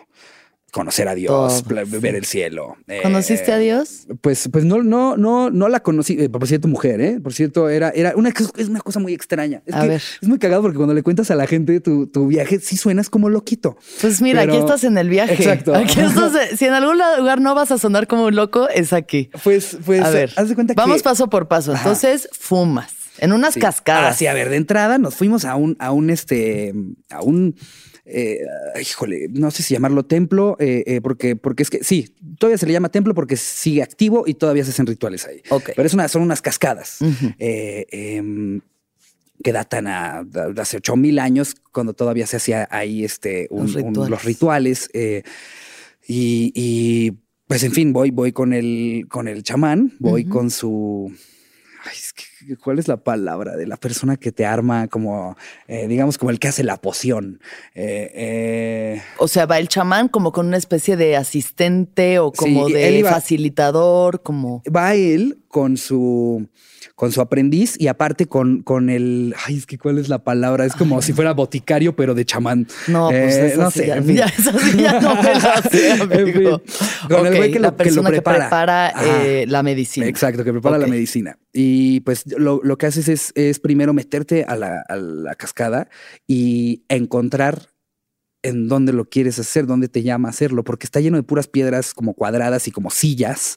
[0.71, 2.77] conocer a Dios, ver el cielo.
[2.89, 4.07] Eh, ¿Conociste a Dios?
[4.21, 6.17] Pues, pues no, no, no, no la conocí.
[6.19, 7.21] Eh, por cierto, mujer, ¿eh?
[7.21, 9.63] Por cierto, era, era una, es una cosa muy extraña.
[9.65, 12.61] Es, que es muy cagado porque cuando le cuentas a la gente tu, tu viaje,
[12.61, 13.79] sí suenas como loquito.
[14.01, 15.35] Pues mira, aquí estás en el viaje.
[15.35, 15.75] Exacto.
[15.75, 19.31] Aquí estás, si en algún lugar no vas a sonar como un loco, es aquí.
[19.43, 21.75] Pues, pues, a ver, haz de cuenta vamos paso por paso.
[21.75, 24.15] Entonces, fumas en unas cascadas.
[24.15, 26.75] Ah, sí, a ver, de entrada nos fuimos a un, a un, este,
[27.11, 27.57] a un
[28.11, 28.41] eh,
[28.81, 32.67] híjole, no sé si llamarlo templo, eh, eh, porque, porque es que sí, todavía se
[32.67, 35.43] le llama templo porque sigue activo y todavía se hacen rituales ahí.
[35.77, 36.99] Pero es una, son unas cascadas.
[37.39, 38.61] Em,
[39.45, 44.91] que datan a, hace ocho mil años, cuando todavía se hacía ahí este, los rituales.
[46.09, 47.13] y,
[47.47, 51.13] pues en fin, voy, voy con el, con el chamán, voy con su
[52.57, 53.57] ¿cuál es la palabra?
[53.57, 55.37] De la persona que te arma como,
[55.67, 57.41] eh, digamos, como el que hace la poción.
[57.75, 62.69] Eh, eh, o sea, va el chamán como con una especie de asistente o como
[62.69, 64.63] de facilitador, como...
[64.75, 66.49] Va él con su
[66.95, 69.35] con su aprendiz y aparte con, con el.
[69.47, 70.65] Ay, es que cuál es la palabra.
[70.65, 72.67] Es como si fuera boticario, pero de chamán.
[72.89, 73.87] No, pues eh, no sé.
[73.87, 76.63] Ya, ya, no me la sé, amigo.
[77.09, 80.07] Con el güey que, la persona que prepara, eh, la medicina.
[80.07, 81.39] Exacto, que prepara la medicina.
[81.53, 85.89] Y pues lo, lo que haces es, es primero meterte a la, a la cascada
[86.27, 87.69] y encontrar
[88.43, 91.93] en dónde lo quieres hacer, dónde te llama hacerlo, porque está lleno de puras piedras
[91.93, 93.57] como cuadradas y como sillas,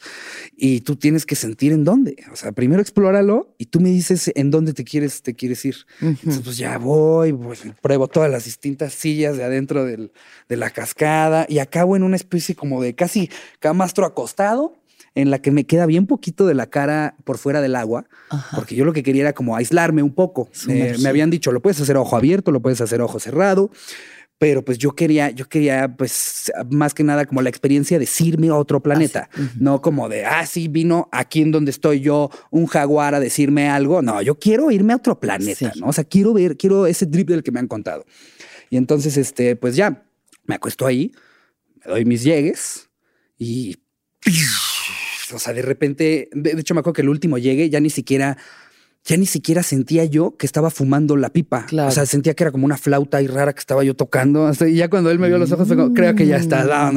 [0.55, 2.15] y tú tienes que sentir en dónde.
[2.31, 5.75] O sea, primero explóralo y tú me dices en dónde te quieres, te quieres ir.
[6.01, 10.09] Entonces, pues ya voy, pues, pruebo todas las distintas sillas de adentro de
[10.49, 13.29] la cascada y acabo en una especie como de casi
[13.59, 14.77] camastro acostado,
[15.13, 18.05] en la que me queda bien poquito de la cara por fuera del agua,
[18.55, 20.49] porque yo lo que quería era como aislarme un poco.
[20.69, 23.71] Eh, me habían dicho, lo puedes hacer ojo abierto, lo puedes hacer ojo cerrado
[24.41, 28.47] pero pues yo quería, yo quería pues más que nada como la experiencia de irme
[28.47, 29.29] a otro planeta,
[29.59, 33.69] no como de, ah, sí, vino aquí en donde estoy yo un jaguar a decirme
[33.69, 35.89] algo, no, yo quiero irme a otro planeta, ¿no?
[35.89, 38.03] O sea, quiero ver, quiero ese drip del que me han contado.
[38.71, 40.07] Y entonces, este, pues ya,
[40.45, 41.11] me acuesto ahí,
[41.85, 42.89] me doy mis llegues
[43.37, 43.77] y...
[45.33, 48.37] O sea, de repente, de hecho me acuerdo que el último llegue ya ni siquiera
[49.03, 51.65] ya ni siquiera sentía yo que estaba fumando la pipa.
[51.87, 54.51] O sea, sentía que era como una flauta y rara que estaba yo tocando.
[54.67, 56.91] y ya cuando él me vio los ojos, creo que ya está.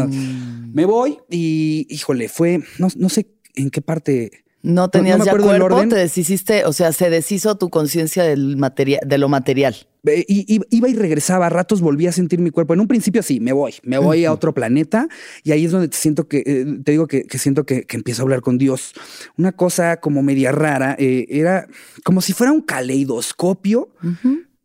[0.72, 5.86] Me voy y, híjole, fue, no, no sé en qué parte no tenías ya cuerpo,
[5.88, 8.58] te deshiciste, o sea, se deshizo tu conciencia del
[9.06, 9.76] de lo material.
[10.06, 12.72] Y, iba y regresaba, a ratos volvía a sentir mi cuerpo.
[12.72, 15.06] En un principio sí, me voy, me voy a otro planeta
[15.42, 18.24] y ahí es donde te siento que, eh, te digo que, siento que, empiezo a
[18.24, 18.94] hablar con Dios.
[19.36, 21.68] Una cosa como media rara, eh, era
[22.02, 23.90] como si fuera un caleidoscopio,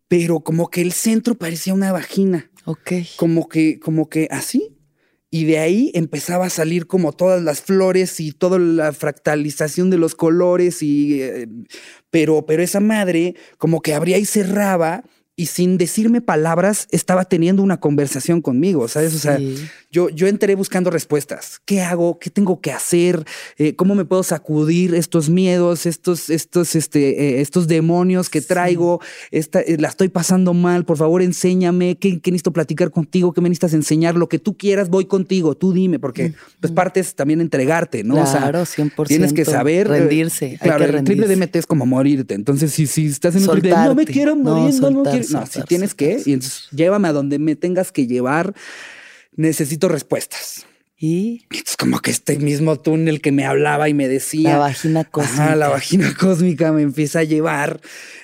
[0.08, 2.50] pero como que el centro parecía una vagina.
[2.64, 2.92] Ok.
[3.18, 4.79] Como que, como que así,
[5.32, 9.98] y de ahí empezaba a salir como todas las flores y toda la fractalización de
[9.98, 11.48] los colores y eh,
[12.10, 15.04] pero pero esa madre como que abría y cerraba
[15.40, 19.16] y sin decirme palabras estaba teniendo una conversación conmigo, ¿sabes?
[19.16, 19.40] O sea,
[19.90, 21.62] yo, yo entré buscando respuestas.
[21.64, 22.20] ¿Qué hago?
[22.20, 23.24] ¿Qué tengo que hacer?
[23.58, 29.00] Eh, ¿Cómo me puedo sacudir estos miedos, estos, estos, este, eh, estos demonios que traigo?
[29.32, 30.84] Esta, eh, la estoy pasando mal.
[30.84, 31.98] Por favor, enséñame.
[31.98, 33.32] ¿Qué, ¿Qué, necesito platicar contigo?
[33.32, 34.16] ¿Qué me necesitas enseñar?
[34.16, 35.56] Lo que tú quieras, voy contigo.
[35.56, 38.16] Tú dime, porque pues parte es también entregarte, ¿no?
[38.16, 39.08] Claro, o sea, 100%.
[39.08, 39.88] Tienes que saber.
[39.88, 40.60] Rendirse.
[40.62, 42.34] claro, el triple DMT es como morirte.
[42.34, 45.46] Entonces, si, si estás en un triple no me quiero morir, no, no quiero no,
[45.46, 48.54] si tienes que, y entonces llévame a donde me tengas que llevar.
[49.36, 50.66] Necesito respuestas.
[51.02, 54.50] Y es como que este mismo túnel que me hablaba y me decía.
[54.50, 55.56] La vagina cósmica.
[55.56, 57.80] la vagina cósmica me empieza a llevar.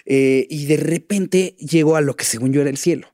[0.05, 3.07] Eh, y de repente llego a lo que según yo era el cielo.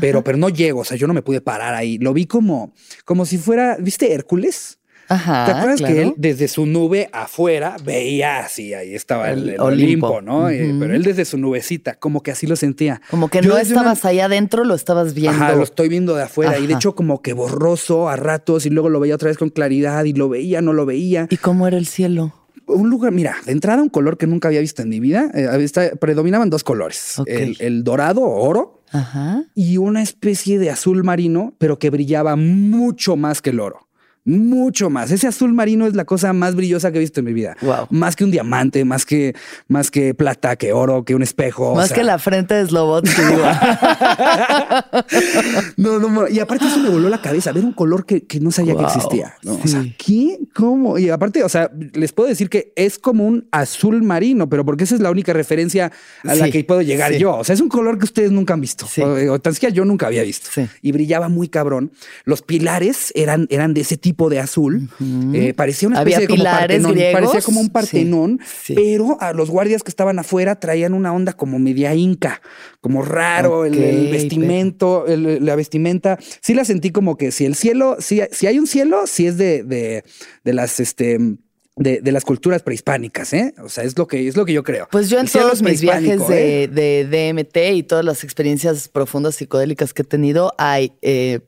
[0.00, 1.98] Pero, pero no llego, o sea, yo no me pude parar ahí.
[1.98, 2.72] Lo vi como,
[3.04, 4.78] como si fuera, ¿viste Hércules?
[5.10, 10.22] Ajá, ¿Te acuerdas que él desde su nube afuera veía así, ahí estaba el, Olimpo,
[10.22, 10.48] ¿no?
[10.48, 13.02] Eh, pero él desde su nubecita, como que así lo sentía.
[13.10, 15.42] Como que no estabas allá adentro, lo estabas viendo.
[15.42, 18.70] Ajá, lo estoy viendo de afuera y de hecho como que borroso a ratos y
[18.70, 21.26] luego lo veía otra vez con claridad y lo veía, no lo veía.
[21.28, 22.32] ¿Y cómo era el cielo?
[22.66, 25.28] un lugar, mira, de entrada un color que nunca había visto en mi vida.
[25.34, 29.42] Eh, predominaban dos colores: el, el, dorado o oro Ajá.
[29.56, 33.89] y una especie de azul marino, pero que brillaba mucho más que el oro
[34.24, 35.10] mucho más.
[35.10, 37.56] Ese azul marino es la cosa más brillosa que he visto en mi vida.
[37.90, 39.34] Más que un diamante, más que,
[39.68, 41.74] más que plata, que oro, que un espejo.
[41.74, 43.22] Más que la frente de Slobotsky.
[45.76, 48.76] no, no, y aparte eso me voló la cabeza, ver un color que, no sabía
[48.76, 49.34] que existía.
[49.46, 50.38] O sea, ¿qué?
[50.54, 50.98] ¿Cómo?
[50.98, 54.84] Y aparte, o sea, les puedo decir que es como un azul marino, pero porque
[54.84, 55.90] esa es la única referencia
[56.24, 57.36] a la que puedo llegar yo.
[57.36, 58.86] O sea, es un color que ustedes nunca han visto.
[59.30, 60.50] O, tan siquiera yo nunca había visto.
[60.82, 61.92] Y brillaba muy cabrón.
[62.24, 64.88] Los pilares eran, eran de ese tipo tipo de azul.
[65.32, 66.96] Eh, parecía una especie de como partenón.
[67.12, 68.40] Parecía como un partenón,
[68.74, 72.42] pero a los guardias que estaban afuera traían una onda como media inca,
[72.80, 76.18] como raro, el, vestimento, la vestimenta.
[76.40, 79.38] Sí la sentí como que si el cielo, si, si hay un cielo, si es
[79.38, 80.02] de, de,
[80.42, 81.36] de las este
[81.76, 83.54] de, las culturas prehispánicas, ¿eh?
[83.62, 84.88] O sea, es lo que es lo que yo creo.
[84.90, 86.68] Pues yo en todos mis viajes de, ¿eh?
[86.68, 91.40] de, DMT y todas las experiencias profundas psicodélicas que he tenido, hay eh,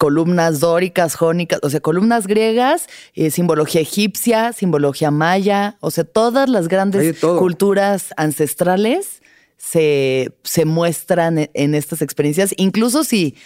[0.00, 6.48] columnas dóricas, jónicas, o sea, columnas griegas, eh, simbología egipcia, simbología maya, o sea, todas
[6.48, 9.20] las grandes culturas ancestrales
[9.58, 13.36] se, se muestran en, estas experiencias, incluso si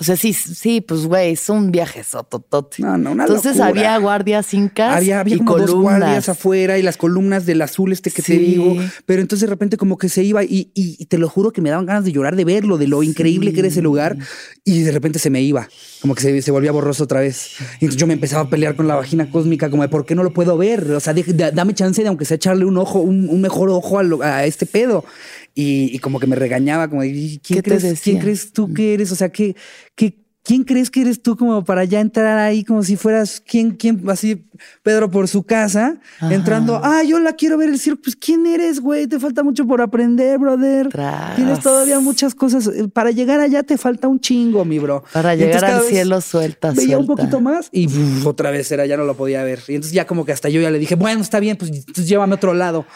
[0.00, 2.82] o sea, sí, sí, pues güey, es un viaje sototote.
[2.82, 5.74] No, no, una Entonces había guardias incas había, había y como columnas.
[5.74, 8.76] Dos guardias afuera y las columnas del azul este que te digo.
[9.04, 11.68] Pero entonces de repente como que se iba y, y, te lo juro que me
[11.68, 14.16] daban ganas de llorar de verlo, de lo increíble que era ese lugar.
[14.64, 15.68] Y de repente se me iba,
[16.00, 17.56] como que se, se volvía borroso otra vez.
[17.80, 20.14] Y entonces yo me empezaba a pelear con la vagina cósmica, como de por qué
[20.14, 20.92] no lo puedo ver.
[20.92, 21.12] O sea,
[21.52, 25.04] dame chance de aunque sea echarle un ojo, un, mejor ojo a, a este pedo.
[25.60, 29.12] Y, como que me regañaba, como ¿quién, crees, ¿quién crees tú que eres?
[29.12, 29.54] O sea, ¿qué,
[29.94, 33.72] qué, ¿quién crees que eres tú como para ya entrar ahí como si fueras, ¿quién,
[33.72, 34.48] quién, así,
[34.82, 38.80] Pedro por su casa, entrando, ah, yo la quiero ver el circo, pues ¿quién eres,
[38.80, 39.06] güey?
[39.06, 40.88] Te falta mucho por aprender, brother.
[41.36, 45.04] Tienes todavía muchas cosas, eh, para llegar allá te falta un chingo, mi bro.
[45.12, 47.88] Para llegar al cielo suelta, Veía un poquito más y
[48.24, 49.60] otra vez era, ya no lo podía ver.
[49.68, 52.08] Y entonces ya como que hasta yo ya le dije, bueno, está bien, pues entonces
[52.08, 52.86] llévame a otro lado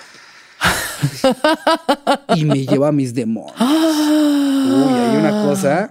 [2.36, 3.54] y me lleva a mis demonios.
[3.60, 5.90] Uy, hay una cosa.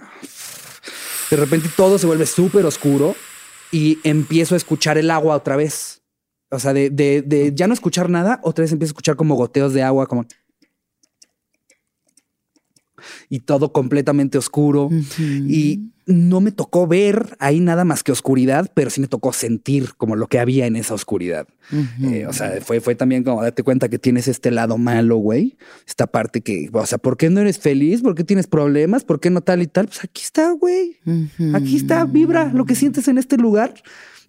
[1.29, 3.15] De repente todo se vuelve súper oscuro
[3.71, 6.01] y empiezo a escuchar el agua otra vez.
[6.49, 9.73] O sea, de, de, ya no escuchar nada, otra vez empiezo a escuchar como goteos
[9.73, 10.25] de agua, como.
[13.29, 14.89] y todo completamente oscuro.
[15.17, 19.93] Y no me tocó ver ahí nada más que oscuridad, pero sí me tocó sentir
[19.95, 21.47] como lo que había en esa oscuridad.
[22.01, 25.57] Eh, o sea, fue, fue también como date cuenta que tienes este lado malo, güey.
[25.87, 28.01] Esta parte que, o sea, ¿por qué no eres feliz?
[28.01, 29.03] ¿Por qué tienes problemas?
[29.03, 29.87] ¿Por qué no tal y tal?
[29.87, 30.97] Pues aquí está, güey.
[31.53, 33.73] Aquí está, vibra lo que sientes en este lugar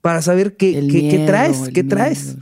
[0.01, 2.36] para saber qué, qué, traes, qué traes.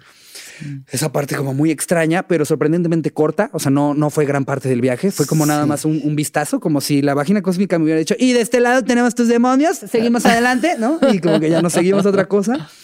[0.90, 3.50] Esa parte como muy extraña, pero sorprendentemente corta.
[3.52, 5.10] O sea, no, no fue gran parte del viaje.
[5.10, 8.32] Fue como nada más un, vistazo, como si la vagina cósmica me hubiera dicho, y
[8.32, 10.98] de este lado tenemos tus demonios, seguimos adelante, ¿no?
[11.10, 12.68] Y como que ya no seguimos otra cosa.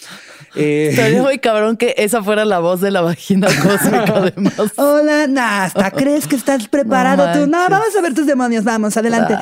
[0.55, 4.53] Eh, Estaría muy cabrón que esa fuera la voz de la vagina cósmica, además.
[4.77, 7.47] Hola, Nasta, ¿crees que estás preparado tú?
[7.47, 9.35] No, vamos a ver tus demonios, vamos, adelante.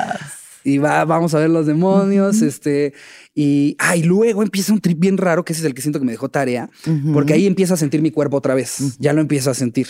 [0.64, 2.94] Y va, vamos a ver los demonios, este,
[3.34, 6.06] y, ay, luego empieza un trip bien raro, que ese es el que siento que
[6.06, 6.70] me dejó tarea,
[7.14, 8.98] porque ahí empiezo a sentir mi cuerpo otra vez.
[9.00, 9.88] Ya lo empiezo a sentir.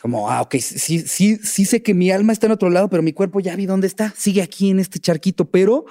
[0.00, 3.02] Como, ah, ok, sí, sí, sí sé que mi alma está en otro lado, pero
[3.02, 4.12] mi cuerpo ya vi dónde está.
[4.16, 5.86] Sigue aquí en este charquito, pero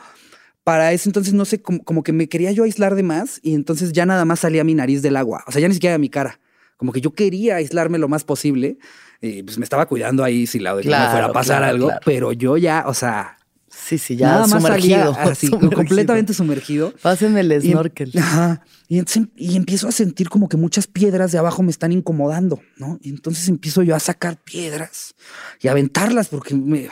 [0.63, 3.91] para eso entonces no sé, como, que me quería yo aislar de más y entonces
[3.91, 5.43] ya nada más salía mi nariz del agua.
[5.47, 6.39] O sea, ya ni siquiera mi cara.
[6.77, 8.77] Como que yo quería aislarme lo más posible.
[9.21, 11.91] Y pues me estaba cuidando ahí si la de que no fuera a pasar algo,
[12.03, 13.37] pero yo ya, o sea,
[13.75, 15.11] Sí, sí, ya Nada sumergido.
[15.11, 16.93] Más así, completamente sumergido.
[17.01, 18.11] Pásenme el snorkel.
[18.13, 18.61] Y, ajá.
[18.87, 19.01] Y,
[19.35, 22.99] y, empiezo a sentir como que muchas piedras de abajo me están incomodando, ¿no?
[23.01, 25.15] Y entonces empiezo yo a sacar piedras
[25.59, 26.89] y a aventarlas porque me,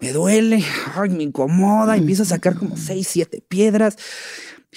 [0.00, 0.64] me duele,
[0.94, 1.96] ay, me incomoda.
[1.96, 3.96] Y empiezo a sacar como seis, siete piedras.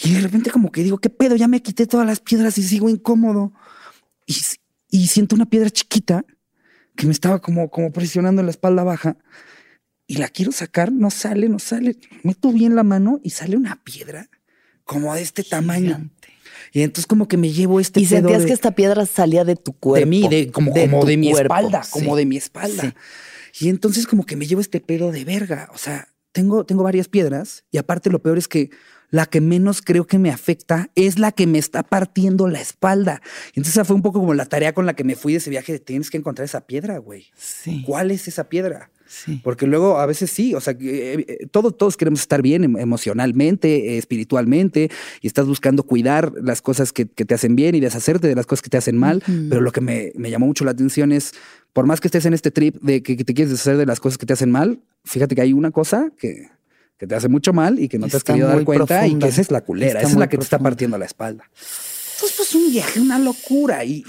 [0.04, 1.36] Y de repente como que digo, ¿qué pedo?
[1.36, 3.54] Ya me quité todas las piedras y sigo incómodo.
[4.26, 4.36] Y,
[4.90, 6.26] y siento una piedra chiquita
[6.96, 9.18] que me estaba como, como presionando en la espalda baja
[10.08, 11.98] y la quiero sacar, no sale, no sale.
[12.24, 14.30] Meto bien la mano y sale una piedra
[14.84, 16.10] como de este tamaño.
[16.72, 19.74] Y entonces como que me llevo este Y sentías que esta piedra salía de tu
[19.74, 20.00] cuerpo.
[20.00, 22.94] De mí, de, como de, como de mi espalda, como de mi espalda.
[23.60, 25.70] Y entonces como que me llevo este pedo de verga.
[25.74, 28.70] O sea, tengo, tengo varias piedras y aparte lo peor es que
[29.10, 33.22] la que menos creo que me afecta es la que me está partiendo la espalda.
[33.48, 35.50] Entonces esa fue un poco como la tarea con la que me fui de ese
[35.50, 37.28] viaje de tienes que encontrar esa piedra, güey.
[37.36, 37.84] Sí.
[37.86, 38.90] ¿Cuál es esa piedra?
[39.44, 42.78] Porque luego a veces sí, o sea, eh, eh, todos, todos queremos estar bien em,
[42.78, 44.90] emocionalmente, espiritualmente,
[45.22, 48.62] y estás buscando cuidar las cosas que, te hacen bien y deshacerte de las cosas
[48.62, 49.24] que te hacen mal.
[49.26, 51.34] Pero lo que me, llamó mucho la atención es,
[51.74, 54.18] por más que estés en este trip de que, te quieres deshacer de las cosas
[54.18, 56.50] que te hacen mal, fíjate que hay una cosa que,
[56.98, 59.42] te hace mucho mal y que no te has querido dar cuenta y que esa
[59.42, 61.50] es la culera, esa es la que te está partiendo la espalda.
[61.54, 63.84] Entonces, pues un viaje, una locura.
[63.84, 64.04] Y,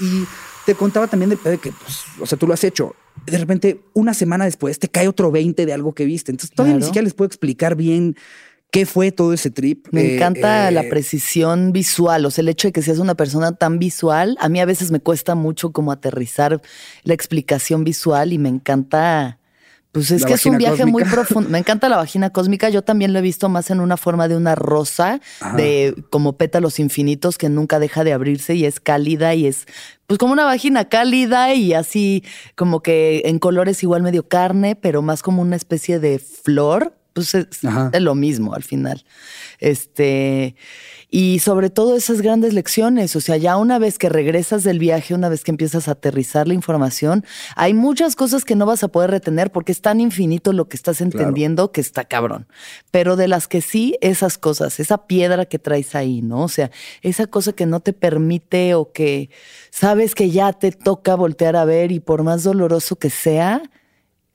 [0.65, 3.39] te contaba también del pedo de que, pues, o sea, tú lo has hecho de
[3.39, 6.31] repente una semana después te cae otro 20 de algo que viste.
[6.31, 8.17] Entonces todavía ni siquiera les puedo explicar bien
[8.71, 9.87] qué fue todo ese trip.
[9.91, 13.15] Me eh, encanta la eh, precisión visual, o sea, el hecho de que seas una
[13.15, 16.61] persona tan visual, a mí a veces me cuesta mucho como aterrizar
[17.03, 19.39] la explicación visual y me encanta...
[19.97, 21.49] Pues es que es un viaje muy profundo.
[21.49, 22.69] Me encanta la vagina cósmica.
[22.69, 25.21] Yo también lo he visto más en una forma de una rosa,
[25.57, 29.65] de como pétalos infinitos que nunca deja de abrirse y es cálida y es
[30.07, 32.23] pues como una vagina cálida y así
[32.57, 36.93] como que en colores igual medio carne, pero más como una especie de flor.
[37.17, 37.47] Pues es,
[37.93, 39.03] es lo mismo al final.
[39.59, 40.55] Este,
[41.09, 45.15] y sobre todo esas grandes lecciones, o sea, ya una vez que regresas del viaje,
[45.15, 47.25] una vez que empiezas a aterrizar la información,
[47.55, 50.77] hay muchas cosas que no vas a poder retener porque es tan infinito lo que
[50.77, 52.49] estás entendiendo que está cabrón.
[52.91, 56.43] Pero de las que sí, esas cosas, esa piedra que traes ahí, ¿no?
[56.43, 56.71] O sea,
[57.01, 59.31] esa cosa que no te permite o que
[59.71, 63.63] sabes que ya te toca voltear a ver y por más doloroso que sea,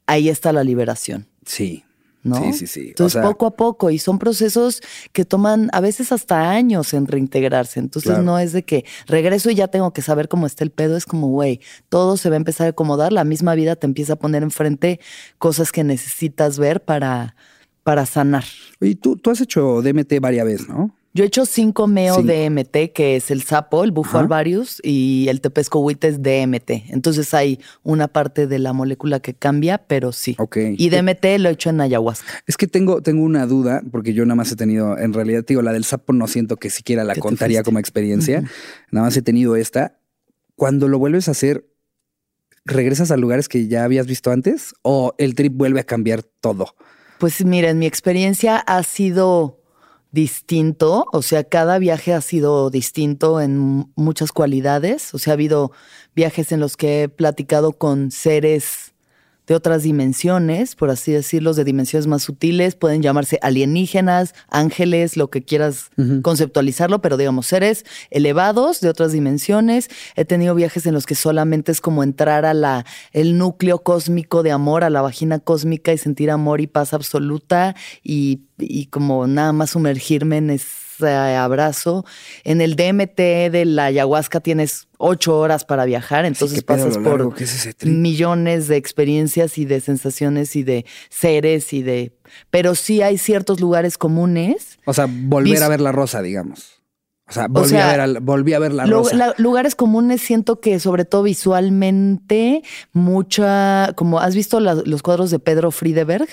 [0.08, 1.28] ahí está la liberación.
[1.45, 1.84] Sí,
[2.23, 2.35] ¿no?
[2.35, 2.88] Sí, sí, sí.
[2.89, 4.81] Entonces, poco a poco, y son procesos
[5.11, 7.80] que toman a veces hasta años en reintegrarse.
[7.80, 10.98] Entonces, no es de que regreso y ya tengo que saber cómo está el pedo.
[10.98, 13.11] Es como, güey, todo se va a empezar a acomodar.
[13.11, 14.99] La misma vida te empieza a poner enfrente
[15.38, 17.35] cosas que necesitas ver para,
[17.84, 18.45] para sanar.
[18.80, 20.95] Y tú, tú has hecho DMT varias veces, ¿no?
[21.13, 26.07] Yo he hecho 5-meo DMT, que es el sapo, el bufo alvarius, y el tepescohuite
[26.07, 26.89] es DMT.
[26.89, 30.38] Entonces hay una parte de la molécula que cambia, pero sí.
[30.39, 30.57] Ok.
[30.77, 32.31] Y DMT lo he hecho en ayahuasca.
[32.47, 35.61] Es que tengo, tengo una duda, porque yo nada más he tenido, en realidad, digo,
[35.61, 38.43] la del sapo no siento que siquiera la contaría como experiencia.
[38.89, 39.99] Nada más he tenido esta.
[40.55, 41.65] Cuando lo vuelves a hacer,
[42.63, 44.73] ¿regresas a lugares que ya habías visto antes?
[44.81, 46.73] ¿O el trip vuelve a cambiar todo?
[47.19, 49.60] Pues miren, mi experiencia ha sido
[50.11, 55.71] distinto, o sea, cada viaje ha sido distinto en muchas cualidades, o sea, ha habido
[56.15, 58.90] viajes en los que he platicado con seres
[59.47, 65.30] de otras dimensiones, por así decirlo, de dimensiones más sutiles, pueden llamarse alienígenas, ángeles, lo
[65.30, 65.89] que quieras
[66.22, 69.89] conceptualizarlo, pero digamos seres elevados de otras dimensiones.
[70.15, 74.43] He tenido viajes en los que solamente es como entrar a la el núcleo cósmico
[74.43, 79.27] de amor, a la vagina cósmica y sentir amor y paz absoluta y, y como
[79.27, 82.06] nada más sumergirme en ese abrazo.
[82.44, 87.34] En el DMT de la ayahuasca tienes ocho horas para viajar, entonces pasas por
[87.84, 92.18] millones de experiencias y de sensaciones y de seres y de...
[92.49, 94.80] Pero sí hay ciertos lugares comunes.
[94.86, 96.82] O sea, volver a ver la rosa, digamos.
[97.32, 99.34] O sea, volví, a, ver volví a ver la rosa.
[99.38, 102.61] lugares comunes siento que sobre todo visualmente,
[102.91, 106.28] mucha, como has visto los cuadros de Pedro Friedeberg.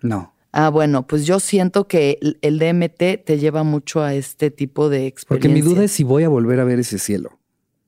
[0.00, 0.34] No.
[0.52, 5.06] Ah, bueno, pues yo siento que el DMT te lleva mucho a este tipo de
[5.06, 5.48] experiencia.
[5.48, 7.38] Porque mi duda es si voy a volver a ver ese cielo.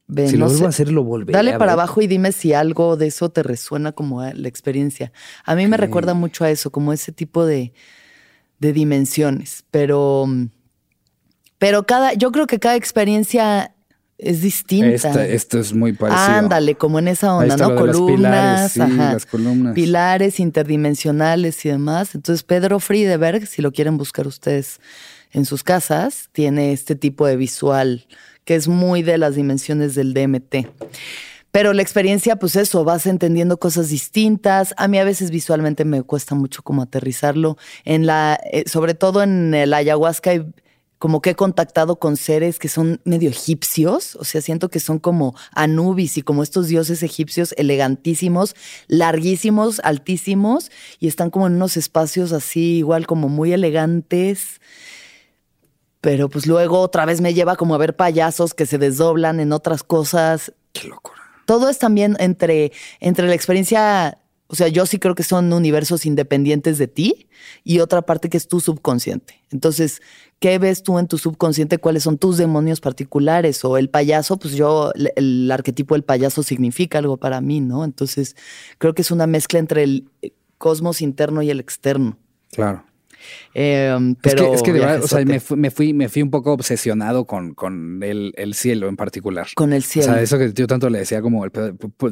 [0.08, 3.08] si lo vuelvo a hacer, lo volveré Dale para abajo y dime si algo de
[3.08, 5.12] eso te resuena como la experiencia.
[5.44, 7.74] A mí me recuerda mucho a eso, como ese tipo de,
[8.60, 9.66] de dimensiones.
[9.70, 10.26] Pero,
[11.58, 13.73] pero cada, yo creo que cada experiencia
[14.24, 15.24] es distinta.
[15.26, 16.24] esto es muy parecido.
[16.24, 17.74] Ándale, como en esa onda, ¿no?
[17.74, 19.74] Columnas, pilares, columnas.
[19.74, 22.14] Pilares interdimensionales y demás.
[22.14, 24.80] Entonces, Pedro Friedeberg, si lo quieren buscar ustedes
[25.32, 28.06] en sus casas, tiene este tipo de visual
[28.44, 30.68] que es muy de las dimensiones del DMT.
[31.50, 34.74] Pero la experiencia, pues eso, vas entendiendo cosas distintas.
[34.76, 37.56] A mí a veces visualmente me cuesta mucho como aterrizarlo.
[37.84, 40.32] En la, eh, sobre todo en el ayahuasca
[41.04, 44.98] como que he contactado con seres que son medio egipcios, o sea, siento que son
[44.98, 48.56] como Anubis y como estos dioses egipcios elegantísimos,
[48.88, 50.70] larguísimos, altísimos,
[51.00, 54.62] y están como en unos espacios así, igual como muy elegantes.
[56.00, 59.52] Pero pues luego otra vez me lleva como a ver payasos que se desdoblan en
[59.52, 60.54] otras cosas.
[60.72, 61.20] Qué locura.
[61.44, 64.23] Todo es también entre, entre la experiencia
[64.54, 67.26] o sea, yo sí creo que son universos independientes de ti
[67.64, 69.42] y otra parte que es tu subconsciente.
[69.50, 70.00] Entonces,
[70.38, 71.78] ¿qué ves tú en tu subconsciente?
[71.78, 73.64] ¿Cuáles son tus demonios particulares?
[73.64, 77.84] O el payaso, pues yo, el arquetipo del payaso significa algo para mí, ¿no?
[77.84, 78.36] Entonces,
[78.78, 80.08] creo que es una mezcla entre el
[80.56, 82.16] cosmos interno y el externo.
[82.52, 82.84] Claro.
[83.54, 85.40] Em, pero es que, o sea, me
[85.70, 89.46] fui, me fui, un poco obsesionado con, con el, cielo en particular.
[89.54, 90.10] Con el cielo.
[90.10, 91.46] O sea, eso que yo tanto le decía como,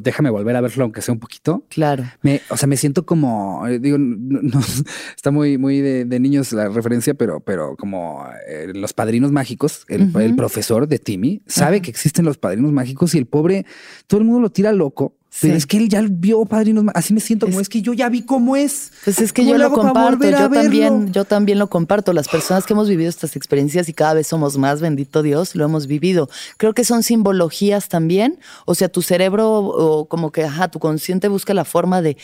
[0.01, 1.67] déjame volver a verlo aunque sea un poquito.
[1.69, 2.05] Claro.
[2.23, 4.61] Me, o sea, me siento como, eh, digo, no,
[5.17, 10.37] está muy, muy de, niños la referencia, pero, pero como eh, los padrinos mágicos, el,
[10.37, 13.67] profesor de Timmy sabe que existen los padrinos mágicos y el pobre,
[14.07, 17.21] todo el mundo lo tira loco pero es que él ya vio Padrinos Así me
[17.21, 18.93] siento como es, que yo ya vi cómo es.
[19.05, 20.29] Pues es que yo lo comparto.
[20.29, 22.13] Yo también, yo también lo comparto.
[22.13, 25.65] Las personas que hemos vivido estas experiencias y cada vez somos más, bendito Dios, lo
[25.65, 26.29] hemos vivido.
[26.59, 28.39] Creo que son simbologías también.
[28.67, 32.17] O sea, tu cerebro, o como que, ajá, tu consciente busca la forma de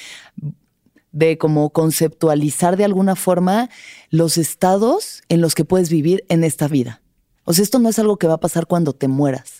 [1.10, 3.70] de como conceptualizar de alguna forma
[4.10, 7.00] los estados en los que puedes vivir en esta vida.
[7.44, 9.57] O sea, esto no es algo que va a pasar cuando te mueras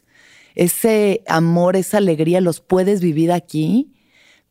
[0.55, 3.95] ese amor, esa alegría los puedes vivir aquí,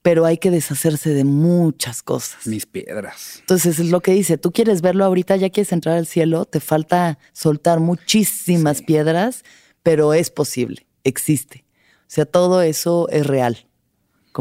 [0.01, 2.47] pero hay que deshacerse de muchas cosas.
[2.47, 3.37] Mis piedras.
[3.41, 6.59] Entonces es lo que dice, tú quieres verlo ahorita, ya quieres entrar al cielo, te
[6.59, 9.43] falta soltar muchísimas piedras,
[9.83, 11.65] pero es posible, existe.
[12.01, 13.66] O sea, todo eso es real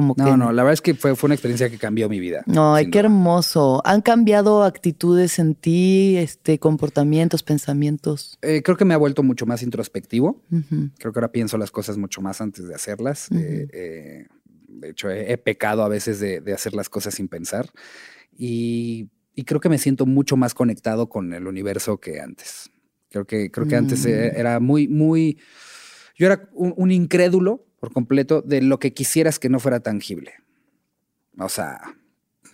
[0.00, 2.42] no, no, la verdad es que fue, fue una experiencia que cambió mi vida.
[2.46, 3.80] No, ay, qué hermoso.
[3.84, 8.38] ¿Han cambiado actitudes en ti, este, comportamientos, pensamientos?
[8.42, 10.42] Eh, creo que me ha vuelto mucho más introspectivo.
[10.98, 13.30] Creo que ahora pienso las cosas mucho más antes de hacerlas.
[13.32, 14.26] Eh, eh,
[14.68, 17.70] de hecho, he, pecado a veces de, hacer las cosas sin pensar.
[18.36, 19.10] Y,
[19.44, 22.70] creo que me siento mucho más conectado con el universo que antes.
[23.10, 24.08] Creo que, creo que antes mm.
[24.08, 25.38] era muy, muy...
[26.18, 30.34] Yo era un incrédulo por completo de lo que quisieras que no fuera tangible.
[31.38, 31.80] O sea,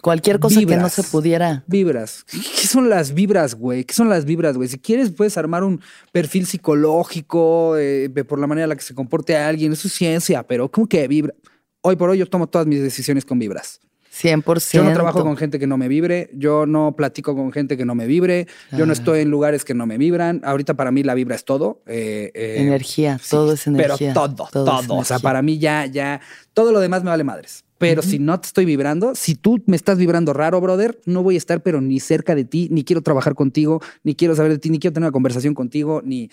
[0.02, 1.62] Cualquier cosa que no se pudiera.
[1.68, 2.24] Vibras.
[2.28, 3.84] ¿Qué son las vibras, güey?
[3.84, 4.68] ¿Qué son las vibras, güey?
[4.68, 5.80] Si quieres, puedes armar un
[6.10, 9.72] perfil psicológico eh, por la manera en la que se comporte a alguien.
[9.72, 11.32] Eso es ciencia, pero ¿cómo que vibra?
[11.82, 13.80] Hoy por hoy yo tomo todas mis decisiones con vibras.
[14.22, 14.72] 100%.
[14.72, 17.84] Yo no trabajo con gente que no me vibre, yo no platico con gente que
[17.84, 18.94] no me vibre, yo no ah.
[18.94, 20.40] estoy en lugares que no me vibran.
[20.44, 21.82] Ahorita para mí la vibra es todo.
[21.86, 24.12] Eh, eh, energía, todo es energía.
[24.14, 24.96] Pero todo, todo.
[24.96, 26.20] O sea, para mí ya, ya,
[26.54, 27.64] todo lo demás me vale madres.
[27.78, 31.34] Pero si no te estoy vibrando, si tú me estás vibrando raro, brother, no voy
[31.34, 34.58] a estar pero ni cerca de ti, ni quiero trabajar contigo, ni quiero saber de
[34.58, 36.30] ti, ni quiero tener una conversación contigo, ni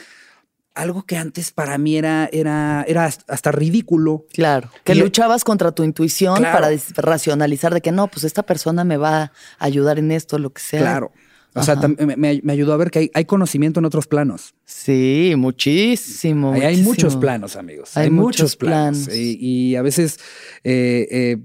[0.75, 4.25] algo que antes para mí era, era, era hasta ridículo.
[4.33, 8.97] Claro, que luchabas contra tu intuición para racionalizar de que no, pues esta persona me
[8.97, 10.81] va a ayudar en esto, lo que sea.
[10.81, 11.11] Claro.
[11.55, 14.53] O sea, me, ayudó a ver que hay, conocimiento en otros planos.
[14.65, 16.53] Sí, muchísimo.
[16.53, 17.97] Hay, muchos planos, amigos.
[17.97, 19.09] Hay, muchos, planos.
[19.11, 20.19] Y, a veces
[20.63, 21.37] eh, eh,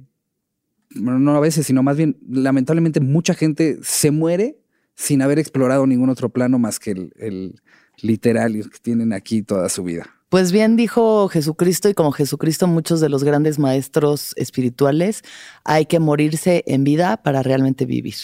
[0.95, 4.59] no a veces, sino más bien, lamentablemente mucha gente se muere
[4.95, 7.61] sin haber explorado ningún otro plano más que el, el
[8.01, 10.07] literal que tienen aquí toda su vida.
[10.29, 15.23] Pues bien dijo Jesucristo y como Jesucristo muchos de los grandes maestros espirituales,
[15.65, 18.17] hay que morirse en vida para realmente vivir.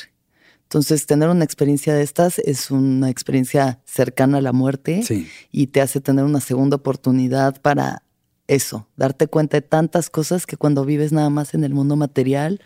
[0.64, 5.02] Entonces, tener una experiencia de estas es una experiencia cercana a la muerte
[5.51, 8.05] y te hace tener una segunda oportunidad para
[8.47, 12.60] eso, darte cuenta de tantas cosas que cuando vives nada más en el mundo material,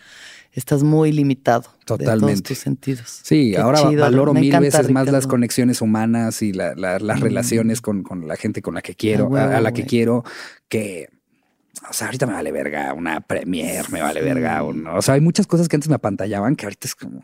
[0.54, 1.64] estás muy limitado.
[1.84, 2.26] Totalmente.
[2.26, 3.20] De todos tus sentidos.
[3.22, 7.20] Sí, ahora valoro mil veces más las conexiones humanas y las mm.
[7.20, 10.24] relaciones con, la gente con la que quiero, a, la que quiero,
[10.68, 11.08] que
[11.88, 14.62] o sea, ahorita me vale verga una premier, me vale verga.
[14.62, 17.22] o sea, hay muchas cosas que antes me apantallaban que ahorita es como,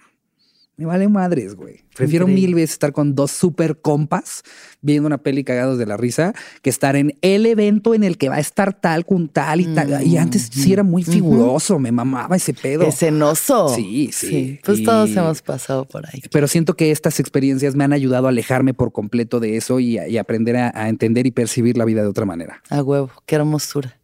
[0.81, 1.85] me vale madres, güey.
[1.95, 4.43] Prefiero mil veces estar con dos super compas
[4.81, 6.33] viendo una peli cagados de la risa
[6.63, 9.75] que estar en el evento en el que va a estar tal con tal y
[9.75, 10.03] tal.
[10.07, 12.85] y antes sí era muy figuroso, me mamaba ese pedo.
[12.85, 13.69] Escenoso.
[13.69, 14.59] Sí, sí.
[14.65, 16.23] Pues todos hemos pasado por ahí.
[16.33, 19.99] Pero siento que estas experiencias me han ayudado a alejarme por completo de eso y,
[20.17, 22.63] aprender a entender y percibir la vida de otra manera.
[22.71, 24.00] A huevo, qué hermosura.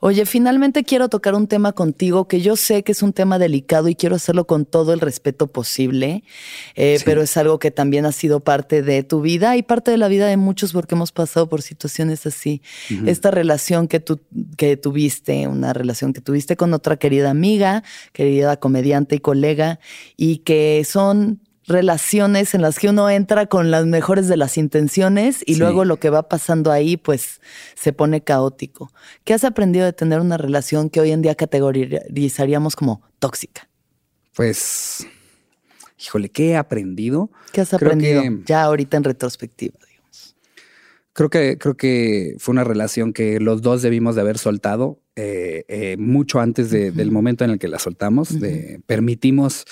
[0.00, 3.88] Oye, finalmente quiero tocar un tema contigo que yo sé que es un tema delicado
[3.88, 6.24] y quiero hacerlo con todo el respeto posible,
[6.74, 9.98] eh, pero es algo que también ha sido parte de tu vida y parte de
[9.98, 12.62] la vida de muchos porque hemos pasado por situaciones así.
[13.06, 14.20] Esta relación que, tú,
[14.56, 17.82] que tuviste, una relación que tuviste con otra querida amiga,
[18.12, 19.80] querida comediante y colega,
[20.16, 21.40] y que son
[21.70, 25.98] relaciones en las que uno entra con las mejores de las intenciones y luego lo
[25.98, 27.40] que va pasando ahí pues
[27.74, 28.92] se pone caótico.
[29.24, 33.68] ¿Qué has aprendido de tener una relación que hoy en día categorizaríamos como tóxica?
[34.34, 35.06] Pues,
[35.98, 37.30] híjole, ¿qué he aprendido?
[37.52, 39.78] ¿Qué has aprendido ya ahorita en retrospectiva?
[39.88, 40.36] Digamos?
[41.12, 45.64] Creo que, creo que fue una relación que los dos debimos de haber soltado eh,
[45.68, 48.40] eh, mucho antes del momento en el que la soltamos.
[48.40, 49.66] de, permitimos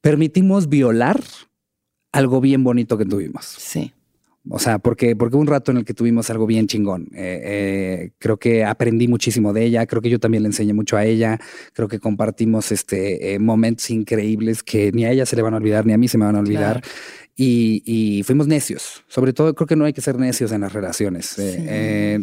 [0.00, 1.20] permitimos violar
[2.12, 3.44] algo bien bonito que tuvimos.
[3.44, 3.92] Sí.
[4.50, 7.08] O sea, porque, porque un rato en el que tuvimos algo bien chingón.
[7.14, 9.86] Eh, eh, creo que aprendí muchísimo de ella.
[9.86, 11.38] Creo que yo también le enseñé mucho a ella.
[11.74, 15.58] Creo que compartimos este, eh, momentos increíbles que ni a ella se le van a
[15.58, 16.82] olvidar, ni a mí se me van a olvidar.
[17.40, 19.04] Y, fuimos necios.
[19.06, 21.36] Sobre todo, creo que no hay que ser necios en las relaciones.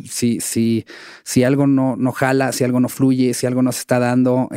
[0.10, 0.86] si, si,
[1.24, 4.50] si algo no, no jala, si algo no fluye, si algo no se está dando,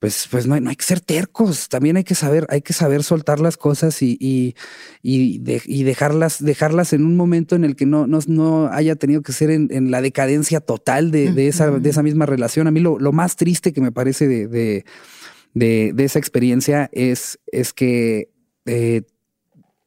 [0.00, 2.72] pues, pues no, hay, no hay que ser tercos, también hay que saber, hay que
[2.72, 4.54] saber soltar las cosas y, y,
[5.02, 9.32] y, dejarlas, dejarlas en un momento en el que no, no, no haya tenido que
[9.32, 12.66] ser en, la decadencia total de, de, esa, de esa misma relación.
[12.66, 14.46] A mí lo, lo más triste que me parece de,
[15.54, 18.30] de, de esa experiencia es, es que
[18.64, 19.02] eh,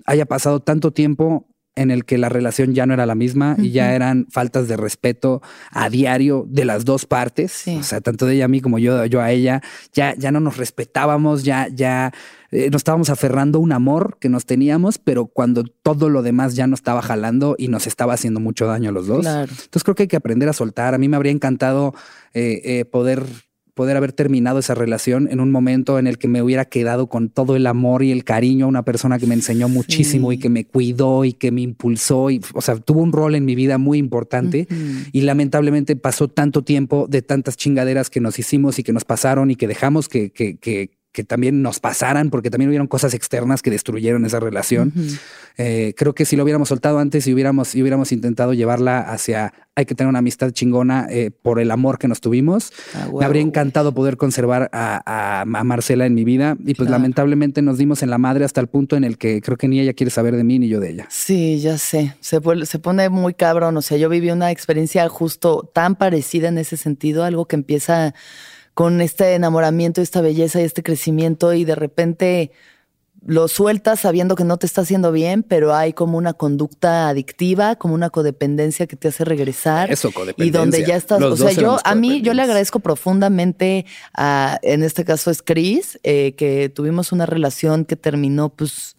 [0.05, 3.71] haya pasado tanto tiempo en el que la relación ya no era la misma y
[3.71, 8.35] ya eran faltas de respeto a diario de las dos partes, o sea, tanto de
[8.35, 9.61] ella a mí como yo, yo a ella,
[9.91, 12.13] ya, ya no nos respetábamos, ya, ya
[12.51, 16.55] eh, nos estábamos aferrando a un amor que nos teníamos, pero cuando todo lo demás
[16.55, 19.25] ya no estaba jalando y nos estaba haciendo mucho daño a los dos.
[19.25, 20.93] Entonces creo que hay que aprender a soltar.
[20.93, 21.95] A mí me habría encantado
[22.33, 23.25] eh, eh, poder
[23.73, 27.29] poder haber terminado esa relación en un momento en el que me hubiera quedado con
[27.29, 30.49] todo el amor y el cariño a una persona que me enseñó muchísimo y que
[30.49, 33.77] me cuidó y que me impulsó y, o sea, tuvo un rol en mi vida
[33.77, 34.67] muy importante
[35.11, 39.49] y lamentablemente pasó tanto tiempo de tantas chingaderas que nos hicimos y que nos pasaron
[39.51, 43.61] y que dejamos que, que, que que también nos pasaran, porque también hubieron cosas externas
[43.61, 44.91] que destruyeron esa relación.
[45.59, 49.53] Eh, creo que si lo hubiéramos soltado antes y hubiéramos, y hubiéramos intentado llevarla hacia,
[49.75, 53.25] hay que tener una amistad chingona eh, por el amor que nos tuvimos, ah, me
[53.25, 58.09] habría encantado poder conservar a, Marcela en mi vida y pues lamentablemente nos dimos en
[58.09, 60.43] la madre hasta el punto en el que creo que ni ella quiere saber de
[60.43, 61.07] mí ni yo de ella.
[61.09, 65.69] Sí, ya sé, se, se pone muy cabrón, o sea, yo viví una experiencia justo
[65.73, 68.15] tan parecida en ese sentido, algo que empieza
[68.73, 72.51] con este enamoramiento, esta belleza y este crecimiento y de repente
[73.25, 77.77] lo sueltas sabiendo que no te está haciendo bien, pero hay como una conducta adictiva,
[77.77, 79.91] como una codependencia que te hace regresar.
[79.91, 80.45] Eso, codependencia.
[80.45, 84.83] Y donde ya estás, o sea, yo a mí yo le agradezco profundamente a, en
[84.83, 88.97] este caso es Chris, eh, que tuvimos una relación que terminó pues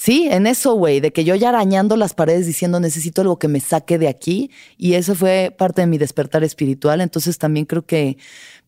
[0.00, 3.48] Sí, en eso, güey, de que yo ya arañando las paredes diciendo necesito algo que
[3.48, 7.00] me saque de aquí y eso fue parte de mi despertar espiritual.
[7.00, 8.16] Entonces también creo que,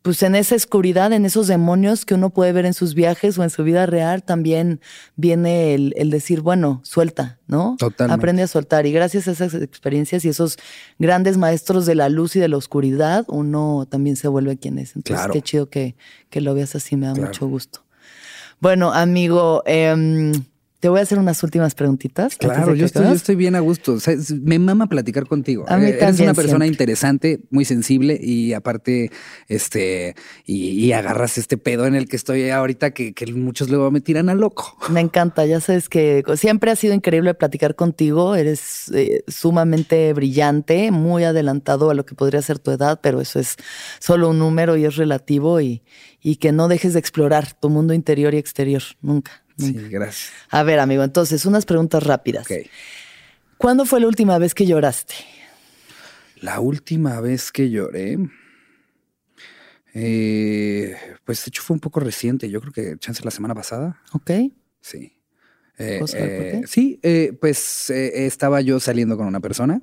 [0.03, 3.43] pues en esa oscuridad, en esos demonios que uno puede ver en sus viajes o
[3.43, 4.81] en su vida real, también
[5.17, 7.77] viene el, decir, bueno, suelta, ¿no?
[7.79, 8.15] Totalmente.
[8.15, 10.57] Aprende a soltar y gracias a esas experiencias y esos
[10.99, 14.97] grandes maestros de la luz y de la oscuridad, uno también se vuelve quien es.
[14.97, 15.97] Entonces, qué chido que,
[16.31, 17.85] que, lo veas así, me da mucho gusto.
[18.59, 20.33] Bueno, amigo, eh,
[20.81, 22.37] Te voy a hacer unas últimas preguntitas.
[22.37, 23.99] Claro, yo estoy, bien a gusto.
[24.43, 25.67] me mama platicar contigo.
[25.69, 26.69] A mí eh, Eres una persona siempre.
[26.69, 29.11] interesante, muy sensible y aparte,
[29.47, 30.15] este,
[30.47, 34.35] y, agarras este pedo en el que estoy ahorita que, muchos luego me tiran a
[34.35, 34.79] loco.
[34.89, 35.45] Me encanta.
[35.45, 38.35] Ya sabes que siempre ha sido increíble platicar contigo.
[38.35, 43.39] Eres eh, sumamente brillante, muy adelantado a lo que podría ser tu edad, pero eso
[43.39, 43.57] es
[43.99, 45.83] solo un número y es relativo y,
[46.23, 48.83] y que no dejes de explorar tu mundo interior y exterior.
[49.03, 49.43] Nunca.
[49.67, 50.33] Sí, gracias.
[50.51, 52.47] A ver, amigo, entonces, unas preguntas rápidas.
[53.59, 55.15] ¿Cuándo fue la última vez que lloraste?
[56.41, 58.19] La última vez que lloré.
[59.93, 62.49] Eh, pues de hecho fue un poco reciente.
[62.49, 64.01] Yo creo que chance la semana pasada.
[64.13, 64.31] Ok.
[64.81, 65.17] Sí.
[65.79, 67.01] Eh, eh, sí,
[67.41, 69.81] pues estaba yo saliendo con una persona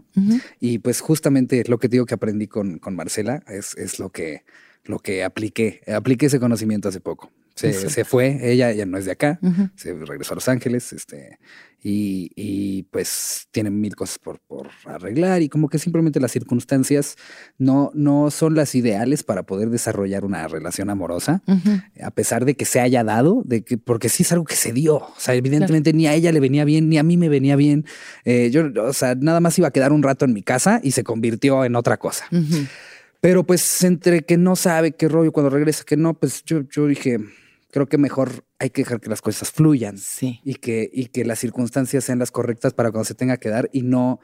[0.59, 4.43] y pues justamente lo que digo que aprendí con, con Marcela es, es, lo que
[4.85, 5.81] lo que apliqué.
[5.87, 7.31] Apliqué ese conocimiento hace poco.
[7.57, 9.39] Se, fue, ella ya no es de acá,
[9.75, 11.39] se regresó a Los Ángeles, este,
[11.83, 14.39] y, pues tiene mil cosas por,
[14.85, 17.15] arreglar y como que simplemente las circunstancias
[17.57, 21.41] no, no son las ideales para poder desarrollar una relación amorosa,
[22.03, 24.71] a pesar de que se haya dado, de que, porque sí es algo que se
[24.71, 27.55] dio, o sea, evidentemente ni a ella le venía bien, ni a mí me venía
[27.55, 27.85] bien,
[28.23, 30.91] eh, yo, o sea, nada más iba a quedar un rato en mi casa y
[30.91, 32.25] se convirtió en otra cosa.
[33.19, 36.85] Pero pues entre que no sabe qué rollo cuando regresa, que no, pues yo, yo
[36.85, 37.19] dije,
[37.71, 40.39] creo que mejor hay que dejar que las cosas fluyan sí.
[40.43, 43.69] y, que, y que las circunstancias sean las correctas para cuando se tenga que dar
[43.71, 44.19] y no,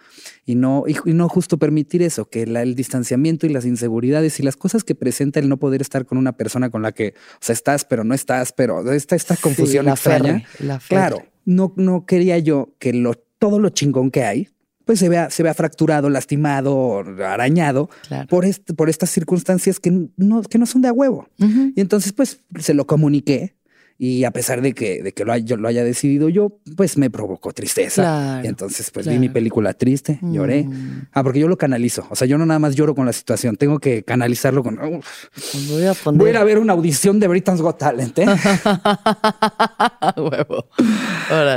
[0.45, 4.55] y no, y, no justo permitir eso, que el distanciamiento y las inseguridades y las
[4.55, 7.53] cosas que presenta el no poder estar con una persona con la que, o sea,
[7.53, 10.43] estás, pero no estás, pero esta, esta confusión extraña.
[10.87, 14.52] claro, no, no quería yo que lo, todo lo chingón que hay
[14.85, 17.89] pues se vea, se vea fracturado, lastimado, arañado
[18.29, 21.27] por, este, por estas circunstancias que no, que no son de a huevo.
[21.37, 23.55] Y entonces, pues se lo comuniqué.
[23.97, 27.09] Y a pesar de que, de que lo, haya, lo haya decidido yo, pues me
[27.09, 28.41] provocó tristeza.
[28.43, 30.63] y entonces, pues vi mi película triste, lloré.
[30.63, 31.07] Mm.
[31.11, 32.05] Ah, porque yo lo canalizo.
[32.09, 34.75] O sea, yo no nada más lloro con la situación, tengo que canalizarlo con.
[34.75, 36.19] voy, a poner...
[36.19, 38.25] voy a ir a ver una audición de Britain's Got Talent, ¿eh?
[40.17, 40.67] Huevo.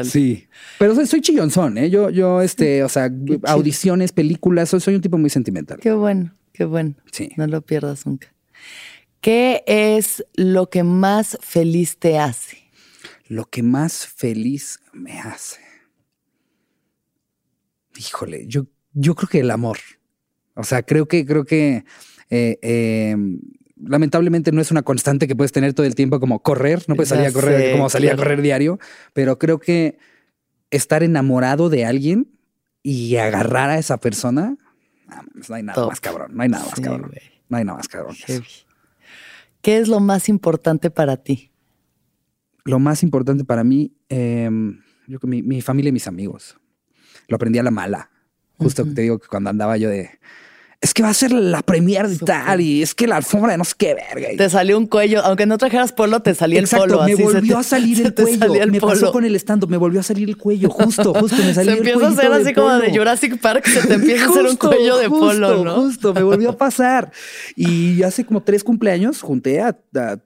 [0.04, 0.46] Sí.
[0.78, 1.90] Pero soy, soy chillonzón, ¿eh?
[1.90, 3.10] Yo, yo, este, o sea,
[3.44, 5.78] audiciones, películas, soy, soy un tipo muy sentimental.
[5.80, 6.94] Qué bueno, qué bueno.
[7.12, 7.30] Sí.
[7.36, 8.28] No lo pierdas nunca.
[9.26, 12.58] ¿Qué es lo que más feliz te hace?
[13.26, 15.58] Lo que más feliz me hace.
[17.98, 19.78] Híjole, yo, yo creo que el amor.
[20.54, 21.84] O sea, creo que, creo que
[22.30, 23.40] eh, em,
[23.74, 27.08] lamentablemente no es una constante que puedes tener todo el tiempo como correr, no puedes
[27.08, 28.78] salir a correr como salir a correr diario,
[29.12, 29.98] pero creo que
[30.70, 32.30] estar enamorado de alguien
[32.84, 34.56] y agarrar a esa persona,
[35.48, 37.10] no hay nada más cabrón, no hay nada más cabrón.
[37.48, 38.14] No hay nada más cabrón.
[39.66, 41.50] ¿Qué es lo más importante para ti?
[42.64, 46.56] Lo más importante para mí, em, yo mi, mi familia y mis amigos.
[47.26, 48.08] Lo aprendí a la mala.
[48.58, 50.20] Justo te digo que cuando andaba yo de
[50.80, 53.58] es que va a ser la premier de tal y es que la alfombra de
[53.58, 54.28] no sé qué verga.
[54.36, 57.02] Te salió un cuello, aunque no trajeras polo, te salió el polo.
[57.04, 58.66] Me volvió a salir el cuello.
[58.70, 61.72] me pasó con el stand me volvió a salir el cuello, justo, justo me salió
[61.72, 64.56] se empieza a hacer así como de Jurassic Park, se te empieza a hacer un
[64.56, 65.74] cuello de polo, ¿no?
[65.82, 67.10] Justo, me volvió a pasar.
[67.54, 69.76] Y hace como tres cumpleaños junté a,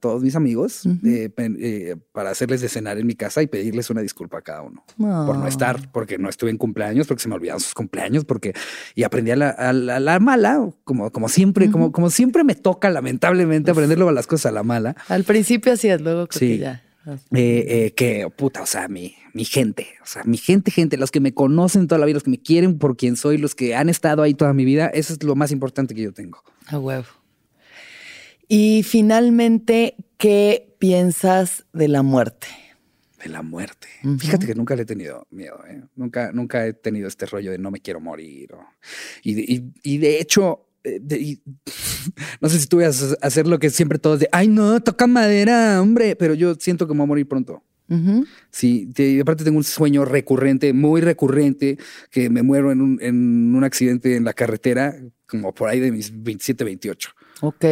[0.01, 4.01] todos mis amigos eh, eh, para hacerles de cenar en mi casa y pedirles una
[4.01, 7.37] disculpa a cada uno por no estar, porque no estuve en cumpleaños, porque se me
[7.37, 8.53] olvidaron sus cumpleaños, porque
[8.97, 10.40] y aprendí a la, a la mala
[10.85, 14.63] como, como siempre, como, como siempre me toca, lamentablemente, aprenderlo a las cosas a la
[14.63, 14.97] mala.
[15.09, 16.59] Al principio así es, luego sí.
[16.59, 16.83] ya.
[17.07, 21.11] Eh, eh, que puta, o sea, mi, mi gente, o sea, mi gente, gente, los
[21.11, 23.75] que me conocen toda la vida, los que me quieren por quien soy, los que
[23.75, 26.43] han estado ahí toda mi vida, eso es lo más importante que yo tengo.
[26.67, 27.07] A huevo.
[28.49, 32.49] Y finalmente, ¿qué piensas de la muerte?
[33.23, 33.89] De la muerte.
[34.19, 35.83] Fíjate que nunca le he tenido miedo, ¿eh?
[35.97, 38.51] nunca, nunca he tenido este rollo de no me quiero morir.
[39.23, 41.01] y, de hecho, eh,
[42.41, 45.07] no sé si tú vas a hacer lo que siempre todos de, ay no, toca
[45.07, 47.63] madera, hombre, pero yo siento que me voy a morir pronto.
[48.53, 48.89] Sí,
[49.21, 51.77] aparte tengo un sueño recurrente, muy recurrente,
[52.13, 54.95] que me muero en un, en un accidente en la carretera,
[55.27, 57.11] como por ahí de mis 27, 28.
[57.41, 57.65] Ok.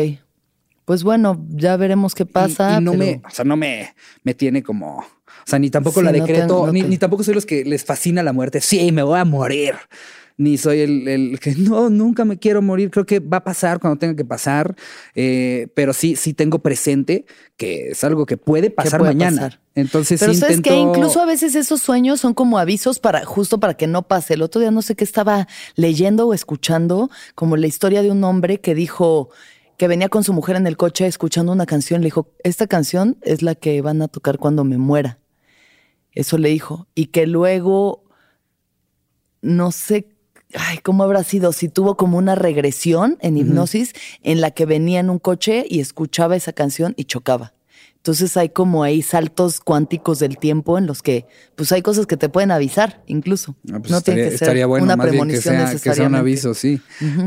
[0.84, 2.80] Pues bueno, ya veremos qué pasa.
[2.80, 3.94] Y, no me, o sea, no me,
[4.24, 5.06] me tiene como
[5.48, 8.60] sea, ni tampoco la decreto, ni, tampoco soy los que les fascina la muerte.
[8.60, 9.74] Sí, me voy a morir.
[10.36, 12.90] Ni soy el, que no, nunca me quiero morir.
[12.90, 14.76] Creo que va a pasar cuando tenga que pasar.
[15.14, 17.26] Eh, pero sí, sí tengo presente
[17.56, 19.60] que es algo que puede pasar mañana.
[19.74, 23.58] Entonces, pero sí sabes que incluso a veces esos sueños son como avisos para justo
[23.58, 24.34] para que no pase.
[24.34, 28.22] El otro día no sé qué estaba leyendo o escuchando, como la historia de un
[28.22, 29.30] hombre que dijo
[29.78, 32.00] que venía con su mujer en el coche escuchando una canción.
[32.02, 35.18] Le dijo, esta canción es la que van a tocar cuando me muera.
[36.12, 36.86] Eso le dijo.
[36.94, 38.04] Y que luego,
[39.42, 40.08] no sé,
[40.54, 41.52] ay, ¿cómo habrá sido?
[41.52, 45.80] Si tuvo como una regresión en hipnosis en la que venía en un coche y
[45.80, 47.54] escuchaba esa canción y chocaba.
[47.98, 51.26] Entonces hay como ahí saltos cuánticos del tiempo en los que
[51.56, 53.56] pues hay cosas que te pueden avisar incluso.
[53.70, 56.80] Ah, pues no estaría, tiene que ser bueno, una premonición que sea, un aviso, sí.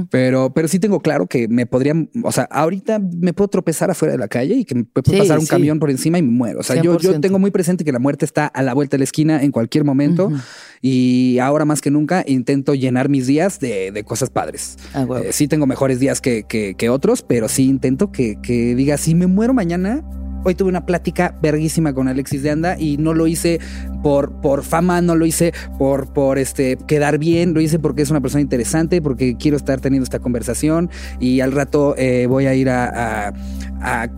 [0.09, 4.13] pero, pero sí tengo claro que me podrían, o sea, ahorita me puedo tropezar afuera
[4.13, 6.61] de la calle y que me puede pasar un camión por encima y me muero.
[6.61, 8.99] O sea, yo, yo, tengo muy presente que la muerte está a la vuelta de
[8.99, 10.31] la esquina en cualquier momento
[10.81, 14.77] y ahora más que nunca intento llenar mis días de, cosas padres.
[14.93, 18.97] Ah, eh, sí tengo mejores días que, que, otros, pero sí intento que, que diga,
[18.97, 20.03] si me muero mañana,
[20.43, 23.59] Hoy tuve una plática verguísima con Alexis de Anda y no lo hice
[24.01, 28.09] por, por fama, no lo hice por, por este, quedar bien, lo hice porque es
[28.09, 30.89] una persona interesante, porque quiero estar teniendo esta conversación
[31.19, 33.33] y al rato eh, voy a ir a,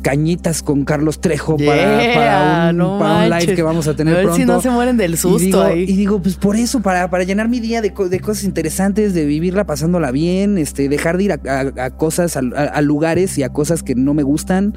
[0.01, 4.59] Cañitas con Carlos Trejo para, un, live que vamos a tener a ver si no
[4.59, 7.91] se mueren del susto y digo, pues por eso, para, para llenar mi día de,
[7.91, 13.37] de, cosas interesantes, de vivirla pasándola bien, este, dejar de ir a, cosas, a, lugares
[13.37, 14.73] y a cosas que no me gustan.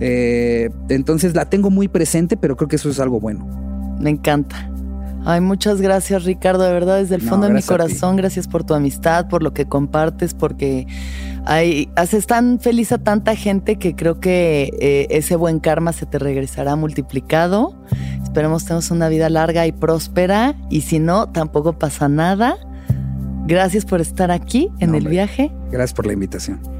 [0.00, 3.46] Eh, entonces la tengo muy presente, pero creo que eso es algo bueno.
[4.00, 4.70] Me encanta.
[5.24, 8.72] Ay, muchas gracias Ricardo, de verdad, desde el fondo de mi corazón, gracias por tu
[8.72, 10.86] amistad, por lo que compartes, porque
[11.44, 16.06] hay, haces tan feliz a tanta gente que creo que eh, ese buen karma se
[16.06, 17.74] te regresará multiplicado.
[18.22, 22.56] Esperemos tengas una vida larga y próspera y si no, tampoco pasa nada.
[23.46, 25.52] Gracias por estar aquí en el viaje.
[25.70, 26.79] Gracias por la invitación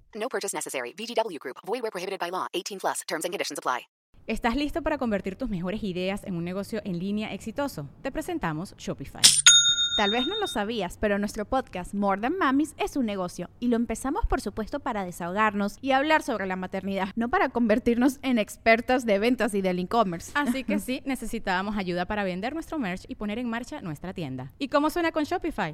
[0.21, 0.93] No purchase necessary.
[0.93, 1.57] VGW Group.
[1.65, 2.47] Void where prohibited by law.
[2.53, 3.01] 18 plus.
[3.07, 3.87] Terms and conditions apply.
[4.27, 7.89] ¿Estás listo para convertir tus mejores ideas en un negocio en línea exitoso?
[8.03, 9.23] Te presentamos Shopify.
[9.97, 13.67] Tal vez no lo sabías, pero nuestro podcast More Than Mamis es un negocio y
[13.67, 18.37] lo empezamos por supuesto para desahogarnos y hablar sobre la maternidad, no para convertirnos en
[18.37, 20.31] expertas de ventas y del e-commerce.
[20.35, 24.53] Así que sí, necesitábamos ayuda para vender nuestro merch y poner en marcha nuestra tienda.
[24.59, 25.73] ¿Y cómo suena con Shopify?